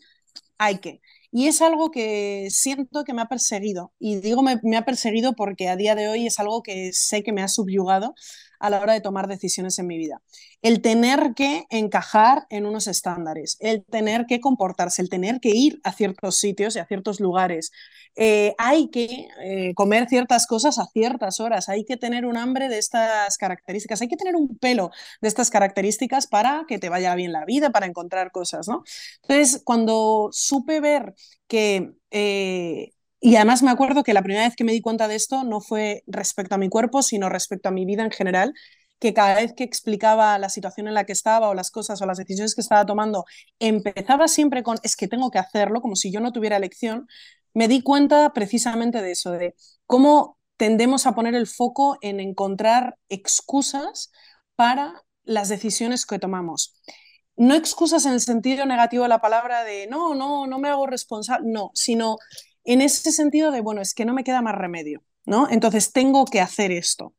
hay 0.57 0.79
que. 0.79 1.01
Y 1.31 1.47
es 1.47 1.61
algo 1.61 1.91
que 1.91 2.47
siento 2.51 3.03
que 3.03 3.13
me 3.13 3.21
ha 3.21 3.27
perseguido. 3.27 3.93
Y 3.99 4.17
digo 4.17 4.41
me, 4.43 4.59
me, 4.63 4.77
ha 4.77 4.85
perseguido 4.85 5.33
porque 5.35 5.67
a 5.69 5.75
día 5.75 5.95
de 5.95 6.07
hoy 6.07 6.27
es 6.27 6.39
algo 6.39 6.63
que 6.63 6.93
sé 6.93 7.23
que 7.23 7.33
me 7.33 7.41
ha 7.43 7.47
subyugado 7.49 8.15
a 8.59 8.69
la 8.69 8.79
hora 8.79 8.93
de 8.93 9.01
tomar 9.01 9.27
decisiones 9.27 9.79
en 9.79 9.87
mi 9.87 9.97
vida. 9.97 10.21
El 10.61 10.81
tener 10.81 11.33
que 11.35 11.65
encajar 11.69 12.45
en 12.49 12.65
unos 12.65 12.87
estándares, 12.87 13.57
el 13.59 13.85
tener 13.85 14.25
que 14.25 14.39
comportarse, 14.39 15.01
el 15.01 15.09
tener 15.09 15.39
que 15.39 15.49
ir 15.49 15.79
a 15.83 15.91
ciertos 15.91 16.37
sitios 16.37 16.75
y 16.75 16.79
a 16.79 16.85
ciertos 16.85 17.19
lugares. 17.19 17.71
Eh, 18.15 18.55
hay 18.57 18.89
que 18.89 19.27
eh, 19.41 19.73
comer 19.75 20.07
ciertas 20.07 20.47
cosas 20.47 20.79
a 20.79 20.85
ciertas 20.85 21.39
horas, 21.41 21.67
hay 21.67 21.83
que 21.83 21.97
tener 21.97 22.25
un 22.25 22.37
hambre 22.37 22.69
de 22.69 22.77
estas 22.77 23.37
características, 23.37 24.01
hay 24.01 24.07
que 24.07 24.15
tener 24.15 24.35
un 24.35 24.57
pelo 24.57 24.91
de 25.21 25.27
estas 25.27 25.49
características 25.49 26.27
para 26.27 26.65
que 26.67 26.79
te 26.79 26.89
vaya 26.89 27.13
bien 27.15 27.33
la 27.33 27.43
vida, 27.45 27.71
para 27.71 27.87
encontrar 27.87 28.31
cosas, 28.31 28.67
¿no? 28.69 28.83
Entonces, 29.21 29.61
cuando 29.65 30.29
supe 30.31 30.79
ver 30.79 31.13
que 31.47 31.93
eh, 32.11 32.93
y 33.19 33.35
además 33.37 33.63
me 33.63 33.71
acuerdo 33.71 34.03
que 34.03 34.13
la 34.13 34.21
primera 34.21 34.45
vez 34.45 34.55
que 34.55 34.63
me 34.63 34.71
di 34.73 34.81
cuenta 34.81 35.07
de 35.07 35.15
esto 35.15 35.43
no 35.43 35.61
fue 35.61 36.03
respecto 36.07 36.55
a 36.55 36.57
mi 36.57 36.69
cuerpo, 36.69 37.01
sino 37.01 37.29
respecto 37.29 37.69
a 37.69 37.71
mi 37.71 37.85
vida 37.85 38.03
en 38.03 38.11
general, 38.11 38.53
que 38.99 39.13
cada 39.13 39.35
vez 39.35 39.53
que 39.53 39.63
explicaba 39.63 40.37
la 40.37 40.49
situación 40.49 40.87
en 40.87 40.93
la 40.93 41.05
que 41.05 41.13
estaba 41.13 41.49
o 41.49 41.53
las 41.53 41.71
cosas 41.71 42.01
o 42.01 42.05
las 42.05 42.17
decisiones 42.17 42.55
que 42.55 42.61
estaba 42.61 42.85
tomando, 42.85 43.25
empezaba 43.59 44.27
siempre 44.27 44.63
con 44.63 44.77
es 44.83 44.95
que 44.95 45.07
tengo 45.07 45.31
que 45.31 45.39
hacerlo, 45.39 45.81
como 45.81 45.95
si 45.95 46.11
yo 46.11 46.19
no 46.19 46.31
tuviera 46.31 46.57
elección, 46.57 47.07
me 47.53 47.67
di 47.67 47.81
cuenta 47.81 48.31
precisamente 48.33 49.01
de 49.01 49.11
eso, 49.11 49.31
de 49.31 49.55
cómo 49.85 50.37
tendemos 50.57 51.05
a 51.05 51.15
poner 51.15 51.35
el 51.35 51.47
foco 51.47 51.97
en 52.01 52.19
encontrar 52.19 52.97
excusas 53.09 54.11
para 54.55 55.03
las 55.23 55.49
decisiones 55.49 56.05
que 56.05 56.19
tomamos. 56.19 56.75
No 57.35 57.55
excusas 57.55 58.05
en 58.05 58.13
el 58.13 58.21
sentido 58.21 58.65
negativo 58.65 59.03
de 59.03 59.09
la 59.09 59.19
palabra 59.19 59.63
de 59.63 59.87
no, 59.87 60.15
no, 60.15 60.47
no 60.47 60.59
me 60.59 60.69
hago 60.69 60.87
responsable, 60.87 61.47
no, 61.49 61.71
sino 61.73 62.17
en 62.65 62.81
ese 62.81 63.11
sentido 63.11 63.51
de, 63.51 63.61
bueno, 63.61 63.81
es 63.81 63.93
que 63.93 64.05
no 64.05 64.13
me 64.13 64.23
queda 64.23 64.41
más 64.41 64.55
remedio, 64.55 65.03
¿no? 65.25 65.49
Entonces 65.49 65.91
tengo 65.91 66.25
que 66.25 66.41
hacer 66.41 66.71
esto. 66.71 67.13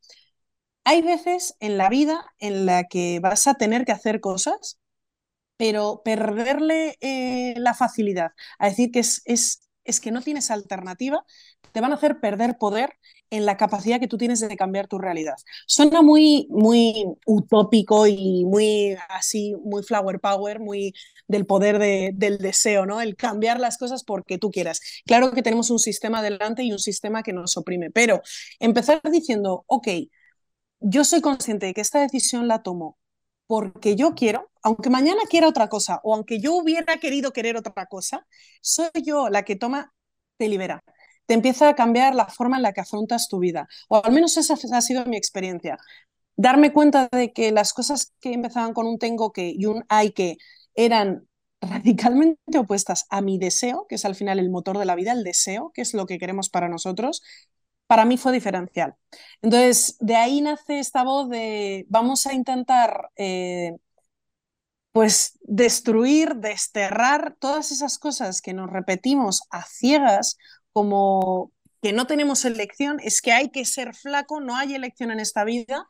Hay 0.83 1.01
veces 1.01 1.55
en 1.59 1.77
la 1.77 1.89
vida 1.89 2.25
en 2.39 2.65
la 2.65 2.85
que 2.85 3.19
vas 3.19 3.47
a 3.47 3.55
tener 3.55 3.85
que 3.85 3.91
hacer 3.91 4.21
cosas, 4.21 4.79
pero 5.57 6.01
perderle 6.05 6.97
eh, 7.01 7.55
la 7.57 7.73
facilidad 7.73 8.31
a 8.59 8.69
decir 8.69 8.91
que 8.91 8.99
es, 8.99 9.21
es, 9.25 9.66
es 9.87 9.99
que 9.99 10.11
no 10.11 10.21
tienes 10.21 10.51
alternativa, 10.51 11.25
te 11.71 11.81
van 11.81 11.91
a 11.91 11.95
hacer 11.95 12.19
perder 12.19 12.57
poder 12.57 12.93
en 13.29 13.45
la 13.45 13.57
capacidad 13.57 13.99
que 13.99 14.07
tú 14.07 14.17
tienes 14.17 14.39
de 14.39 14.55
cambiar 14.55 14.87
tu 14.87 14.99
realidad. 14.99 15.35
Suena 15.65 16.01
muy, 16.01 16.47
muy 16.49 17.05
utópico 17.25 18.07
y 18.07 18.45
muy 18.45 18.95
así, 19.09 19.55
muy 19.63 19.83
flower 19.83 20.19
power, 20.19 20.59
muy 20.59 20.93
del 21.27 21.45
poder 21.45 21.79
del 22.13 22.37
deseo, 22.37 22.85
¿no? 22.85 23.01
El 23.01 23.15
cambiar 23.15 23.59
las 23.59 23.77
cosas 23.77 24.03
porque 24.03 24.37
tú 24.37 24.51
quieras. 24.51 24.81
Claro 25.05 25.31
que 25.31 25.41
tenemos 25.43 25.69
un 25.69 25.79
sistema 25.79 26.21
delante 26.21 26.63
y 26.63 26.71
un 26.71 26.79
sistema 26.79 27.23
que 27.23 27.33
nos 27.33 27.57
oprime, 27.57 27.91
pero 27.91 28.21
empezar 28.59 29.01
diciendo, 29.11 29.63
ok, 29.67 29.87
yo 30.79 31.03
soy 31.03 31.21
consciente 31.21 31.65
de 31.67 31.73
que 31.73 31.81
esta 31.81 31.99
decisión 32.01 32.47
la 32.47 32.63
tomo 32.63 32.97
porque 33.47 33.95
yo 33.95 34.13
quiero, 34.15 34.51
aunque 34.61 34.89
mañana 34.89 35.21
quiera 35.29 35.47
otra 35.47 35.69
cosa 35.69 35.99
o 36.03 36.13
aunque 36.13 36.39
yo 36.39 36.55
hubiera 36.55 36.97
querido 36.97 37.31
querer 37.33 37.57
otra 37.57 37.87
cosa, 37.87 38.27
soy 38.61 38.89
yo 39.03 39.29
la 39.29 39.43
que 39.43 39.55
toma, 39.55 39.93
te 40.37 40.49
libera 40.49 40.83
te 41.27 41.33
empieza 41.35 41.69
a 41.69 41.75
cambiar 41.75 42.15
la 42.15 42.27
forma 42.27 42.57
en 42.57 42.63
la 42.63 42.73
que 42.73 42.81
afrontas 42.81 43.27
tu 43.27 43.39
vida. 43.39 43.67
O 43.89 44.03
al 44.03 44.11
menos 44.11 44.37
esa 44.37 44.55
ha 44.73 44.81
sido 44.81 45.05
mi 45.05 45.17
experiencia. 45.17 45.77
Darme 46.37 46.73
cuenta 46.73 47.09
de 47.11 47.33
que 47.33 47.51
las 47.51 47.73
cosas 47.73 48.13
que 48.21 48.33
empezaban 48.33 48.73
con 48.73 48.87
un 48.87 48.97
tengo 48.97 49.31
que 49.31 49.51
y 49.55 49.65
un 49.65 49.83
hay 49.89 50.11
que 50.11 50.37
eran 50.75 51.27
radicalmente 51.61 52.57
opuestas 52.57 53.05
a 53.09 53.21
mi 53.21 53.37
deseo, 53.39 53.85
que 53.89 53.95
es 53.95 54.05
al 54.05 54.15
final 54.15 54.39
el 54.39 54.49
motor 54.49 54.77
de 54.77 54.85
la 54.85 54.95
vida, 54.95 55.11
el 55.11 55.23
deseo, 55.23 55.71
que 55.73 55.81
es 55.81 55.93
lo 55.93 56.05
que 56.05 56.17
queremos 56.19 56.49
para 56.49 56.69
nosotros, 56.69 57.21
para 57.87 58.05
mí 58.05 58.17
fue 58.17 58.31
diferencial. 58.33 58.95
Entonces, 59.41 59.97
de 59.99 60.15
ahí 60.15 60.41
nace 60.41 60.79
esta 60.79 61.03
voz 61.03 61.29
de 61.29 61.85
vamos 61.89 62.27
a 62.27 62.33
intentar 62.33 63.09
eh, 63.15 63.73
pues 64.91 65.37
destruir, 65.41 66.35
desterrar 66.35 67.35
todas 67.39 67.71
esas 67.71 67.99
cosas 67.99 68.41
que 68.41 68.53
nos 68.53 68.69
repetimos 68.69 69.43
a 69.51 69.63
ciegas 69.63 70.37
como 70.73 71.51
que 71.81 71.93
no 71.93 72.07
tenemos 72.07 72.45
elección, 72.45 72.97
es 73.03 73.21
que 73.21 73.31
hay 73.31 73.49
que 73.51 73.65
ser 73.65 73.95
flaco, 73.95 74.39
no 74.41 74.55
hay 74.55 74.73
elección 74.73 75.11
en 75.11 75.19
esta 75.19 75.43
vida, 75.43 75.85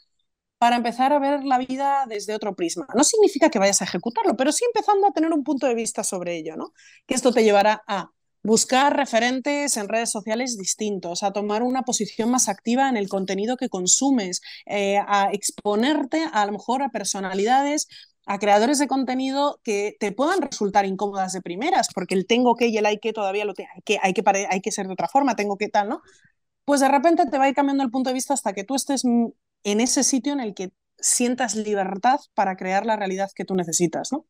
para 0.57 0.75
empezar 0.75 1.13
a 1.13 1.19
ver 1.19 1.43
la 1.43 1.57
vida 1.59 2.05
desde 2.07 2.35
otro 2.35 2.55
prisma. 2.55 2.87
No 2.95 3.03
significa 3.03 3.49
que 3.49 3.59
vayas 3.59 3.81
a 3.81 3.85
ejecutarlo, 3.85 4.35
pero 4.35 4.51
sí 4.51 4.65
empezando 4.65 5.07
a 5.07 5.11
tener 5.11 5.31
un 5.31 5.43
punto 5.43 5.67
de 5.67 5.75
vista 5.75 6.03
sobre 6.03 6.35
ello, 6.37 6.55
¿no? 6.57 6.73
Que 7.05 7.13
esto 7.15 7.31
te 7.31 7.43
llevará 7.43 7.83
a 7.87 8.11
buscar 8.43 8.95
referentes 8.95 9.77
en 9.77 9.89
redes 9.89 10.11
sociales 10.11 10.57
distintos, 10.57 11.23
a 11.23 11.31
tomar 11.31 11.63
una 11.63 11.83
posición 11.83 12.31
más 12.31 12.49
activa 12.49 12.89
en 12.89 12.97
el 12.97 13.09
contenido 13.09 13.57
que 13.57 13.69
consumes, 13.69 14.41
eh, 14.65 14.97
a 15.07 15.29
exponerte 15.31 16.25
a, 16.31 16.45
lo 16.45 16.53
mejor 16.53 16.81
a 16.83 16.89
personalidades 16.89 17.87
a 18.27 18.39
creadores 18.39 18.77
de 18.77 18.87
contenido 18.87 19.59
que 19.63 19.95
te 19.99 20.11
puedan 20.11 20.41
resultar 20.41 20.85
incómodas 20.85 21.31
de 21.31 21.41
primeras, 21.41 21.87
porque 21.93 22.13
el 22.13 22.27
tengo 22.27 22.55
que 22.55 22.67
y 22.67 22.77
el 22.77 22.85
hay 22.85 22.99
que 22.99 23.13
todavía 23.13 23.45
lo 23.45 23.53
hay 23.57 23.81
que, 23.83 23.99
hay 24.01 24.13
que, 24.13 24.47
hay 24.49 24.61
que 24.61 24.71
ser 24.71 24.87
de 24.87 24.93
otra 24.93 25.07
forma, 25.07 25.35
tengo 25.35 25.57
que 25.57 25.69
tal, 25.69 25.87
¿no? 25.87 26.01
Pues 26.65 26.81
de 26.81 26.89
repente 26.89 27.25
te 27.25 27.37
va 27.37 27.45
a 27.45 27.49
ir 27.49 27.55
cambiando 27.55 27.83
el 27.83 27.91
punto 27.91 28.09
de 28.09 28.13
vista 28.13 28.33
hasta 28.33 28.53
que 28.53 28.65
tú 28.65 28.75
estés 28.75 29.03
en 29.05 29.81
ese 29.81 30.03
sitio 30.03 30.33
en 30.33 30.41
el 30.41 30.53
que 30.53 30.71
sientas 30.99 31.55
libertad 31.55 32.19
para 32.33 32.57
crear 32.57 32.85
la 32.85 32.97
realidad 32.97 33.31
que 33.33 33.45
tú 33.45 33.55
necesitas, 33.55 34.11
¿no? 34.11 34.25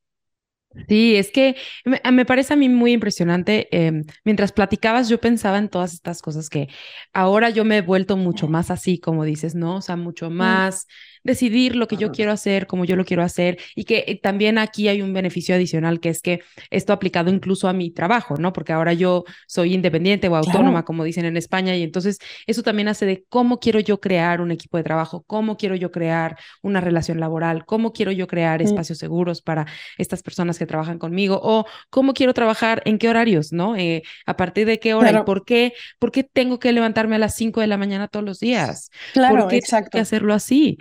Sí, 0.87 1.15
es 1.15 1.31
que 1.31 1.55
me, 1.85 2.25
parece 2.25 2.53
a 2.53 2.57
mí 2.57 2.69
muy 2.69 2.91
impresionante. 2.91 3.67
Em, 3.71 4.03
mientras 4.23 4.51
platicabas, 4.51 5.09
yo 5.09 5.19
pensaba 5.19 5.57
en 5.57 5.69
todas 5.69 5.93
estas 5.93 6.21
cosas 6.21 6.49
que 6.49 6.67
ahora 7.13 7.49
yo 7.49 7.65
me 7.65 7.77
he 7.77 7.81
vuelto 7.81 8.15
mucho 8.15 8.47
más 8.47 8.69
así, 8.69 8.99
como 8.99 9.23
dices, 9.23 9.55
¿no? 9.55 9.77
O 9.77 9.81
sea, 9.81 9.95
mucho 9.95 10.29
mm. 10.29 10.33
más 10.33 10.87
decidir 11.27 11.75
lo 11.75 11.87
que 11.87 11.97
yo 11.97 12.11
quiero 12.11 12.31
hacer, 12.31 12.67
como 12.67 12.85
yo 12.85 12.95
lo 12.95 13.05
quiero 13.05 13.21
hacer, 13.21 13.59
y 13.75 13.83
que 13.83 14.05
eh, 14.07 14.19
también 14.19 14.57
aquí 14.57 14.87
hay 14.87 15.01
un 15.01 15.13
beneficio 15.13 15.53
adicional, 15.53 15.99
que 15.99 16.09
es 16.09 16.21
que 16.21 16.39
esto 16.71 16.93
aplicado 16.93 17.29
incluso 17.29 17.67
a 17.67 17.73
mi 17.73 17.91
trabajo, 17.91 18.37
¿no? 18.37 18.53
Porque 18.53 18.71
ahora 18.71 18.93
yo 18.93 19.25
soy 19.45 19.73
independiente 19.73 20.29
o 20.29 20.35
autónoma, 20.35 20.85
como 20.85 21.03
dicen 21.03 21.25
en 21.25 21.35
España, 21.35 21.75
y 21.75 21.83
entonces 21.83 22.19
eso 22.47 22.63
también 22.63 22.87
hace 22.87 23.05
de 23.05 23.25
cómo 23.29 23.59
quiero 23.59 23.79
yo 23.81 23.99
crear 23.99 24.39
un 24.39 24.51
equipo 24.51 24.77
de 24.77 24.83
trabajo, 24.83 25.23
cómo 25.27 25.57
quiero 25.57 25.75
yo 25.75 25.91
crear 25.91 26.37
una 26.61 26.79
relación 26.79 27.19
laboral, 27.19 27.65
cómo 27.65 27.91
quiero 27.91 28.11
yo 28.13 28.25
crear 28.25 28.61
mm. 28.61 28.65
espacios 28.65 28.97
seguros 28.97 29.41
para 29.41 29.67
estas 29.97 30.23
personas 30.23 30.57
que 30.57 30.65
trabajan 30.65 30.97
conmigo, 30.97 31.41
o 31.43 31.65
cómo 31.89 32.13
quiero 32.13 32.33
trabajar, 32.33 32.81
en 32.85 32.97
qué 32.97 33.09
horarios, 33.09 33.51
¿no? 33.51 33.75
Eh, 33.75 34.01
a 34.25 34.37
partir 34.37 34.65
de 34.65 34.79
qué 34.79 34.93
hora 34.93 35.11
y 35.11 35.23
por 35.25 35.43
qué, 35.43 35.73
por 35.99 36.11
qué 36.11 36.23
tengo 36.23 36.57
que 36.57 36.71
levantarme 36.71 37.17
a 37.17 37.19
las 37.19 37.35
5 37.35 37.59
de 37.59 37.67
la 37.67 37.77
mañana 37.77 38.07
todos 38.07 38.25
los 38.25 38.39
días. 38.39 38.91
Claro, 39.11 39.39
¿Por 39.39 39.47
qué 39.49 39.57
exacto. 39.57 39.89
Tengo 39.89 39.99
que 39.99 39.99
hacerlo 39.99 40.33
así 40.33 40.77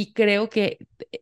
y 0.00 0.12
creo 0.12 0.48
que 0.48 0.78
eh, 1.12 1.20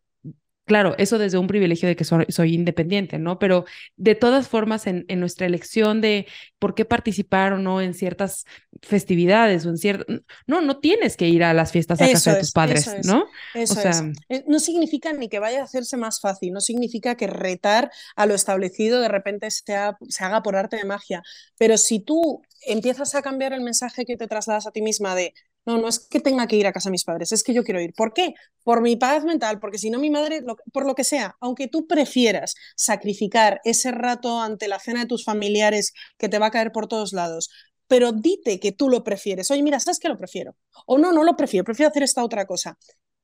claro, 0.65 0.95
eso 0.97 1.19
desde 1.19 1.37
un 1.37 1.49
privilegio 1.49 1.87
de 1.87 1.97
que 1.97 2.05
soy, 2.05 2.55
independiente, 2.55 3.19
¿no? 3.19 3.39
Pero 3.39 3.67
de 3.97 4.15
todas 4.15 4.49
formas, 4.49 4.87
en, 4.87 5.05
nuestra 5.21 5.47
elección 5.47 6.01
de 6.01 6.27
por 6.59 6.75
qué 6.75 6.87
participar 6.87 7.53
o 7.53 7.59
no 7.59 7.83
en 7.83 7.93
ciertas 7.93 8.47
festividades 8.81 9.67
o 9.67 9.69
en 9.69 9.77
ciertas... 9.77 10.07
No, 10.47 10.63
no 10.63 10.79
tienes 10.79 11.19
que 11.19 11.29
ir 11.29 11.45
a 11.45 11.53
las 11.53 11.73
fiestas 11.73 12.01
a 12.01 12.11
casa 12.11 12.33
de 12.33 12.41
tus 12.41 12.53
padres, 12.53 12.89
¿no? 13.05 13.27
Eso 13.55 13.87
es. 13.87 14.03
Eh, 14.31 14.45
no 14.47 14.61
significa 14.61 15.13
ni 15.13 15.29
que 15.29 15.41
vaya 15.41 15.61
a 15.61 15.65
hacerse 15.65 15.99
más 15.99 16.21
fácil, 16.21 16.55
no 16.55 16.61
significa 16.63 17.17
que 17.17 17.27
retar 17.27 17.91
a 18.17 18.25
lo 18.25 18.35
establecido 18.35 19.01
de 19.01 19.09
repente 19.09 19.51
se 19.51 19.75
haga 19.75 20.43
por 20.43 20.57
arte 20.57 20.77
de 20.77 20.85
magia, 20.85 21.23
pero 21.59 21.77
si 21.77 22.01
tú 22.01 22.43
empiezas 22.67 23.15
a 23.15 23.23
cambiar 23.23 23.53
el 23.53 23.61
mensaje 23.61 24.05
que 24.05 24.17
te 24.17 24.29
trasladas 24.29 24.67
a 24.67 24.71
ti 24.71 24.83
misma 24.83 25.15
de 25.15 25.35
no, 25.65 25.79
no 25.79 25.89
es 25.89 26.01
que 26.01 26.21
tenga 26.21 26.47
que 26.47 26.57
ir 26.57 26.67
a 26.67 26.73
casa 26.73 26.89
de 26.89 26.93
mis 26.93 27.05
padres, 27.05 27.33
es 27.33 27.43
que 27.43 27.55
yo 27.55 27.63
quiero 27.63 27.81
ir. 27.81 27.93
¿Por 27.95 28.13
qué? 28.13 28.35
Por 28.65 28.83
mi 28.83 28.97
paz 28.97 29.25
mental, 29.25 29.61
porque 29.61 29.79
si 29.79 29.91
no 29.91 29.99
mi 29.99 30.11
madre, 30.11 30.43
por 30.73 30.87
lo 30.87 30.95
que 30.95 31.05
sea, 31.05 31.37
aunque 31.41 31.69
tú 31.69 31.87
prefieras 31.87 32.55
sacrificar 32.77 33.61
ese 33.65 33.93
rato 33.93 34.41
ante 34.41 34.69
la 34.69 34.79
cena 34.81 35.01
de 35.01 35.07
tus 35.07 35.25
familiares 35.25 35.93
que 36.19 36.29
te 36.29 36.39
va 36.39 36.47
a 36.47 36.51
caer 36.51 36.73
por 36.73 36.89
todos 36.89 37.13
lados, 37.13 37.51
pero 37.87 38.13
dite 38.13 38.59
que 38.59 38.73
tú 38.73 38.89
lo 38.89 39.05
prefieres. 39.05 39.51
Oye, 39.51 39.63
mira, 39.63 39.79
¿sabes 39.79 39.99
qué 39.99 40.09
lo 40.09 40.17
prefiero? 40.17 40.57
O 40.87 40.99
no, 40.99 41.13
no 41.13 41.25
lo 41.25 41.37
prefiero, 41.37 41.65
prefiero 41.65 41.91
hacer 41.91 42.03
esta 42.03 42.25
otra 42.25 42.47
cosa. 42.47 42.79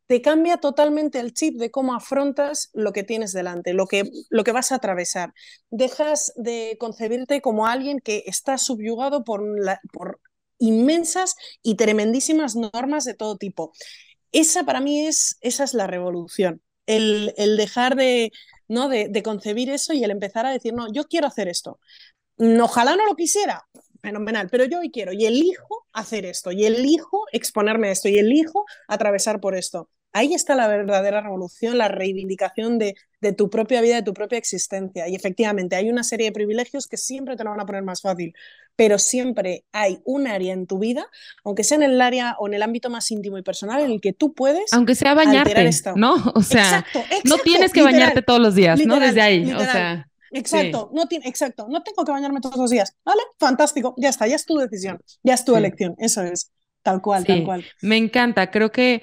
Te 0.07 0.23
cambia 0.23 0.57
totalmente 0.59 1.21
el 1.21 1.35
chip 1.35 1.59
de 1.59 1.71
cómo 1.71 1.95
afrontas 1.95 2.71
lo 2.73 2.93
que 2.93 3.03
tienes 3.03 3.33
delante, 3.33 3.75
lo 3.75 3.87
que, 3.87 4.05
lo 4.31 4.45
que 4.45 4.53
vas 4.53 4.73
a 4.73 4.77
atravesar. 4.77 5.35
Dejas 5.71 6.33
de 6.37 6.77
concebirte 6.79 7.41
como 7.43 7.67
alguien 7.67 8.01
que 8.01 8.25
está 8.27 8.59
subyugado 8.59 9.25
por, 9.25 9.43
la, 9.59 9.81
por 9.93 10.21
inmensas 10.59 11.37
y 11.63 11.77
tremendísimas 11.77 12.57
normas 12.57 13.05
de 13.05 13.15
todo 13.15 13.37
tipo. 13.37 13.73
Esa 14.33 14.65
para 14.65 14.81
mí 14.81 15.07
es, 15.07 15.39
esa 15.41 15.65
es 15.65 15.75
la 15.75 15.87
revolución, 15.87 16.63
el, 16.87 17.35
el 17.37 17.57
dejar 17.57 17.97
de, 17.97 18.33
¿no? 18.69 18.89
De, 18.89 19.23
concebir 19.23 19.71
eso 19.71 19.93
y 19.95 20.05
el 20.05 20.11
empezar 20.11 20.47
a 20.47 20.51
decir, 20.51 20.75
no, 20.75 20.93
yo 20.93 21.05
quiero 21.05 21.27
hacer 21.27 21.49
esto. 21.49 21.81
Ojalá 22.39 22.97
no 22.97 23.07
lo 23.07 23.17
quisiera, 23.17 23.65
fenomenal, 24.03 24.49
pero 24.51 24.65
yo 24.65 24.79
hoy 24.81 24.91
quiero 24.91 25.13
y 25.13 25.27
elijo 25.27 25.87
hacer 25.93 26.25
esto, 26.25 26.53
y 26.53 26.65
elijo 26.67 27.25
exponerme 27.33 27.89
a 27.89 27.93
esto, 27.93 28.09
y 28.09 28.19
elijo 28.19 28.65
atravesar 28.87 29.41
por 29.41 29.57
esto. 29.57 29.91
Ahí 30.13 30.35
está 30.35 30.55
la 30.55 30.69
verdadera 30.69 31.21
revolución, 31.21 31.79
la 31.79 31.89
reivindicación 31.89 32.79
de, 32.79 32.95
de, 33.21 33.33
tu 33.33 33.51
propia 33.51 33.81
vida, 33.81 33.97
de 33.97 34.03
tu 34.03 34.15
propia 34.15 34.39
existencia. 34.39 35.09
Y 35.09 35.15
efectivamente, 35.15 35.77
hay 35.77 35.91
una 35.91 36.03
serie 36.03 36.27
de 36.27 36.33
privilegios 36.33 36.87
que 36.87 36.97
siempre 36.97 37.37
te 37.37 37.45
lo 37.45 37.51
van 37.51 37.61
a 37.61 37.67
poner 37.67 37.83
más 37.83 38.01
fácil, 38.01 38.35
pero 38.79 39.01
siempre 39.01 39.65
hay 39.73 39.99
un 40.05 40.29
área 40.29 40.53
en 40.53 40.69
tu 40.69 40.79
vida, 40.79 41.09
aunque 41.43 41.65
sea 41.65 41.79
en 41.79 41.83
el 41.83 42.01
área 42.01 42.37
o 42.39 42.47
en 42.47 42.55
el 42.55 42.63
ámbito 42.63 42.91
más 42.91 43.11
íntimo 43.11 43.37
y 43.37 43.43
personal, 43.43 43.81
en 43.81 43.91
el 43.91 44.01
que 44.01 44.13
tú 44.13 44.35
puedes. 44.35 44.73
Aunque 44.73 44.95
sea 44.95 45.15
bañarte. 45.15 45.69
¿no? 45.97 46.15
O 46.37 46.43
sea, 46.43 46.63
exacto, 46.63 47.01
exacto, 47.01 47.29
no 47.29 47.39
tienes 47.39 47.73
que 47.73 47.81
literal, 47.81 48.01
bañarte 48.01 48.23
todos 48.23 48.39
los 48.39 48.55
días, 48.55 48.79
literal, 48.79 49.01
¿no? 49.01 49.05
Desde 49.05 49.21
ahí, 49.21 49.41
literal. 49.41 49.63
o 49.69 49.73
sea. 49.73 50.09
Exacto, 50.31 50.91
sí. 50.93 50.97
no 50.97 51.07
tiene, 51.09 51.27
exacto, 51.27 51.67
no 51.69 51.83
tengo 51.83 52.05
que 52.05 52.13
bañarme 52.13 52.41
todos 52.41 52.57
los 52.57 52.71
días. 52.71 52.95
¿Vale? 53.05 53.23
Fantástico, 53.41 53.97
ya 53.97 54.11
está, 54.11 54.29
ya 54.29 54.37
es 54.37 54.47
tu 54.47 54.57
decisión, 54.57 55.01
ya 55.25 55.35
es 55.35 55.45
tu 55.45 55.55
sí. 55.55 55.59
elección, 55.59 55.97
eso 55.99 56.23
es. 56.23 56.53
Tal 56.85 57.03
cual, 57.03 57.23
sí, 57.23 57.27
tal 57.27 57.45
cual. 57.45 57.65
Me 57.83 57.97
encanta, 57.97 58.53
creo 58.53 58.71
que 58.71 59.03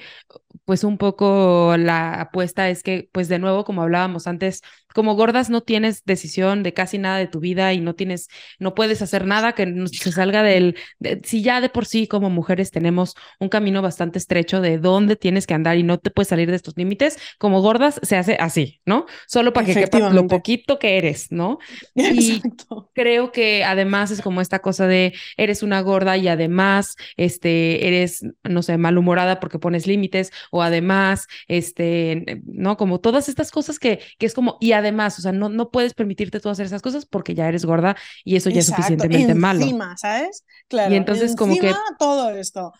pues 0.66 0.84
un 0.84 0.97
poco 0.97 1.76
la 1.78 2.22
apuesta 2.22 2.70
es 2.70 2.84
que, 2.84 3.09
pues 3.11 3.28
de 3.30 3.39
nuevo, 3.39 3.63
como 3.63 3.84
hablábamos 3.84 4.28
antes, 4.28 4.61
como 4.95 5.13
gordas 5.16 5.49
no 5.49 5.61
tienes 5.61 6.05
decisión 6.05 6.63
de 6.63 6.74
casi 6.74 6.97
nada 6.97 7.18
de 7.18 7.28
tu 7.28 7.41
vida 7.41 7.74
y 7.74 7.82
no 7.82 7.95
tienes, 7.95 8.30
no 8.59 8.74
puedes 8.76 9.01
hacer 9.01 9.26
nada 9.26 9.51
que 9.53 9.86
se 9.91 10.11
salga 10.13 10.41
del, 10.41 10.78
de, 10.99 11.22
si 11.26 11.43
ya 11.43 11.59
de 11.59 11.68
por 11.68 11.86
sí 11.86 12.07
como 12.07 12.30
mujeres 12.30 12.72
tenemos 12.72 13.13
un 13.39 13.49
camino 13.49 13.82
bastante 13.82 14.18
estrecho 14.18 14.61
de 14.61 14.78
dónde 14.78 15.18
tienes 15.18 15.47
que 15.47 15.53
andar 15.53 15.78
y 15.78 15.84
no 15.84 15.99
te 15.99 16.11
puedes 16.11 16.30
salir 16.30 16.49
de 16.49 16.55
estos 16.55 16.76
límites, 16.78 17.20
como 17.38 17.61
gordas 17.61 17.99
se 18.03 18.16
hace 18.16 18.38
así, 18.39 18.80
¿no? 18.86 19.05
Solo 19.28 19.51
para 19.51 19.68
que 19.68 19.74
quepa 19.76 20.09
lo 20.09 20.28
poquito 20.28 20.80
que 20.80 20.97
eres, 20.97 21.30
¿no? 21.30 21.59
Y 21.95 22.38
Exacto. 22.38 22.89
creo 22.93 23.32
que 23.34 23.66
además 23.66 24.11
es 24.11 24.22
como 24.22 24.39
esta 24.39 24.59
cosa 24.59 24.88
de 24.88 25.13
eres 25.36 25.61
una 25.63 25.82
gorda 25.82 26.16
y 26.16 26.30
además 26.30 26.95
este, 27.18 27.88
eres, 27.88 28.26
no 28.43 28.63
sé, 28.63 28.78
malhumorada 28.78 29.41
porque 29.41 29.59
pones 29.59 29.88
límites 29.88 30.32
o 30.56 30.62
además, 30.62 31.28
este, 31.47 32.41
¿no? 32.45 32.78
Como 32.78 32.99
todas 33.01 33.28
estas 33.28 33.51
cosas 33.51 33.78
que, 33.78 33.99
que 34.18 34.26
es 34.26 34.34
como, 34.34 34.58
y 34.62 34.72
además, 34.72 35.20
o 35.20 35.22
sea, 35.22 35.34
no, 35.34 35.49
no 35.49 35.70
puedes 35.70 35.93
permitirte 35.93 36.39
tú 36.39 36.49
hacer 36.49 36.66
esas 36.66 36.82
cosas 36.82 37.06
porque 37.06 37.34
ya 37.36 37.47
eres 37.47 37.66
gorda 37.66 37.95
y 38.24 38.38
eso 38.38 38.49
ya 38.49 38.60
Exacto. 38.60 38.82
es 38.82 38.88
suficientemente 38.88 39.32
Encima, 39.32 39.47
malo. 39.47 39.62
Encima, 39.62 39.97
¿sabes? 39.97 40.45
Claro. 40.70 40.93
Y 40.93 40.97
entonces 40.97 41.32
Encima, 41.32 41.38
como 41.38 41.58
que... 41.58 41.74
todo 41.99 42.30
esto. 42.32 42.72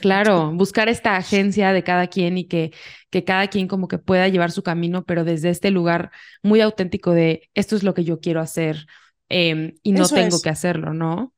Claro, 0.00 0.52
buscar 0.52 0.88
esta 0.88 1.16
agencia 1.16 1.72
de 1.72 1.82
cada 1.84 2.06
quien 2.08 2.38
y 2.38 2.46
que, 2.46 2.72
que 3.10 3.24
cada 3.24 3.48
quien 3.48 3.68
como 3.68 3.88
que 3.88 3.98
pueda 3.98 4.28
llevar 4.28 4.50
su 4.50 4.62
camino, 4.62 5.04
pero 5.04 5.24
desde 5.24 5.50
este 5.50 5.70
lugar 5.70 6.10
muy 6.42 6.60
auténtico 6.60 7.12
de 7.12 7.48
esto 7.54 7.76
es 7.76 7.82
lo 7.82 7.94
que 7.94 8.04
yo 8.04 8.20
quiero 8.20 8.40
hacer 8.40 8.86
eh, 9.28 9.74
y 9.82 9.92
no 9.92 10.04
Eso 10.04 10.14
tengo 10.14 10.36
es. 10.36 10.42
que 10.42 10.50
hacerlo, 10.50 10.92
¿no? 10.94 11.31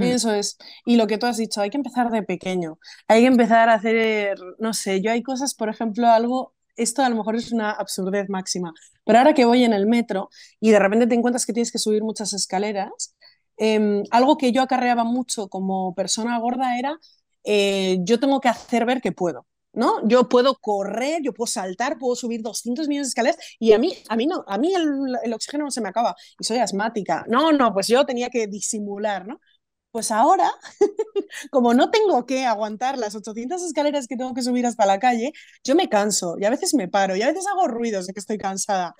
Eso 0.00 0.32
es. 0.32 0.58
Y 0.84 0.96
lo 0.96 1.06
que 1.06 1.16
tú 1.18 1.26
has 1.26 1.36
dicho, 1.36 1.60
hay 1.60 1.70
que 1.70 1.76
empezar 1.76 2.10
de 2.10 2.22
pequeño. 2.22 2.78
Hay 3.06 3.22
que 3.22 3.28
empezar 3.28 3.68
a 3.68 3.74
hacer, 3.74 4.36
no 4.58 4.74
sé, 4.74 5.00
yo 5.00 5.12
hay 5.12 5.22
cosas, 5.22 5.54
por 5.54 5.68
ejemplo, 5.68 6.08
algo, 6.08 6.54
esto 6.74 7.02
a 7.02 7.08
lo 7.08 7.16
mejor 7.16 7.36
es 7.36 7.52
una 7.52 7.70
absurdez 7.70 8.28
máxima, 8.28 8.72
pero 9.04 9.18
ahora 9.18 9.32
que 9.34 9.44
voy 9.44 9.64
en 9.64 9.72
el 9.72 9.86
metro 9.86 10.28
y 10.60 10.70
de 10.70 10.78
repente 10.78 11.06
te 11.06 11.14
encuentras 11.14 11.46
que 11.46 11.52
tienes 11.52 11.70
que 11.70 11.78
subir 11.78 12.02
muchas 12.02 12.32
escaleras, 12.32 13.14
eh, 13.58 14.02
algo 14.10 14.36
que 14.36 14.52
yo 14.52 14.62
acarreaba 14.62 15.04
mucho 15.04 15.48
como 15.48 15.94
persona 15.94 16.38
gorda 16.38 16.78
era, 16.78 16.98
eh, 17.44 17.98
yo 18.02 18.18
tengo 18.18 18.40
que 18.40 18.48
hacer 18.48 18.86
ver 18.86 19.00
que 19.00 19.12
puedo. 19.12 19.46
¿no? 19.72 20.08
Yo 20.08 20.26
puedo 20.28 20.54
correr, 20.56 21.20
yo 21.22 21.34
puedo 21.34 21.46
saltar, 21.46 21.98
puedo 21.98 22.16
subir 22.16 22.40
200 22.40 22.88
millones 22.88 23.08
de 23.08 23.10
escaleras 23.10 23.36
y 23.58 23.72
a 23.72 23.78
mí, 23.78 23.92
a 24.08 24.16
mí, 24.16 24.26
no, 24.26 24.42
a 24.48 24.56
mí 24.56 24.72
el, 24.74 24.88
el 25.22 25.34
oxígeno 25.34 25.64
no 25.64 25.70
se 25.70 25.82
me 25.82 25.90
acaba 25.90 26.16
y 26.38 26.44
soy 26.44 26.58
asmática. 26.58 27.26
No, 27.28 27.52
no, 27.52 27.74
pues 27.74 27.86
yo 27.86 28.06
tenía 28.06 28.30
que 28.30 28.46
disimular, 28.46 29.26
¿no? 29.28 29.38
Pues 29.96 30.10
ahora, 30.10 30.52
como 31.50 31.72
no 31.72 31.90
tengo 31.90 32.26
que 32.26 32.44
aguantar 32.44 32.98
las 32.98 33.14
800 33.14 33.62
escaleras 33.62 34.06
que 34.06 34.16
tengo 34.18 34.34
que 34.34 34.42
subir 34.42 34.66
hasta 34.66 34.84
la 34.84 34.98
calle, 34.98 35.32
yo 35.64 35.74
me 35.74 35.88
canso 35.88 36.36
y 36.38 36.44
a 36.44 36.50
veces 36.50 36.74
me 36.74 36.86
paro 36.86 37.16
y 37.16 37.22
a 37.22 37.28
veces 37.28 37.46
hago 37.46 37.66
ruidos 37.66 38.06
de 38.06 38.12
que 38.12 38.20
estoy 38.20 38.36
cansada. 38.36 38.94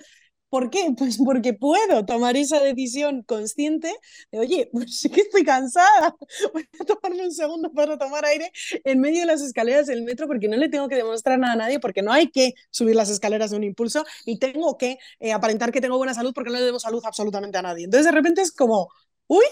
¿Por 0.49 0.71
qué? 0.71 0.87
Pues 0.97 1.19
porque 1.23 1.53
puedo 1.53 2.05
tomar 2.05 2.35
esa 2.37 2.59
decisión 2.61 3.21
consciente 3.23 3.93
de, 4.31 4.39
oye, 4.39 4.69
pues 4.71 4.99
sí 4.99 5.09
que 5.09 5.21
estoy 5.21 5.43
cansada, 5.43 6.15
voy 6.53 6.67
a 6.79 6.85
tomarme 6.85 7.25
un 7.25 7.31
segundo 7.33 7.71
para 7.71 7.97
tomar 7.99 8.25
aire 8.25 8.51
en 8.83 8.99
medio 8.99 9.19
de 9.21 9.27
las 9.27 9.41
escaleras 9.41 9.85
del 9.87 10.03
metro 10.03 10.25
porque 10.27 10.47
no 10.47 10.57
le 10.57 10.69
tengo 10.69 10.87
que 10.89 10.95
demostrar 10.95 11.37
nada 11.39 11.53
a 11.53 11.57
nadie, 11.57 11.79
porque 11.79 12.01
no 12.01 12.11
hay 12.11 12.31
que 12.31 12.53
subir 12.71 12.95
las 12.95 13.09
escaleras 13.11 13.51
de 13.51 13.57
un 13.57 13.63
impulso 13.65 14.03
y 14.25 14.39
tengo 14.39 14.77
que 14.79 14.97
eh, 15.19 15.33
aparentar 15.33 15.71
que 15.71 15.81
tengo 15.81 15.97
buena 15.97 16.15
salud 16.15 16.33
porque 16.33 16.49
no 16.51 16.57
le 16.57 16.65
debo 16.65 16.79
salud 16.79 17.03
absolutamente 17.05 17.57
a 17.59 17.61
nadie. 17.61 17.85
Entonces 17.85 18.05
de 18.07 18.11
repente 18.13 18.41
es 18.41 18.51
como, 18.51 18.89
uy, 19.27 19.45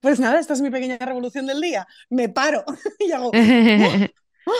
pues 0.00 0.20
nada, 0.20 0.40
esta 0.40 0.54
es 0.54 0.60
mi 0.60 0.70
pequeña 0.70 0.98
revolución 0.98 1.46
del 1.46 1.60
día, 1.60 1.86
me 2.08 2.28
paro 2.28 2.64
y 2.98 3.12
hago... 3.12 3.30
¡Oh! 4.46 4.52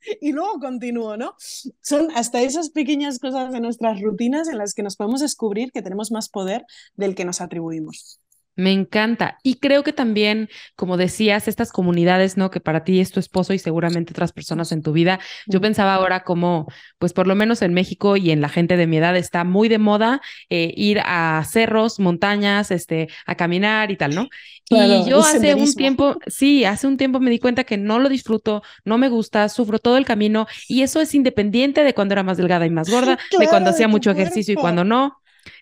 Y 0.20 0.32
luego 0.32 0.58
continúo, 0.58 1.16
¿no? 1.16 1.34
Son 1.82 2.10
hasta 2.16 2.40
esas 2.40 2.70
pequeñas 2.70 3.18
cosas 3.18 3.52
de 3.52 3.60
nuestras 3.60 4.00
rutinas 4.00 4.48
en 4.48 4.56
las 4.58 4.72
que 4.72 4.82
nos 4.82 4.96
podemos 4.96 5.20
descubrir 5.20 5.72
que 5.72 5.82
tenemos 5.82 6.10
más 6.10 6.28
poder 6.30 6.64
del 6.94 7.14
que 7.14 7.26
nos 7.26 7.40
atribuimos. 7.40 8.18
Me 8.60 8.72
encanta. 8.72 9.38
Y 9.42 9.54
creo 9.58 9.82
que 9.82 9.92
también, 9.94 10.50
como 10.76 10.98
decías, 10.98 11.48
estas 11.48 11.72
comunidades, 11.72 12.36
¿no? 12.36 12.50
Que 12.50 12.60
para 12.60 12.84
ti 12.84 13.00
es 13.00 13.10
tu 13.10 13.18
esposo 13.18 13.54
y 13.54 13.58
seguramente 13.58 14.12
otras 14.12 14.32
personas 14.32 14.70
en 14.70 14.82
tu 14.82 14.92
vida. 14.92 15.18
Yo 15.46 15.60
pensaba 15.62 15.94
ahora 15.94 16.24
como, 16.24 16.66
pues 16.98 17.14
por 17.14 17.26
lo 17.26 17.34
menos 17.34 17.62
en 17.62 17.72
México 17.72 18.16
y 18.18 18.30
en 18.30 18.42
la 18.42 18.50
gente 18.50 18.76
de 18.76 18.86
mi 18.86 18.98
edad 18.98 19.16
está 19.16 19.44
muy 19.44 19.68
de 19.68 19.78
moda 19.78 20.20
eh, 20.50 20.74
ir 20.76 21.00
a 21.04 21.42
cerros, 21.50 21.98
montañas, 22.00 22.70
este, 22.70 23.08
a 23.24 23.34
caminar 23.34 23.90
y 23.90 23.96
tal, 23.96 24.14
¿no? 24.14 24.28
Claro, 24.68 25.06
y 25.06 25.08
yo 25.08 25.20
hace 25.20 25.54
un 25.54 25.74
tiempo, 25.74 26.16
sí, 26.26 26.64
hace 26.64 26.86
un 26.86 26.96
tiempo 26.96 27.18
me 27.18 27.30
di 27.30 27.38
cuenta 27.38 27.64
que 27.64 27.76
no 27.76 27.98
lo 27.98 28.08
disfruto, 28.08 28.62
no 28.84 28.98
me 28.98 29.08
gusta, 29.08 29.48
sufro 29.48 29.78
todo 29.78 29.96
el 29.96 30.04
camino 30.04 30.46
y 30.68 30.82
eso 30.82 31.00
es 31.00 31.14
independiente 31.14 31.82
de 31.82 31.94
cuando 31.94 32.12
era 32.12 32.22
más 32.22 32.36
delgada 32.36 32.66
y 32.66 32.70
más 32.70 32.88
gorda, 32.88 33.16
claro, 33.16 33.40
de 33.40 33.48
cuando 33.48 33.70
hacía 33.70 33.88
mucho 33.88 34.10
cuerpo. 34.10 34.22
ejercicio 34.22 34.54
y 34.54 34.56
cuando 34.56 34.84
no 34.84 35.19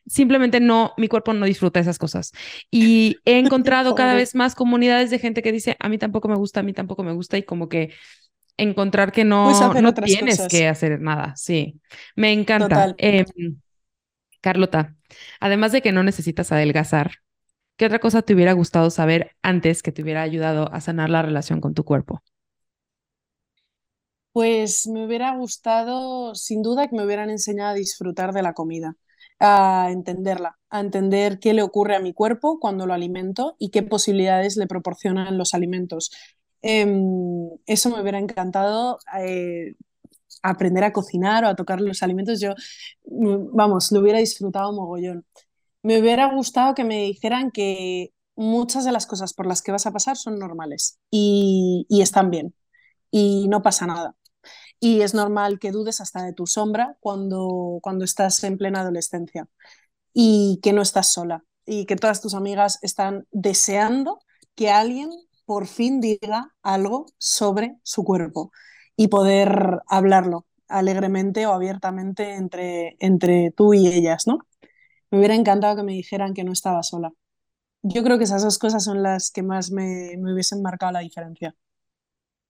simplemente 0.08 0.60
no, 0.60 0.94
mi 0.96 1.08
cuerpo 1.08 1.32
no 1.32 1.46
disfruta 1.46 1.80
esas 1.80 1.98
cosas. 1.98 2.32
Y 2.70 3.18
he 3.24 3.38
encontrado 3.38 3.94
cada 3.94 4.14
vez 4.14 4.34
más 4.34 4.54
comunidades 4.54 5.10
de 5.10 5.18
gente 5.18 5.42
que 5.42 5.52
dice, 5.52 5.76
a 5.78 5.88
mí 5.88 5.98
tampoco 5.98 6.28
me 6.28 6.36
gusta, 6.36 6.60
a 6.60 6.62
mí 6.62 6.72
tampoco 6.72 7.02
me 7.04 7.12
gusta, 7.12 7.38
y 7.38 7.42
como 7.42 7.68
que 7.68 7.92
encontrar 8.56 9.12
que 9.12 9.24
no, 9.24 9.44
pues 9.44 9.82
no 9.82 9.94
tienes 9.94 10.36
cosas. 10.36 10.50
que 10.50 10.68
hacer 10.68 11.00
nada. 11.00 11.34
Sí, 11.36 11.80
me 12.16 12.32
encanta. 12.32 12.94
Eh, 12.98 13.24
Carlota, 14.40 14.96
además 15.40 15.72
de 15.72 15.82
que 15.82 15.92
no 15.92 16.02
necesitas 16.02 16.52
adelgazar, 16.52 17.12
¿qué 17.76 17.86
otra 17.86 17.98
cosa 17.98 18.22
te 18.22 18.34
hubiera 18.34 18.52
gustado 18.52 18.90
saber 18.90 19.32
antes 19.42 19.82
que 19.82 19.92
te 19.92 20.02
hubiera 20.02 20.22
ayudado 20.22 20.72
a 20.72 20.80
sanar 20.80 21.10
la 21.10 21.22
relación 21.22 21.60
con 21.60 21.74
tu 21.74 21.84
cuerpo? 21.84 22.22
Pues 24.32 24.86
me 24.86 25.04
hubiera 25.04 25.34
gustado, 25.36 26.34
sin 26.34 26.62
duda, 26.62 26.88
que 26.88 26.96
me 26.96 27.04
hubieran 27.04 27.30
enseñado 27.30 27.70
a 27.70 27.74
disfrutar 27.74 28.32
de 28.32 28.42
la 28.42 28.52
comida 28.52 28.94
a 29.40 29.88
entenderla, 29.90 30.58
a 30.70 30.80
entender 30.80 31.38
qué 31.38 31.54
le 31.54 31.62
ocurre 31.62 31.96
a 31.96 32.00
mi 32.00 32.12
cuerpo 32.12 32.58
cuando 32.60 32.86
lo 32.86 32.94
alimento 32.94 33.56
y 33.58 33.70
qué 33.70 33.82
posibilidades 33.82 34.56
le 34.56 34.66
proporcionan 34.66 35.38
los 35.38 35.54
alimentos. 35.54 36.10
Eh, 36.62 36.86
eso 37.66 37.90
me 37.90 38.00
hubiera 38.02 38.18
encantado. 38.18 38.98
Eh, 39.18 39.74
aprender 40.42 40.84
a 40.84 40.92
cocinar 40.92 41.44
o 41.44 41.48
a 41.48 41.56
tocar 41.56 41.80
los 41.80 42.02
alimentos, 42.02 42.40
yo, 42.40 42.54
vamos, 43.04 43.90
lo 43.92 44.00
hubiera 44.00 44.18
disfrutado 44.18 44.72
mogollón. 44.72 45.24
Me 45.82 46.00
hubiera 46.00 46.32
gustado 46.34 46.74
que 46.74 46.84
me 46.84 47.02
dijeran 47.02 47.50
que 47.50 48.12
muchas 48.36 48.84
de 48.84 48.92
las 48.92 49.06
cosas 49.06 49.34
por 49.34 49.46
las 49.46 49.62
que 49.62 49.72
vas 49.72 49.86
a 49.86 49.92
pasar 49.92 50.16
son 50.16 50.38
normales 50.38 50.98
y 51.10 51.86
están 51.90 52.30
bien 52.30 52.54
y 53.10 53.48
no 53.48 53.62
pasa 53.62 53.86
nada. 53.86 54.14
Y 54.80 55.02
es 55.02 55.14
normal 55.14 55.58
que 55.58 55.72
dudes 55.72 56.00
hasta 56.00 56.22
de 56.22 56.32
tu 56.32 56.46
sombra 56.46 56.96
cuando, 57.00 57.78
cuando 57.82 58.04
estás 58.04 58.42
en 58.44 58.58
plena 58.58 58.80
adolescencia 58.80 59.48
y 60.14 60.60
que 60.62 60.72
no 60.72 60.82
estás 60.82 61.12
sola 61.12 61.44
y 61.66 61.86
que 61.86 61.96
todas 61.96 62.20
tus 62.22 62.34
amigas 62.34 62.78
están 62.82 63.26
deseando 63.32 64.20
que 64.54 64.70
alguien 64.70 65.10
por 65.46 65.66
fin 65.66 66.00
diga 66.00 66.54
algo 66.62 67.06
sobre 67.18 67.76
su 67.82 68.04
cuerpo 68.04 68.52
y 68.96 69.08
poder 69.08 69.80
hablarlo 69.88 70.46
alegremente 70.68 71.46
o 71.46 71.52
abiertamente 71.52 72.34
entre, 72.34 72.96
entre 73.00 73.52
tú 73.52 73.74
y 73.74 73.88
ellas, 73.88 74.26
¿no? 74.26 74.38
Me 75.10 75.18
hubiera 75.18 75.34
encantado 75.34 75.76
que 75.76 75.82
me 75.84 75.92
dijeran 75.92 76.34
que 76.34 76.44
no 76.44 76.52
estaba 76.52 76.82
sola. 76.82 77.12
Yo 77.82 78.02
creo 78.04 78.18
que 78.18 78.24
esas 78.24 78.42
dos 78.44 78.58
cosas 78.58 78.84
son 78.84 79.02
las 79.02 79.30
que 79.30 79.42
más 79.42 79.70
me, 79.70 80.16
me 80.18 80.32
hubiesen 80.34 80.62
marcado 80.62 80.92
la 80.92 81.00
diferencia. 81.00 81.54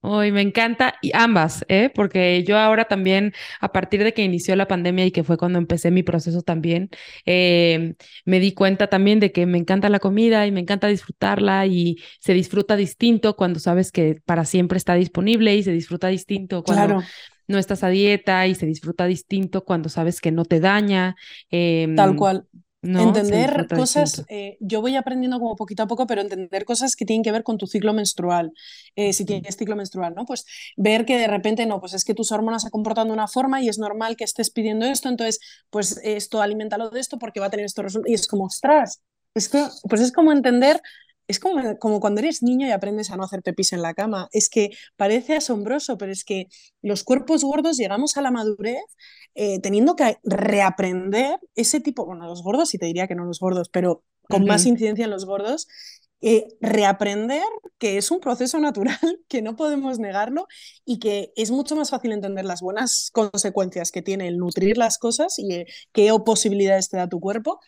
Hoy 0.01 0.31
me 0.31 0.43
encanta 0.43 0.95
y 1.03 1.11
ambas, 1.13 1.65
¿eh? 1.69 1.91
Porque 1.93 2.45
yo 2.45 2.57
ahora 2.57 2.85
también, 2.85 3.33
a 3.61 3.73
partir 3.73 4.05
de 4.05 4.15
que 4.15 4.23
inició 4.23 4.55
la 4.55 4.69
pandemia 4.69 5.05
y 5.05 5.11
que 5.11 5.25
fue 5.25 5.37
cuando 5.37 5.59
empecé 5.59 5.91
mi 5.91 6.05
proceso 6.05 6.43
también, 6.43 6.89
eh, 7.27 7.95
me 8.25 8.39
di 8.39 8.53
cuenta 8.55 8.87
también 8.89 9.19
de 9.19 9.33
que 9.33 9.45
me 9.47 9.59
encanta 9.59 9.89
la 9.89 9.99
comida 9.99 10.47
y 10.47 10.53
me 10.53 10.61
encanta 10.61 10.87
disfrutarla 10.87 11.67
y 11.67 11.97
se 12.21 12.33
disfruta 12.33 12.77
distinto 12.77 13.35
cuando 13.35 13.59
sabes 13.59 13.91
que 13.91 14.21
para 14.25 14.45
siempre 14.45 14.79
está 14.79 14.95
disponible 14.95 15.57
y 15.57 15.65
se 15.65 15.73
disfruta 15.73 16.09
distinto 16.09 16.63
cuando 16.63 17.03
no 17.49 17.59
estás 17.59 17.83
a 17.83 17.89
dieta 17.89 18.47
y 18.47 18.55
se 18.55 18.67
disfruta 18.67 19.07
distinto 19.07 19.65
cuando 19.65 19.89
sabes 19.89 20.21
que 20.21 20.31
no 20.31 20.45
te 20.45 20.61
daña. 20.61 21.17
Tal 21.95 22.11
em, 22.11 22.17
cual 22.81 23.09
entender 23.09 23.67
cosas, 23.69 24.25
eh, 24.29 24.57
yo 24.61 24.81
voy 24.81 24.97
aprendiendo 24.97 25.39
como 25.39 25.57
poquito 25.57 25.83
a 25.83 25.87
poco, 25.87 26.07
pero 26.07 26.21
entender 26.21 26.65
cosas 26.65 26.95
que 26.97 27.05
tienen 27.05 27.23
que 27.23 27.33
ver 27.33 27.43
con 27.43 27.59
tu 27.59 27.67
ciclo 27.67 27.93
menstrual, 27.93 28.53
eh, 28.97 29.13
si 29.13 29.25
tienes 29.25 29.57
ciclo 29.57 29.77
menstrual, 29.77 30.15
¿no? 30.15 30.25
Pues 30.25 30.45
ver 30.77 31.05
que 31.05 31.19
de 31.19 31.27
repente, 31.27 31.67
no, 31.67 31.81
pues 31.81 31.95
es 31.95 32.05
que 32.05 32.15
tus 32.15 32.33
hormonas 32.33 32.63
se 32.63 32.71
comportan 32.71 33.09
de 33.09 33.15
una 33.15 33.29
forma 33.29 33.61
y 33.61 33.69
es 33.69 33.79
normal 33.79 34.17
que 34.17 34.25
estés 34.25 34.51
pidiendo 34.51 34.87
esto, 34.87 35.09
entonces, 35.09 35.41
pues 35.71 36.01
esto, 36.03 36.41
alimentalo 36.41 36.91
de 36.91 37.01
esto 37.01 37.19
porque 37.19 37.41
va 37.41 37.47
a 37.47 37.51
tener 37.51 37.67
estos 37.67 37.85
resultados. 37.85 38.11
Y 38.11 38.15
es 38.15 38.27
como, 38.27 38.45
ostras, 38.45 39.03
es 39.35 39.49
que, 39.49 39.65
pues 39.89 40.01
es 40.01 40.13
como 40.13 40.33
entender 40.33 40.81
es 41.29 41.39
como, 41.39 41.79
como, 41.79 42.01
cuando 42.01 42.21
eres 42.21 42.43
niño 42.43 42.67
y 42.67 42.71
aprendes 42.73 43.11
a 43.11 43.17
no 43.17 43.25
hacerte 43.25 43.53
pis 43.53 43.73
en 43.73 43.83
la 43.83 43.95
cama. 43.95 44.29
Es 44.33 44.49
que 44.49 44.71
parece 44.97 45.37
asombroso, 45.37 45.99
pero 45.99 46.11
es 46.11 46.25
que 46.25 46.49
los 46.83 47.05
cuerpos 47.05 47.45
gordos 47.45 47.77
llegamos 47.77 48.17
a 48.17 48.23
la 48.23 48.31
madurez 48.31 48.83
eh, 49.35 49.61
teniendo 49.61 49.95
que 49.95 50.19
reaprender 50.25 51.39
ese 51.55 51.81
tipo, 51.81 52.05
bueno, 52.05 52.27
los 52.27 52.43
gordos 52.43 52.71
sí 52.71 52.79
te 52.79 52.87
diría 52.87 53.07
que 53.07 53.15
no 53.15 53.25
los 53.25 53.39
gordos, 53.39 53.69
pero 53.69 54.03
con 54.23 54.45
más 54.45 54.67
incidencia 54.67 55.05
en 55.05 55.11
los 55.11 55.27
gordos, 55.27 55.69
eh, 56.21 56.49
reaprender 56.61 57.45
que 57.79 57.97
es 57.97 58.11
un 58.11 58.19
proceso 58.19 58.59
natural, 58.59 58.99
que 59.29 59.41
no 59.41 59.55
podemos 59.55 60.01
negarlo 60.01 60.49
y 60.85 60.99
que 60.99 61.33
es 61.37 61.53
mucho 61.53 61.77
más 61.77 61.91
fácil 61.91 62.11
entender 62.11 62.45
las 62.45 62.61
buenas 62.61 63.11
consecuencias 63.13 63.93
que 63.93 64.03
tiene 64.03 64.27
el 64.27 64.39
nutrir 64.39 64.77
las 64.77 64.99
cosas 64.99 65.39
y 65.39 65.53
eh, 65.53 65.67
qué 65.93 66.13
posibilidades 66.27 66.89
te 66.89 66.97
da 66.97 67.09
tu 67.09 67.21
cuerpo 67.21 67.61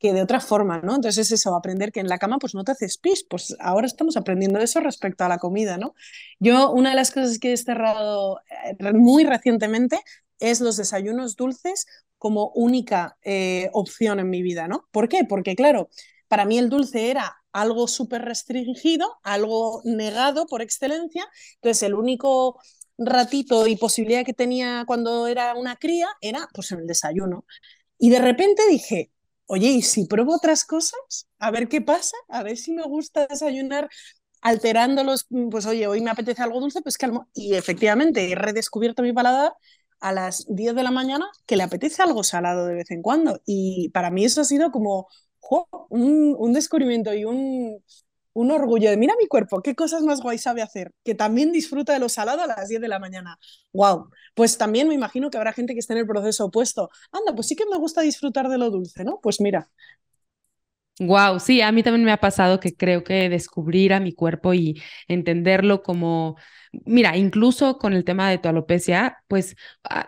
que 0.00 0.14
de 0.14 0.22
otra 0.22 0.40
forma, 0.40 0.80
¿no? 0.80 0.96
Entonces 0.96 1.26
es 1.26 1.40
eso, 1.40 1.54
aprender 1.54 1.92
que 1.92 2.00
en 2.00 2.08
la 2.08 2.18
cama 2.18 2.38
pues 2.38 2.54
no 2.54 2.64
te 2.64 2.72
haces 2.72 2.96
pis, 2.96 3.24
pues 3.28 3.54
ahora 3.60 3.86
estamos 3.86 4.16
aprendiendo 4.16 4.58
eso 4.58 4.80
respecto 4.80 5.24
a 5.24 5.28
la 5.28 5.38
comida, 5.38 5.76
¿no? 5.76 5.94
Yo 6.40 6.72
una 6.72 6.90
de 6.90 6.96
las 6.96 7.10
cosas 7.12 7.38
que 7.38 7.52
he 7.52 7.56
cerrado 7.56 8.40
muy 8.94 9.24
recientemente 9.24 10.00
es 10.40 10.60
los 10.60 10.78
desayunos 10.78 11.36
dulces 11.36 11.86
como 12.16 12.50
única 12.54 13.18
eh, 13.22 13.68
opción 13.74 14.20
en 14.20 14.30
mi 14.30 14.42
vida, 14.42 14.68
¿no? 14.68 14.88
¿Por 14.90 15.08
qué? 15.08 15.24
Porque, 15.28 15.54
claro, 15.54 15.90
para 16.28 16.46
mí 16.46 16.58
el 16.58 16.70
dulce 16.70 17.10
era 17.10 17.36
algo 17.52 17.86
súper 17.86 18.22
restringido, 18.22 19.18
algo 19.22 19.82
negado 19.84 20.46
por 20.46 20.62
excelencia, 20.62 21.28
entonces 21.56 21.82
el 21.82 21.94
único 21.94 22.58
ratito 22.96 23.66
y 23.66 23.76
posibilidad 23.76 24.24
que 24.24 24.32
tenía 24.34 24.84
cuando 24.86 25.26
era 25.26 25.54
una 25.54 25.76
cría 25.76 26.08
era 26.22 26.48
pues 26.54 26.72
en 26.72 26.80
el 26.80 26.86
desayuno. 26.86 27.44
Y 27.98 28.10
de 28.10 28.20
repente 28.20 28.62
dije, 28.68 29.10
oye, 29.50 29.68
¿y 29.68 29.82
si 29.82 30.06
pruebo 30.06 30.36
otras 30.36 30.64
cosas? 30.64 31.26
A 31.40 31.50
ver 31.50 31.68
qué 31.68 31.80
pasa, 31.80 32.16
a 32.28 32.44
ver 32.44 32.56
si 32.56 32.72
me 32.72 32.84
gusta 32.84 33.26
desayunar 33.26 33.88
alterándolos, 34.42 35.26
pues 35.50 35.66
oye, 35.66 35.88
hoy 35.88 36.00
me 36.00 36.10
apetece 36.10 36.42
algo 36.42 36.60
dulce, 36.60 36.82
pues 36.82 36.96
calmo. 36.96 37.28
Y 37.34 37.54
efectivamente 37.54 38.30
he 38.30 38.34
redescubierto 38.36 39.02
mi 39.02 39.12
paladar 39.12 39.52
a 40.00 40.12
las 40.12 40.46
10 40.48 40.74
de 40.76 40.82
la 40.84 40.92
mañana 40.92 41.26
que 41.46 41.56
le 41.56 41.64
apetece 41.64 42.00
algo 42.00 42.22
salado 42.22 42.66
de 42.66 42.74
vez 42.76 42.90
en 42.92 43.02
cuando. 43.02 43.40
Y 43.44 43.88
para 43.90 44.10
mí 44.10 44.24
eso 44.24 44.40
ha 44.40 44.44
sido 44.44 44.70
como 44.70 45.08
un, 45.88 46.52
descubrimiento 46.52 47.12
y 47.12 47.24
un, 47.24 47.82
un 48.32 48.50
orgullo 48.50 48.90
de, 48.90 48.96
mira 48.96 49.14
mi 49.18 49.26
cuerpo, 49.26 49.62
qué 49.62 49.74
cosas 49.74 50.02
más 50.02 50.20
guay 50.20 50.38
sabe 50.38 50.62
hacer, 50.62 50.92
que 51.04 51.14
también 51.14 51.52
disfruta 51.52 51.92
de 51.92 51.98
lo 52.00 52.08
salado 52.08 52.42
a 52.42 52.46
las 52.46 52.68
10 52.68 52.80
de 52.80 52.88
la 52.88 52.98
mañana. 52.98 53.38
¡Wow! 53.72 54.10
Pues 54.34 54.58
también 54.58 54.88
me 54.88 54.94
imagino 54.94 55.30
que 55.30 55.38
habrá 55.38 55.52
gente 55.52 55.74
que 55.74 55.80
esté 55.80 55.94
en 55.94 56.00
el 56.00 56.06
proceso 56.06 56.46
opuesto. 56.46 56.90
Anda, 57.12 57.34
pues 57.34 57.48
sí 57.48 57.56
que 57.56 57.66
me 57.70 57.76
gusta 57.78 58.02
disfrutar 58.02 58.48
de 58.48 58.58
lo 58.58 58.70
dulce, 58.70 59.04
¿no? 59.04 59.20
Pues 59.22 59.40
mira, 59.40 59.70
Wow, 61.02 61.40
sí, 61.40 61.62
a 61.62 61.72
mí 61.72 61.82
también 61.82 62.04
me 62.04 62.12
ha 62.12 62.18
pasado 62.18 62.60
que 62.60 62.76
creo 62.76 63.04
que 63.04 63.30
descubrir 63.30 63.94
a 63.94 64.00
mi 64.00 64.12
cuerpo 64.12 64.52
y 64.52 64.82
entenderlo 65.08 65.82
como, 65.82 66.36
mira, 66.84 67.16
incluso 67.16 67.78
con 67.78 67.94
el 67.94 68.04
tema 68.04 68.28
de 68.28 68.36
tu 68.36 68.48
alopecia, 68.50 69.16
pues 69.26 69.56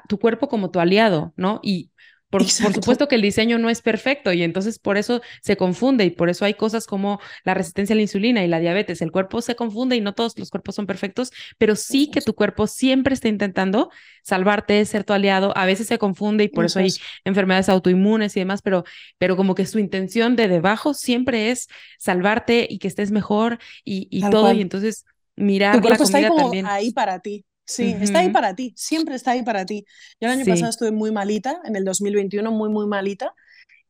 tu 0.08 0.18
cuerpo 0.18 0.48
como 0.48 0.70
tu 0.70 0.80
aliado, 0.80 1.32
¿no? 1.36 1.60
Y 1.62 1.92
por, 2.32 2.48
supuesto 2.48 3.08
que 3.08 3.16
el 3.16 3.20
diseño 3.20 3.58
no 3.58 3.68
es 3.68 3.82
perfecto 3.82 4.32
y 4.32 4.42
entonces 4.42 4.78
por 4.78 4.96
eso 4.96 5.20
se 5.42 5.58
confunde 5.58 6.06
y 6.06 6.10
por 6.10 6.30
eso 6.30 6.46
hay 6.46 6.54
cosas 6.54 6.86
como 6.86 7.20
la 7.44 7.52
resistencia 7.52 7.92
a 7.92 7.96
la 7.96 8.00
insulina 8.00 8.42
y 8.42 8.48
la 8.48 8.58
diabetes. 8.58 9.02
El 9.02 9.12
cuerpo 9.12 9.42
se 9.42 9.54
confunde 9.54 9.96
y 9.96 10.00
no 10.00 10.14
todos 10.14 10.38
los 10.38 10.48
cuerpos 10.48 10.76
son 10.76 10.86
perfectos, 10.86 11.30
pero 11.58 11.76
sí 11.76 12.10
que 12.10 12.22
tu 12.22 12.34
cuerpo 12.34 12.66
siempre 12.66 13.12
está 13.12 13.28
intentando 13.28 13.90
salvarte, 14.22 14.82
ser 14.86 15.04
tu 15.04 15.12
aliado. 15.12 15.52
A 15.58 15.66
veces 15.66 15.88
se 15.88 15.98
confunde 15.98 16.44
y 16.44 16.48
por 16.48 16.64
eso, 16.64 16.78
hay 16.78 16.94
enfermedades 17.26 17.68
autoinmunes 17.68 18.34
y 18.34 18.40
demás, 18.40 18.62
pero, 18.62 18.84
pero 19.18 19.36
como 19.36 19.54
que 19.54 19.66
su 19.66 19.78
intención 19.78 20.34
de 20.34 20.48
debajo 20.48 20.94
siempre 20.94 21.50
es 21.50 21.68
salvarte 21.98 22.66
y 22.70 22.78
que 22.78 22.88
estés 22.88 23.10
mejor 23.10 23.58
y, 23.84 24.22
todo. 24.30 24.50
Y 24.54 24.62
entonces 24.62 25.04
mirar 25.36 25.84
la 25.84 25.98
comida 25.98 26.34
también. 26.34 26.64
ahí 26.64 26.92
para 26.92 27.18
ti. 27.20 27.44
Sí, 27.64 27.96
está 28.00 28.18
ahí 28.18 28.30
para 28.30 28.54
ti, 28.54 28.74
siempre 28.76 29.14
está 29.14 29.32
ahí 29.32 29.42
para 29.42 29.64
ti. 29.64 29.84
Yo 30.20 30.28
el 30.28 30.38
año 30.38 30.44
pasado 30.44 30.70
estuve 30.70 30.90
muy 30.90 31.12
malita, 31.12 31.60
en 31.64 31.76
el 31.76 31.84
2021 31.84 32.50
muy, 32.50 32.68
muy 32.68 32.86
malita, 32.86 33.34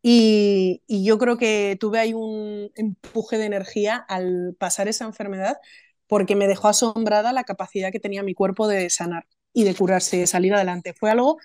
y, 0.03 0.83
y, 0.87 1.05
yo 1.05 1.17
creo 1.17 1.39
que 1.39 1.77
tuve 1.79 2.01
ahí 2.01 2.13
un 2.13 2.71
empuje 2.75 3.39
de 3.39 3.45
energía 3.45 3.97
al 3.97 4.57
pasar 4.59 4.89
esa 4.89 5.05
enfermedad 5.05 5.59
porque 6.09 6.37
me 6.37 6.49
dejó 6.49 6.69
asombrada 6.69 7.33
la 7.33 7.45
capacidad 7.45 7.93
que 7.93 8.01
tenía 8.01 8.23
mi 8.23 8.35
cuerpo 8.35 8.69
de 8.69 8.91
sanar 8.91 9.27
y 9.53 9.65
de 9.65 9.75
curarse, 9.75 10.19
de 10.19 10.27
salir 10.27 10.53
adelante. 10.55 10.93
Fue 10.93 11.11
algo 11.11 11.39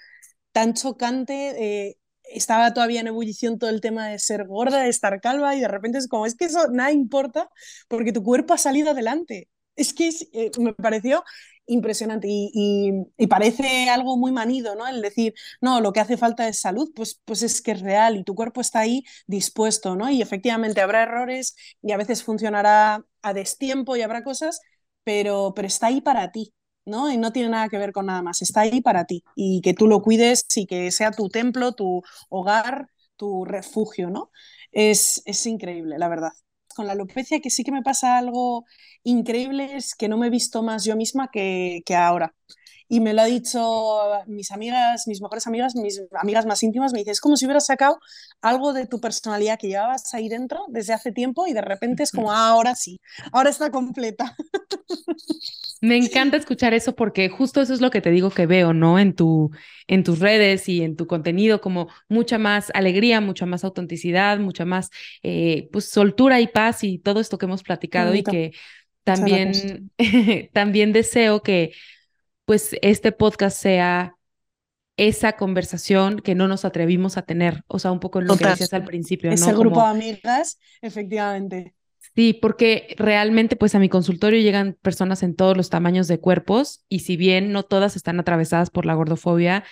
tan 0.52 0.74
chocante, 0.74 1.88
eh, 1.90 1.98
estaba 2.24 2.74
todavía 2.74 3.02
en 3.02 3.08
ebullición 3.08 3.60
todo 3.60 3.70
el 3.70 3.82
tema 3.82 4.08
de 4.08 4.20
ser 4.20 4.46
gorda, 4.46 4.82
de 4.84 4.90
estar 4.90 5.22
calva 5.22 5.56
y 5.56 5.62
de 5.62 5.68
repente 5.68 5.98
es 6.00 6.08
como, 6.08 6.26
es 6.26 6.36
que 6.36 6.46
eso 6.46 6.68
nada 6.70 6.92
importa 6.92 7.50
porque 7.88 8.12
tu 8.12 8.24
cuerpo 8.24 8.54
ha 8.54 8.58
salido 8.58 8.92
adelante. 8.92 9.50
Es 9.76 9.94
que 9.94 10.10
eh, 10.34 10.52
me 10.60 10.74
pareció 10.74 11.24
impresionante 11.68 12.28
y, 12.30 13.28
parece 13.30 13.90
algo 13.90 14.18
muy 14.18 14.32
manido, 14.32 14.76
¿no? 14.76 14.88
El 14.88 15.02
decir, 15.02 15.34
no, 15.62 15.82
lo 15.82 15.94
que 15.94 16.00
hace 16.00 16.18
falta 16.18 16.48
es 16.48 16.60
salud, 16.60 16.92
pues, 16.96 17.22
pues 17.26 17.44
es 17.44 17.62
que 17.62 17.72
es 17.72 17.82
real 17.82 18.18
y 18.18 18.24
tu 18.24 18.36
cuerpo 18.36 18.62
está 18.62 18.80
ahí 18.80 19.04
dispuesto, 19.28 19.96
¿no? 19.96 20.10
Y 20.10 20.22
efectivamente 20.22 20.82
habrá 20.82 21.04
errores 21.04 21.56
y 21.82 21.92
a 21.92 21.98
veces 21.98 22.24
funcionará 22.24 23.06
a 23.22 23.34
destiempo 23.34 23.96
y 23.96 24.02
habrá 24.02 24.24
cosas, 24.24 24.62
pero, 25.04 25.54
pero 25.56 25.68
está 25.68 25.88
ahí 25.88 26.02
para 26.02 26.32
ti, 26.32 26.54
¿no? 26.86 27.12
Y 27.12 27.18
no 27.18 27.32
tiene 27.32 27.50
nada 27.50 27.70
que 27.70 27.78
ver 27.78 27.92
con 27.92 28.08
nada 28.08 28.22
más, 28.22 28.42
está 28.42 28.62
ahí 28.62 28.82
para 28.82 29.06
ti 29.06 29.24
y 29.36 29.62
que 29.62 29.74
tú 29.74 29.88
lo 29.88 30.02
cuides 30.02 30.46
y 30.56 30.66
que 30.66 30.92
sea 30.92 31.12
tu 31.12 31.30
templo, 31.30 31.74
tu 31.74 32.02
hogar, 32.30 32.90
tu 33.16 33.46
refugio, 33.46 34.10
¿no? 34.10 34.32
Es, 34.72 35.22
es 35.26 35.46
increíble, 35.46 35.98
la 35.98 36.08
verdad 36.10 36.32
con 36.78 36.88
la 36.88 36.94
alopecia 36.94 37.42
que 37.42 37.52
sí 37.52 37.66
que 37.66 37.74
me 37.74 37.84
pasa 37.84 38.18
algo 38.20 38.66
increíble 39.04 39.76
es 39.78 39.96
que 39.96 40.10
no 40.10 40.18
me 40.18 40.28
he 40.28 40.32
visto 40.32 40.64
más 40.64 40.86
yo 40.86 40.96
misma 40.98 41.30
que, 41.32 41.82
que 41.86 41.96
ahora. 41.98 42.36
Y 42.90 43.00
me 43.00 43.14
lo 43.14 43.22
ha 43.22 43.26
dicho 43.26 44.24
mis 44.28 44.52
amigas, 44.52 45.08
mis 45.08 45.22
mejores 45.22 45.46
amigas, 45.48 45.76
mis 45.76 46.02
amigas 46.20 46.46
más 46.46 46.64
íntimas, 46.64 46.94
me 46.94 47.00
dicen, 47.00 47.12
es 47.12 47.22
como 47.22 47.36
si 47.36 47.46
hubieras 47.46 47.66
sacado 47.66 48.00
algo 48.42 48.74
de 48.74 48.88
tu 48.88 49.00
personalidad 49.00 49.60
que 49.60 49.68
llevabas 49.68 50.14
ahí 50.14 50.30
dentro 50.30 50.66
desde 50.70 50.94
hace 50.94 51.12
tiempo 51.12 51.48
y 51.48 51.54
de 51.54 51.62
repente 51.62 52.04
es 52.04 52.12
como, 52.12 52.32
ah, 52.32 52.50
ahora 52.50 52.76
sí, 52.76 53.00
ahora 53.32 53.50
está 53.50 53.72
completa. 53.72 54.36
Me 55.82 55.98
encanta 55.98 56.38
escuchar 56.38 56.74
eso 56.74 56.96
porque 56.96 57.30
justo 57.30 57.62
eso 57.62 57.74
es 57.74 57.82
lo 57.82 57.92
que 57.92 58.02
te 58.02 58.10
digo 58.10 58.32
que 58.32 58.48
veo, 58.48 58.74
¿no? 58.74 58.98
En 58.98 59.14
tu, 59.14 59.52
en 59.88 60.04
tus 60.04 60.20
redes 60.20 60.68
y 60.70 60.82
en 60.82 60.96
tu 60.96 61.06
contenido, 61.08 61.62
como 61.62 61.88
mucha 62.10 62.38
más 62.38 62.72
alegría, 62.74 63.22
mucha 63.22 63.46
más 63.46 63.64
autenticidad, 63.64 64.40
mucha 64.40 64.66
más, 64.66 64.90
eh, 65.24 65.70
pues, 65.72 65.90
soltura 65.90 66.42
y 66.42 66.48
paz 66.48 66.84
y 66.84 66.98
todo 67.00 67.20
esto 67.20 67.38
que 67.38 67.46
hemos 67.46 67.64
platicado 67.64 68.16
y 68.16 68.24
que 68.24 68.54
también, 69.04 69.92
también 70.54 70.94
deseo 70.94 71.42
que, 71.44 71.74
pues, 72.48 72.78
este 72.82 73.12
podcast 73.12 73.58
sea 73.58 74.16
esa 74.96 75.34
conversación 75.34 76.20
que 76.22 76.34
no 76.34 76.48
nos 76.48 76.64
atrevimos 76.64 77.18
a 77.18 77.24
tener, 77.24 77.66
o 77.68 77.78
sea, 77.78 77.92
un 77.92 78.00
poco 78.00 78.22
lo 78.22 78.38
que 78.38 78.48
decías 78.48 78.72
al 78.72 78.86
principio, 78.86 79.30
Ese 79.30 79.52
grupo 79.54 79.82
de 79.82 79.88
amigas, 79.88 80.58
efectivamente. 80.82 81.76
Sí, 82.16 82.32
porque 82.34 82.96
realmente 82.98 83.58
pues 83.58 83.76
a 83.76 83.80
mi 83.80 83.90
consultorio 83.90 84.40
llegan 84.40 84.78
personas 84.82 85.24
en 85.24 85.36
todos 85.36 85.58
los 85.58 85.70
tamaños 85.70 86.08
de 86.08 86.22
cuerpos 86.22 86.86
y 86.88 87.00
si 87.00 87.18
bien 87.18 87.52
no 87.52 87.64
todas 87.64 87.98
están 87.98 88.18
atravesadas 88.18 88.70
por 88.70 88.86
la 88.86 88.94
gordofobia, 88.94 89.66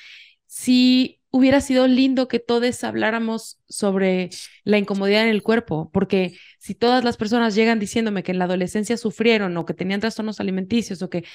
sí 0.45 1.21
hubiera 1.36 1.59
sido 1.59 1.86
lindo 1.86 2.29
que 2.29 2.39
todos 2.39 2.86
habláramos 2.86 3.59
sobre 3.67 4.29
la 4.63 4.77
incomodidad 4.77 5.23
en 5.23 5.29
el 5.29 5.43
cuerpo, 5.43 5.89
porque 5.91 6.38
si 6.59 6.75
todas 6.75 7.03
las 7.03 7.17
personas 7.17 7.55
llegan 7.55 7.77
diciéndome 7.77 8.23
que 8.23 8.31
en 8.31 8.39
la 8.39 8.45
adolescencia 8.45 8.95
sufrieron 8.95 9.57
o 9.57 9.65
que 9.65 9.73
tenían 9.73 9.99
trastornos 9.99 10.39
alimenticios 10.39 11.01
o 11.01 11.09
que 11.09 11.25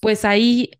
pues 0.00 0.24
ahí 0.24 0.70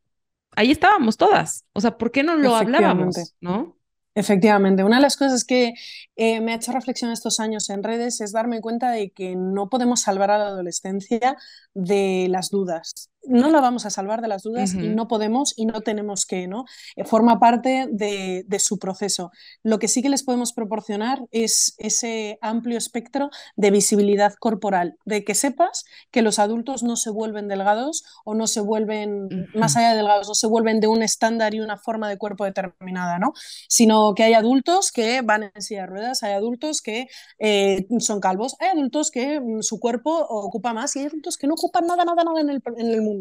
ahí 0.52 0.70
estábamos 0.70 1.18
todas. 1.18 1.66
O 1.74 1.82
sea, 1.82 1.98
¿por 1.98 2.10
qué 2.10 2.22
no 2.22 2.34
lo 2.34 2.56
hablábamos, 2.56 3.34
no? 3.42 3.76
Efectivamente, 4.14 4.82
una 4.82 4.96
de 4.96 5.02
las 5.02 5.18
cosas 5.18 5.44
que 5.44 5.74
eh, 6.16 6.40
me 6.40 6.52
ha 6.52 6.56
hecho 6.56 6.72
reflexión 6.72 7.12
estos 7.12 7.38
años 7.38 7.68
en 7.68 7.82
redes 7.82 8.22
es 8.22 8.32
darme 8.32 8.62
cuenta 8.62 8.90
de 8.90 9.10
que 9.10 9.36
no 9.36 9.68
podemos 9.68 10.00
salvar 10.00 10.30
a 10.30 10.38
la 10.38 10.46
adolescencia 10.46 11.36
de 11.74 12.26
las 12.30 12.48
dudas. 12.48 13.10
No 13.28 13.50
la 13.50 13.60
vamos 13.60 13.86
a 13.86 13.90
salvar 13.90 14.20
de 14.22 14.28
las 14.28 14.42
dudas 14.42 14.74
y 14.74 14.88
no 14.88 15.08
podemos 15.08 15.54
y 15.56 15.66
no 15.66 15.80
tenemos 15.80 16.26
que, 16.26 16.46
¿no? 16.46 16.64
Eh, 16.96 17.04
forma 17.04 17.38
parte 17.38 17.86
de, 17.90 18.44
de, 18.46 18.58
su 18.58 18.78
proceso. 18.78 19.30
Lo 19.62 19.78
que 19.78 19.88
sí 19.88 20.02
que 20.02 20.08
les 20.08 20.22
podemos 20.22 20.52
proporcionar 20.52 21.22
es 21.30 21.74
ese 21.78 22.38
amplio 22.40 22.78
espectro 22.78 23.30
de 23.56 23.70
visibilidad 23.70 24.34
corporal, 24.34 24.96
de 25.04 25.24
que 25.24 25.34
sepas 25.34 25.84
que 26.10 26.22
los 26.22 26.38
adultos 26.38 26.82
no 26.82 26.96
se 26.96 27.10
vuelven 27.10 27.48
delgados 27.48 28.04
o 28.24 28.34
no 28.34 28.46
se 28.46 28.60
vuelven, 28.60 29.48
más 29.54 29.76
allá 29.76 29.90
de 29.90 29.96
delgados, 29.96 30.28
no 30.28 30.34
se 30.34 30.46
vuelven 30.46 30.80
de 30.80 30.86
un 30.86 31.02
estándar 31.02 31.54
y 31.54 31.60
una 31.60 31.76
forma 31.76 32.08
de 32.08 32.18
cuerpo 32.18 32.44
determinada, 32.44 33.18
¿no? 33.18 33.32
Sino 33.68 34.14
que 34.14 34.24
hay 34.24 34.34
adultos 34.34 34.92
que 34.92 35.22
van 35.22 35.44
en 35.54 35.62
silla 35.62 35.82
de 35.82 35.86
ruedas, 35.86 36.22
hay 36.22 36.32
adultos 36.32 36.82
que 36.82 37.06
eh, 37.38 37.86
son 37.98 38.20
calvos, 38.20 38.56
hay 38.60 38.68
adultos 38.68 39.10
que 39.10 39.40
mm, 39.40 39.62
su 39.62 39.80
cuerpo 39.80 40.16
ocupa 40.28 40.72
más 40.72 40.94
y 40.96 41.00
hay 41.00 41.06
adultos 41.06 41.36
que 41.36 41.46
no 41.46 41.54
ocupan 41.54 41.86
nada, 41.86 42.04
nada, 42.04 42.24
nada 42.24 42.40
en 42.40 42.50
el, 42.50 42.62
en 42.76 42.86
el 42.88 43.02
mundo, 43.02 43.15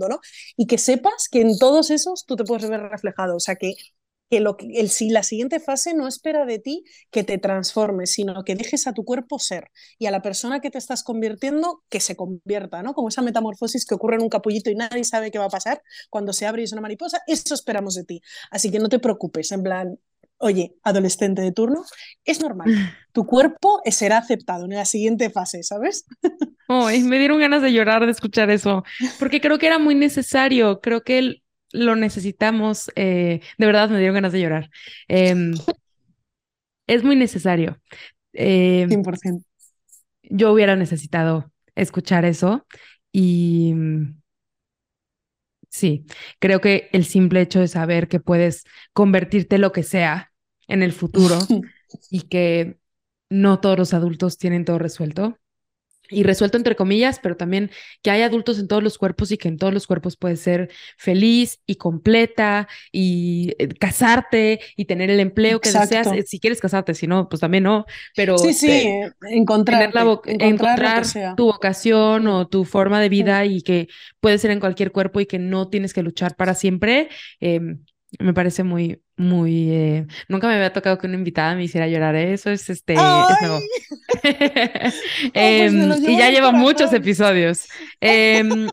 Y 0.58 0.68
que 0.68 0.78
sepas 0.78 1.28
que 1.30 1.42
en 1.42 1.58
todos 1.58 1.92
esos 1.92 2.26
tú 2.26 2.36
te 2.36 2.44
puedes 2.44 2.70
ver 2.70 2.82
reflejado, 2.82 3.36
o 3.36 3.40
sea 3.40 3.56
que 3.56 3.76
que, 4.30 4.40
lo, 4.40 4.58
el, 4.60 4.90
si 4.90 5.10
la 5.10 5.24
siguiente 5.24 5.60
fase 5.60 5.94
no 5.94 6.08
espera 6.08 6.46
de 6.46 6.60
ti 6.60 6.84
que 7.12 7.24
te 7.24 7.38
transformes, 7.38 8.12
sino 8.12 8.44
que 8.44 8.56
dejes 8.56 8.88
a 8.88 8.94
tu 8.94 9.04
cuerpo 9.06 9.40
ser 9.40 9.70
y 10.00 10.08
a 10.08 10.12
la 10.12 10.22
persona 10.22 10.62
que 10.62 10.72
te 10.72 10.78
estás 10.78 11.04
convirtiendo 11.04 11.84
que 11.90 12.00
se 12.00 12.16
convierta, 12.16 12.82
¿no? 12.84 12.94
Como 12.94 13.10
esa 13.10 13.22
metamorfosis 13.22 13.86
que 13.86 13.96
ocurre 13.96 14.16
en 14.16 14.24
un 14.24 14.30
capullito 14.30 14.70
y 14.70 14.76
nadie 14.76 15.04
sabe 15.04 15.32
qué 15.32 15.40
va 15.40 15.46
a 15.46 15.50
pasar 15.50 15.82
cuando 16.10 16.34
se 16.34 16.46
abre 16.48 16.62
y 16.62 16.66
es 16.66 16.72
una 16.74 16.82
mariposa, 16.82 17.22
eso 17.28 17.54
esperamos 17.54 17.96
de 17.96 18.04
ti. 18.04 18.22
Así 18.52 18.72
que 18.72 18.80
no 18.80 18.90
te 18.90 19.00
preocupes, 19.00 19.52
en 19.52 19.64
plan, 19.64 20.00
oye, 20.46 20.76
adolescente 20.84 21.42
de 21.42 21.52
turno, 21.52 21.84
es 22.24 22.42
normal. 22.42 22.68
Tu 23.12 23.26
cuerpo 23.26 23.82
será 23.90 24.18
aceptado 24.18 24.66
en 24.66 24.72
la 24.72 24.84
siguiente 24.84 25.30
fase, 25.30 25.64
¿sabes? 25.64 26.06
Ay, 26.68 27.02
me 27.02 27.18
dieron 27.18 27.40
ganas 27.40 27.62
de 27.62 27.72
llorar 27.72 28.06
de 28.06 28.12
escuchar 28.12 28.50
eso, 28.50 28.84
porque 29.20 29.40
creo 29.40 29.58
que 29.58 29.68
era 29.68 29.80
muy 29.80 29.96
necesario. 29.96 30.82
Creo 30.82 31.02
que 31.02 31.42
lo 31.72 31.96
necesitamos. 31.96 32.92
Eh, 32.96 33.40
de 33.58 33.66
verdad, 33.66 33.90
me 33.90 34.00
dieron 34.00 34.16
ganas 34.16 34.34
de 34.34 34.42
llorar. 34.42 34.70
Em, 35.08 35.54
es 36.88 37.04
muy 37.06 37.16
necesario. 37.16 37.80
100%. 38.34 39.24
Em, 39.24 39.44
yo 40.24 40.52
hubiera 40.52 40.76
necesitado 40.76 41.52
escuchar 41.76 42.26
eso 42.26 42.66
y 43.14 43.74
Sí, 45.76 46.06
creo 46.40 46.62
que 46.62 46.88
el 46.94 47.04
simple 47.04 47.42
hecho 47.42 47.60
de 47.60 47.68
saber 47.68 48.08
que 48.08 48.22
puedes 48.22 48.64
convertirte 48.94 49.58
lo 49.58 49.74
que 49.74 49.84
sea 49.84 50.32
en 50.68 50.84
el 50.84 50.94
futuro 50.94 51.40
y 52.10 52.22
que 52.22 52.78
no 53.30 53.60
todos 53.60 53.78
los 53.78 53.94
adultos 53.94 54.38
tienen 54.38 54.66
todo 54.66 54.80
resuelto, 54.80 55.38
y 56.10 56.24
resuelto 56.24 56.58
entre 56.58 56.76
comillas, 56.76 57.20
pero 57.22 57.36
también 57.36 57.72
que 58.02 58.12
hay 58.12 58.22
adultos 58.22 58.60
en 58.60 58.68
todos 58.68 58.84
los 58.84 58.98
cuerpos 58.98 59.32
y 59.32 59.38
que 59.38 59.48
en 59.48 59.58
todos 59.58 59.74
los 59.74 59.88
cuerpos 59.88 60.18
puedes 60.18 60.40
ser 60.40 60.70
feliz 60.98 61.60
y 61.66 61.76
completa 61.76 62.68
y 62.92 63.54
eh, 63.58 63.70
casarte 63.70 64.60
y 64.76 64.86
tener 64.86 65.10
el 65.10 65.20
empleo 65.20 65.60
que 65.60 65.72
deseas, 65.72 66.08
eh, 66.08 66.24
si 66.26 66.40
quieres 66.40 66.62
casarte, 66.62 66.94
si 66.94 67.08
no, 67.08 67.28
pues 67.30 67.40
también 67.40 67.64
no, 67.64 67.86
pero 68.16 68.38
sí, 68.38 68.54
sí, 68.54 68.88
encontrar, 69.30 69.92
encontrar, 70.26 71.06
tu 71.36 71.46
vocación 71.46 72.28
o 72.28 72.48
tu 72.48 72.66
forma 72.66 73.02
de 73.02 73.10
vida 73.10 73.46
y 73.46 73.62
que 73.62 73.88
puede 74.20 74.38
ser 74.38 74.52
en 74.52 74.60
cualquier 74.60 74.92
cuerpo 74.92 75.20
y 75.20 75.26
que 75.26 75.40
no 75.40 75.70
tienes 75.70 75.94
que 75.94 76.04
luchar 76.04 76.36
para 76.36 76.54
siempre. 76.54 77.10
Em, 77.40 77.84
me 78.20 78.34
parece 78.34 78.64
muy, 78.64 79.02
muy. 79.18 79.70
Eh, 79.72 80.08
nunca 80.28 80.48
me 80.48 80.56
había 80.56 80.74
tocado 80.74 80.98
que 80.98 81.08
una 81.08 81.18
invitada 81.18 81.56
me 81.56 81.64
hiciera 81.64 81.88
llorar. 81.88 82.16
¿eh? 82.16 82.34
Eso 82.34 82.52
es 82.52 82.70
este. 82.70 82.96
Pues 84.22 84.96
em, 85.34 85.92
y 86.04 86.18
ya 86.18 86.32
lleva 86.32 86.52
muchos 86.52 86.92
episodios. 86.94 87.68
Em, 88.00 88.68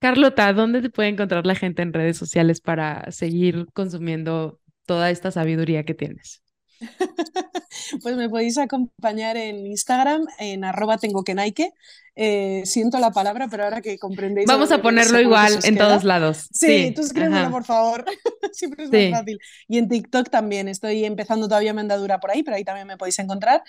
Carlota, 0.00 0.52
¿dónde 0.52 0.80
te 0.80 0.90
puede 0.90 1.10
encontrar 1.10 1.44
la 1.44 1.54
gente 1.54 1.82
en 1.82 1.92
redes 1.92 2.16
sociales 2.16 2.60
para 2.60 3.10
seguir 3.10 3.66
consumiendo 3.74 4.60
toda 4.86 5.10
esta 5.10 5.30
sabiduría 5.30 5.84
que 5.84 5.94
tienes? 5.94 6.42
pues 8.02 8.16
me 8.16 8.28
podéis 8.28 8.58
acompañar 8.58 9.36
en 9.36 9.66
Instagram 9.66 10.26
en 10.38 10.64
arroba 10.64 10.98
tengo 10.98 11.24
que 11.24 11.34
Nike. 11.34 11.72
Eh, 12.20 12.62
siento 12.64 12.98
la 12.98 13.12
palabra, 13.12 13.46
pero 13.48 13.62
ahora 13.62 13.80
que 13.80 13.96
comprendéis. 13.96 14.48
Vamos 14.48 14.72
a 14.72 14.82
ponerlo 14.82 15.20
igual 15.20 15.56
en 15.62 15.78
todos 15.78 16.02
lados. 16.02 16.48
Sí, 16.52 16.92
tú 16.92 17.02
escríbelo, 17.02 17.48
por 17.48 17.62
favor. 17.62 18.04
Siempre 18.52 18.86
es 18.86 18.90
más 18.90 19.20
fácil. 19.20 19.38
Y 19.68 19.78
en 19.78 19.88
TikTok 19.88 20.28
también. 20.28 20.66
Estoy 20.66 21.04
empezando 21.04 21.46
todavía 21.46 21.72
mi 21.72 21.78
andadura 21.78 22.18
por 22.18 22.32
ahí, 22.32 22.42
pero 22.42 22.56
ahí 22.56 22.64
también 22.64 22.88
me 22.88 22.96
podéis 22.96 23.20
encontrar. 23.20 23.62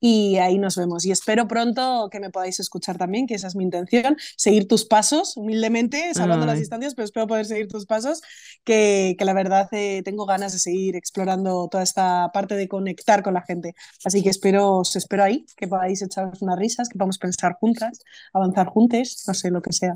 Y 0.00 0.38
ahí 0.38 0.58
nos 0.58 0.76
vemos. 0.76 1.06
Y 1.06 1.12
espero 1.12 1.46
pronto 1.46 2.08
que 2.10 2.18
me 2.18 2.30
podáis 2.30 2.58
escuchar 2.58 2.98
también, 2.98 3.28
que 3.28 3.36
esa 3.36 3.46
es 3.46 3.54
mi 3.54 3.62
intención. 3.62 4.16
Seguir 4.36 4.66
tus 4.66 4.84
pasos, 4.84 5.36
humildemente, 5.36 6.12
salvando 6.12 6.44
las 6.44 6.58
distancias, 6.58 6.96
pero 6.96 7.04
espero 7.04 7.28
poder 7.28 7.46
seguir 7.46 7.68
tus 7.68 7.86
pasos. 7.86 8.20
Que, 8.64 9.14
que 9.16 9.24
la 9.24 9.32
verdad 9.32 9.68
eh, 9.70 10.02
tengo 10.04 10.26
ganas 10.26 10.52
de 10.52 10.58
seguir 10.58 10.96
explorando 10.96 11.68
toda 11.70 11.84
esta 11.84 12.30
parte 12.34 12.56
de 12.56 12.66
conectar 12.66 13.22
con 13.22 13.34
la 13.34 13.42
gente. 13.42 13.76
Así 14.04 14.24
que 14.24 14.30
espero, 14.30 14.78
os 14.78 14.96
espero 14.96 15.22
ahí, 15.22 15.46
que 15.56 15.68
podáis 15.68 16.02
echaros 16.02 16.42
unas 16.42 16.58
risas, 16.58 16.88
que 16.88 16.98
podamos 16.98 17.18
pensar 17.18 17.54
juntas 17.60 17.91
avanzar 18.32 18.66
juntos, 18.68 19.24
no 19.26 19.34
sé, 19.34 19.50
lo 19.50 19.62
que 19.62 19.72
sea. 19.72 19.94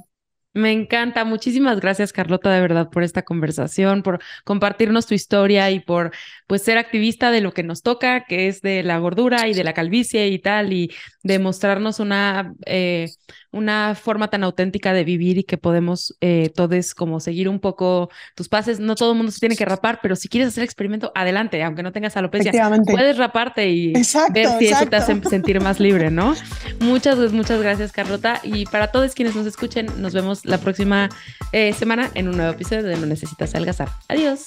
Me 0.57 0.72
encanta. 0.72 1.26
Muchísimas 1.26 1.80
gracias, 1.80 2.14
Carlota, 2.14 2.51
de 2.51 2.62
verdad, 2.62 2.88
por 2.88 3.03
esta 3.03 3.20
conversación, 3.20 4.03
por 4.03 4.22
compartirnos 4.42 5.07
tu 5.07 5.12
historia 5.12 5.70
y 5.70 5.80
por 5.80 6.12
pues 6.47 6.62
ser 6.62 6.78
activista 6.78 7.30
de 7.30 7.42
lo 7.42 7.53
que 7.53 7.62
nos 7.62 7.82
toca, 7.82 8.24
que 8.24 8.49
es 8.49 8.62
de 8.62 8.82
la 8.82 8.99
gordura 8.99 9.49
y 9.49 9.53
de 9.53 9.64
la 9.64 9.74
calvicie 9.74 10.28
y 10.28 10.38
tal, 10.38 10.72
y 10.72 10.90
de 11.27 11.39
mostrarnos 11.39 11.99
una, 11.99 12.55
eh, 12.66 13.11
una 13.51 13.95
forma 13.95 14.29
tan 14.29 14.45
auténtica 14.45 14.93
de 14.93 15.05
vivir 15.05 15.39
y 15.39 15.45
que 15.45 15.59
podemos 15.59 16.16
eh, 16.20 16.51
todos 16.55 16.95
como 16.95 17.20
seguir 17.20 17.49
un 17.49 17.59
poco 17.59 18.11
tus 18.35 18.49
pases. 18.49 18.79
No 18.79 18.95
todo 18.95 19.12
el 19.12 19.16
mundo 19.16 19.33
se 19.33 19.41
tiene 19.41 19.57
que 19.57 19.64
rapar, 19.64 19.99
pero 20.03 20.14
si 20.14 20.29
quieres 20.29 20.49
hacer 20.49 20.62
experimento, 20.62 21.11
adelante, 21.14 21.62
aunque 21.62 21.83
no 21.83 21.93
tengas 21.93 22.16
alopecia, 22.16 22.53
puedes 22.87 23.16
raparte 23.16 23.68
y 23.68 23.93
ver 24.33 24.49
si 24.59 24.68
eso 24.68 24.87
te 24.87 24.97
hace 24.97 25.20
sentir 25.29 25.61
más 25.61 25.81
libre, 25.81 26.11
¿no? 26.11 26.35
Muchas, 26.81 27.33
muchas 27.33 27.61
gracias, 27.61 27.93
Carlota. 27.93 28.41
Y 28.43 28.66
para 28.66 28.93
todos 28.93 29.14
quienes 29.14 29.35
nos 29.35 29.47
escuchen, 29.47 29.87
nos 29.99 30.12
vemos 30.12 30.45
la 30.45 30.59
próxima 30.59 31.09
eh, 31.53 31.72
semana 31.72 32.11
en 32.14 32.29
un 32.29 32.37
nuevo 32.37 32.53
episodio 32.53 32.85
de 32.85 32.97
No 32.97 33.07
Necesitas 33.07 33.55
Adelgazar. 33.55 33.89
Adiós. 34.09 34.45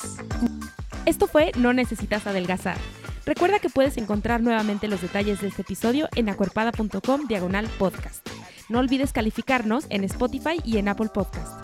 Esto 1.06 1.28
fue 1.28 1.52
No 1.58 1.74
Necesitas 1.74 2.28
Adelgazar. 2.28 2.78
Recuerda 3.26 3.60
que 3.60 3.70
puedes 3.70 3.97
encontrar 3.97 4.41
nuevamente 4.41 4.88
los 4.88 5.02
detalles 5.02 5.41
de 5.41 5.47
este 5.47 5.62
episodio 5.62 6.08
en 6.16 6.30
acuerpada.com 6.30 7.28
diagonal 7.28 7.68
podcast. 7.78 8.28
No 8.70 8.80
olvides 8.80 9.14
calificarnos 9.14 9.86
en 9.89 10.04
Spotify 10.04 10.60
y 10.64 10.78
en 10.78 10.88
Apple 10.89 11.10
Podcast. 11.14 11.64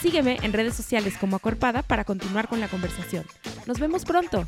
Sígueme 0.00 0.38
en 0.42 0.52
redes 0.52 0.74
sociales 0.74 1.16
como 1.18 1.36
Acuerpada 1.36 1.82
para 1.82 2.04
continuar 2.04 2.48
con 2.48 2.60
la 2.60 2.68
conversación. 2.68 3.24
Nos 3.66 3.78
vemos 3.78 4.04
pronto. 4.04 4.46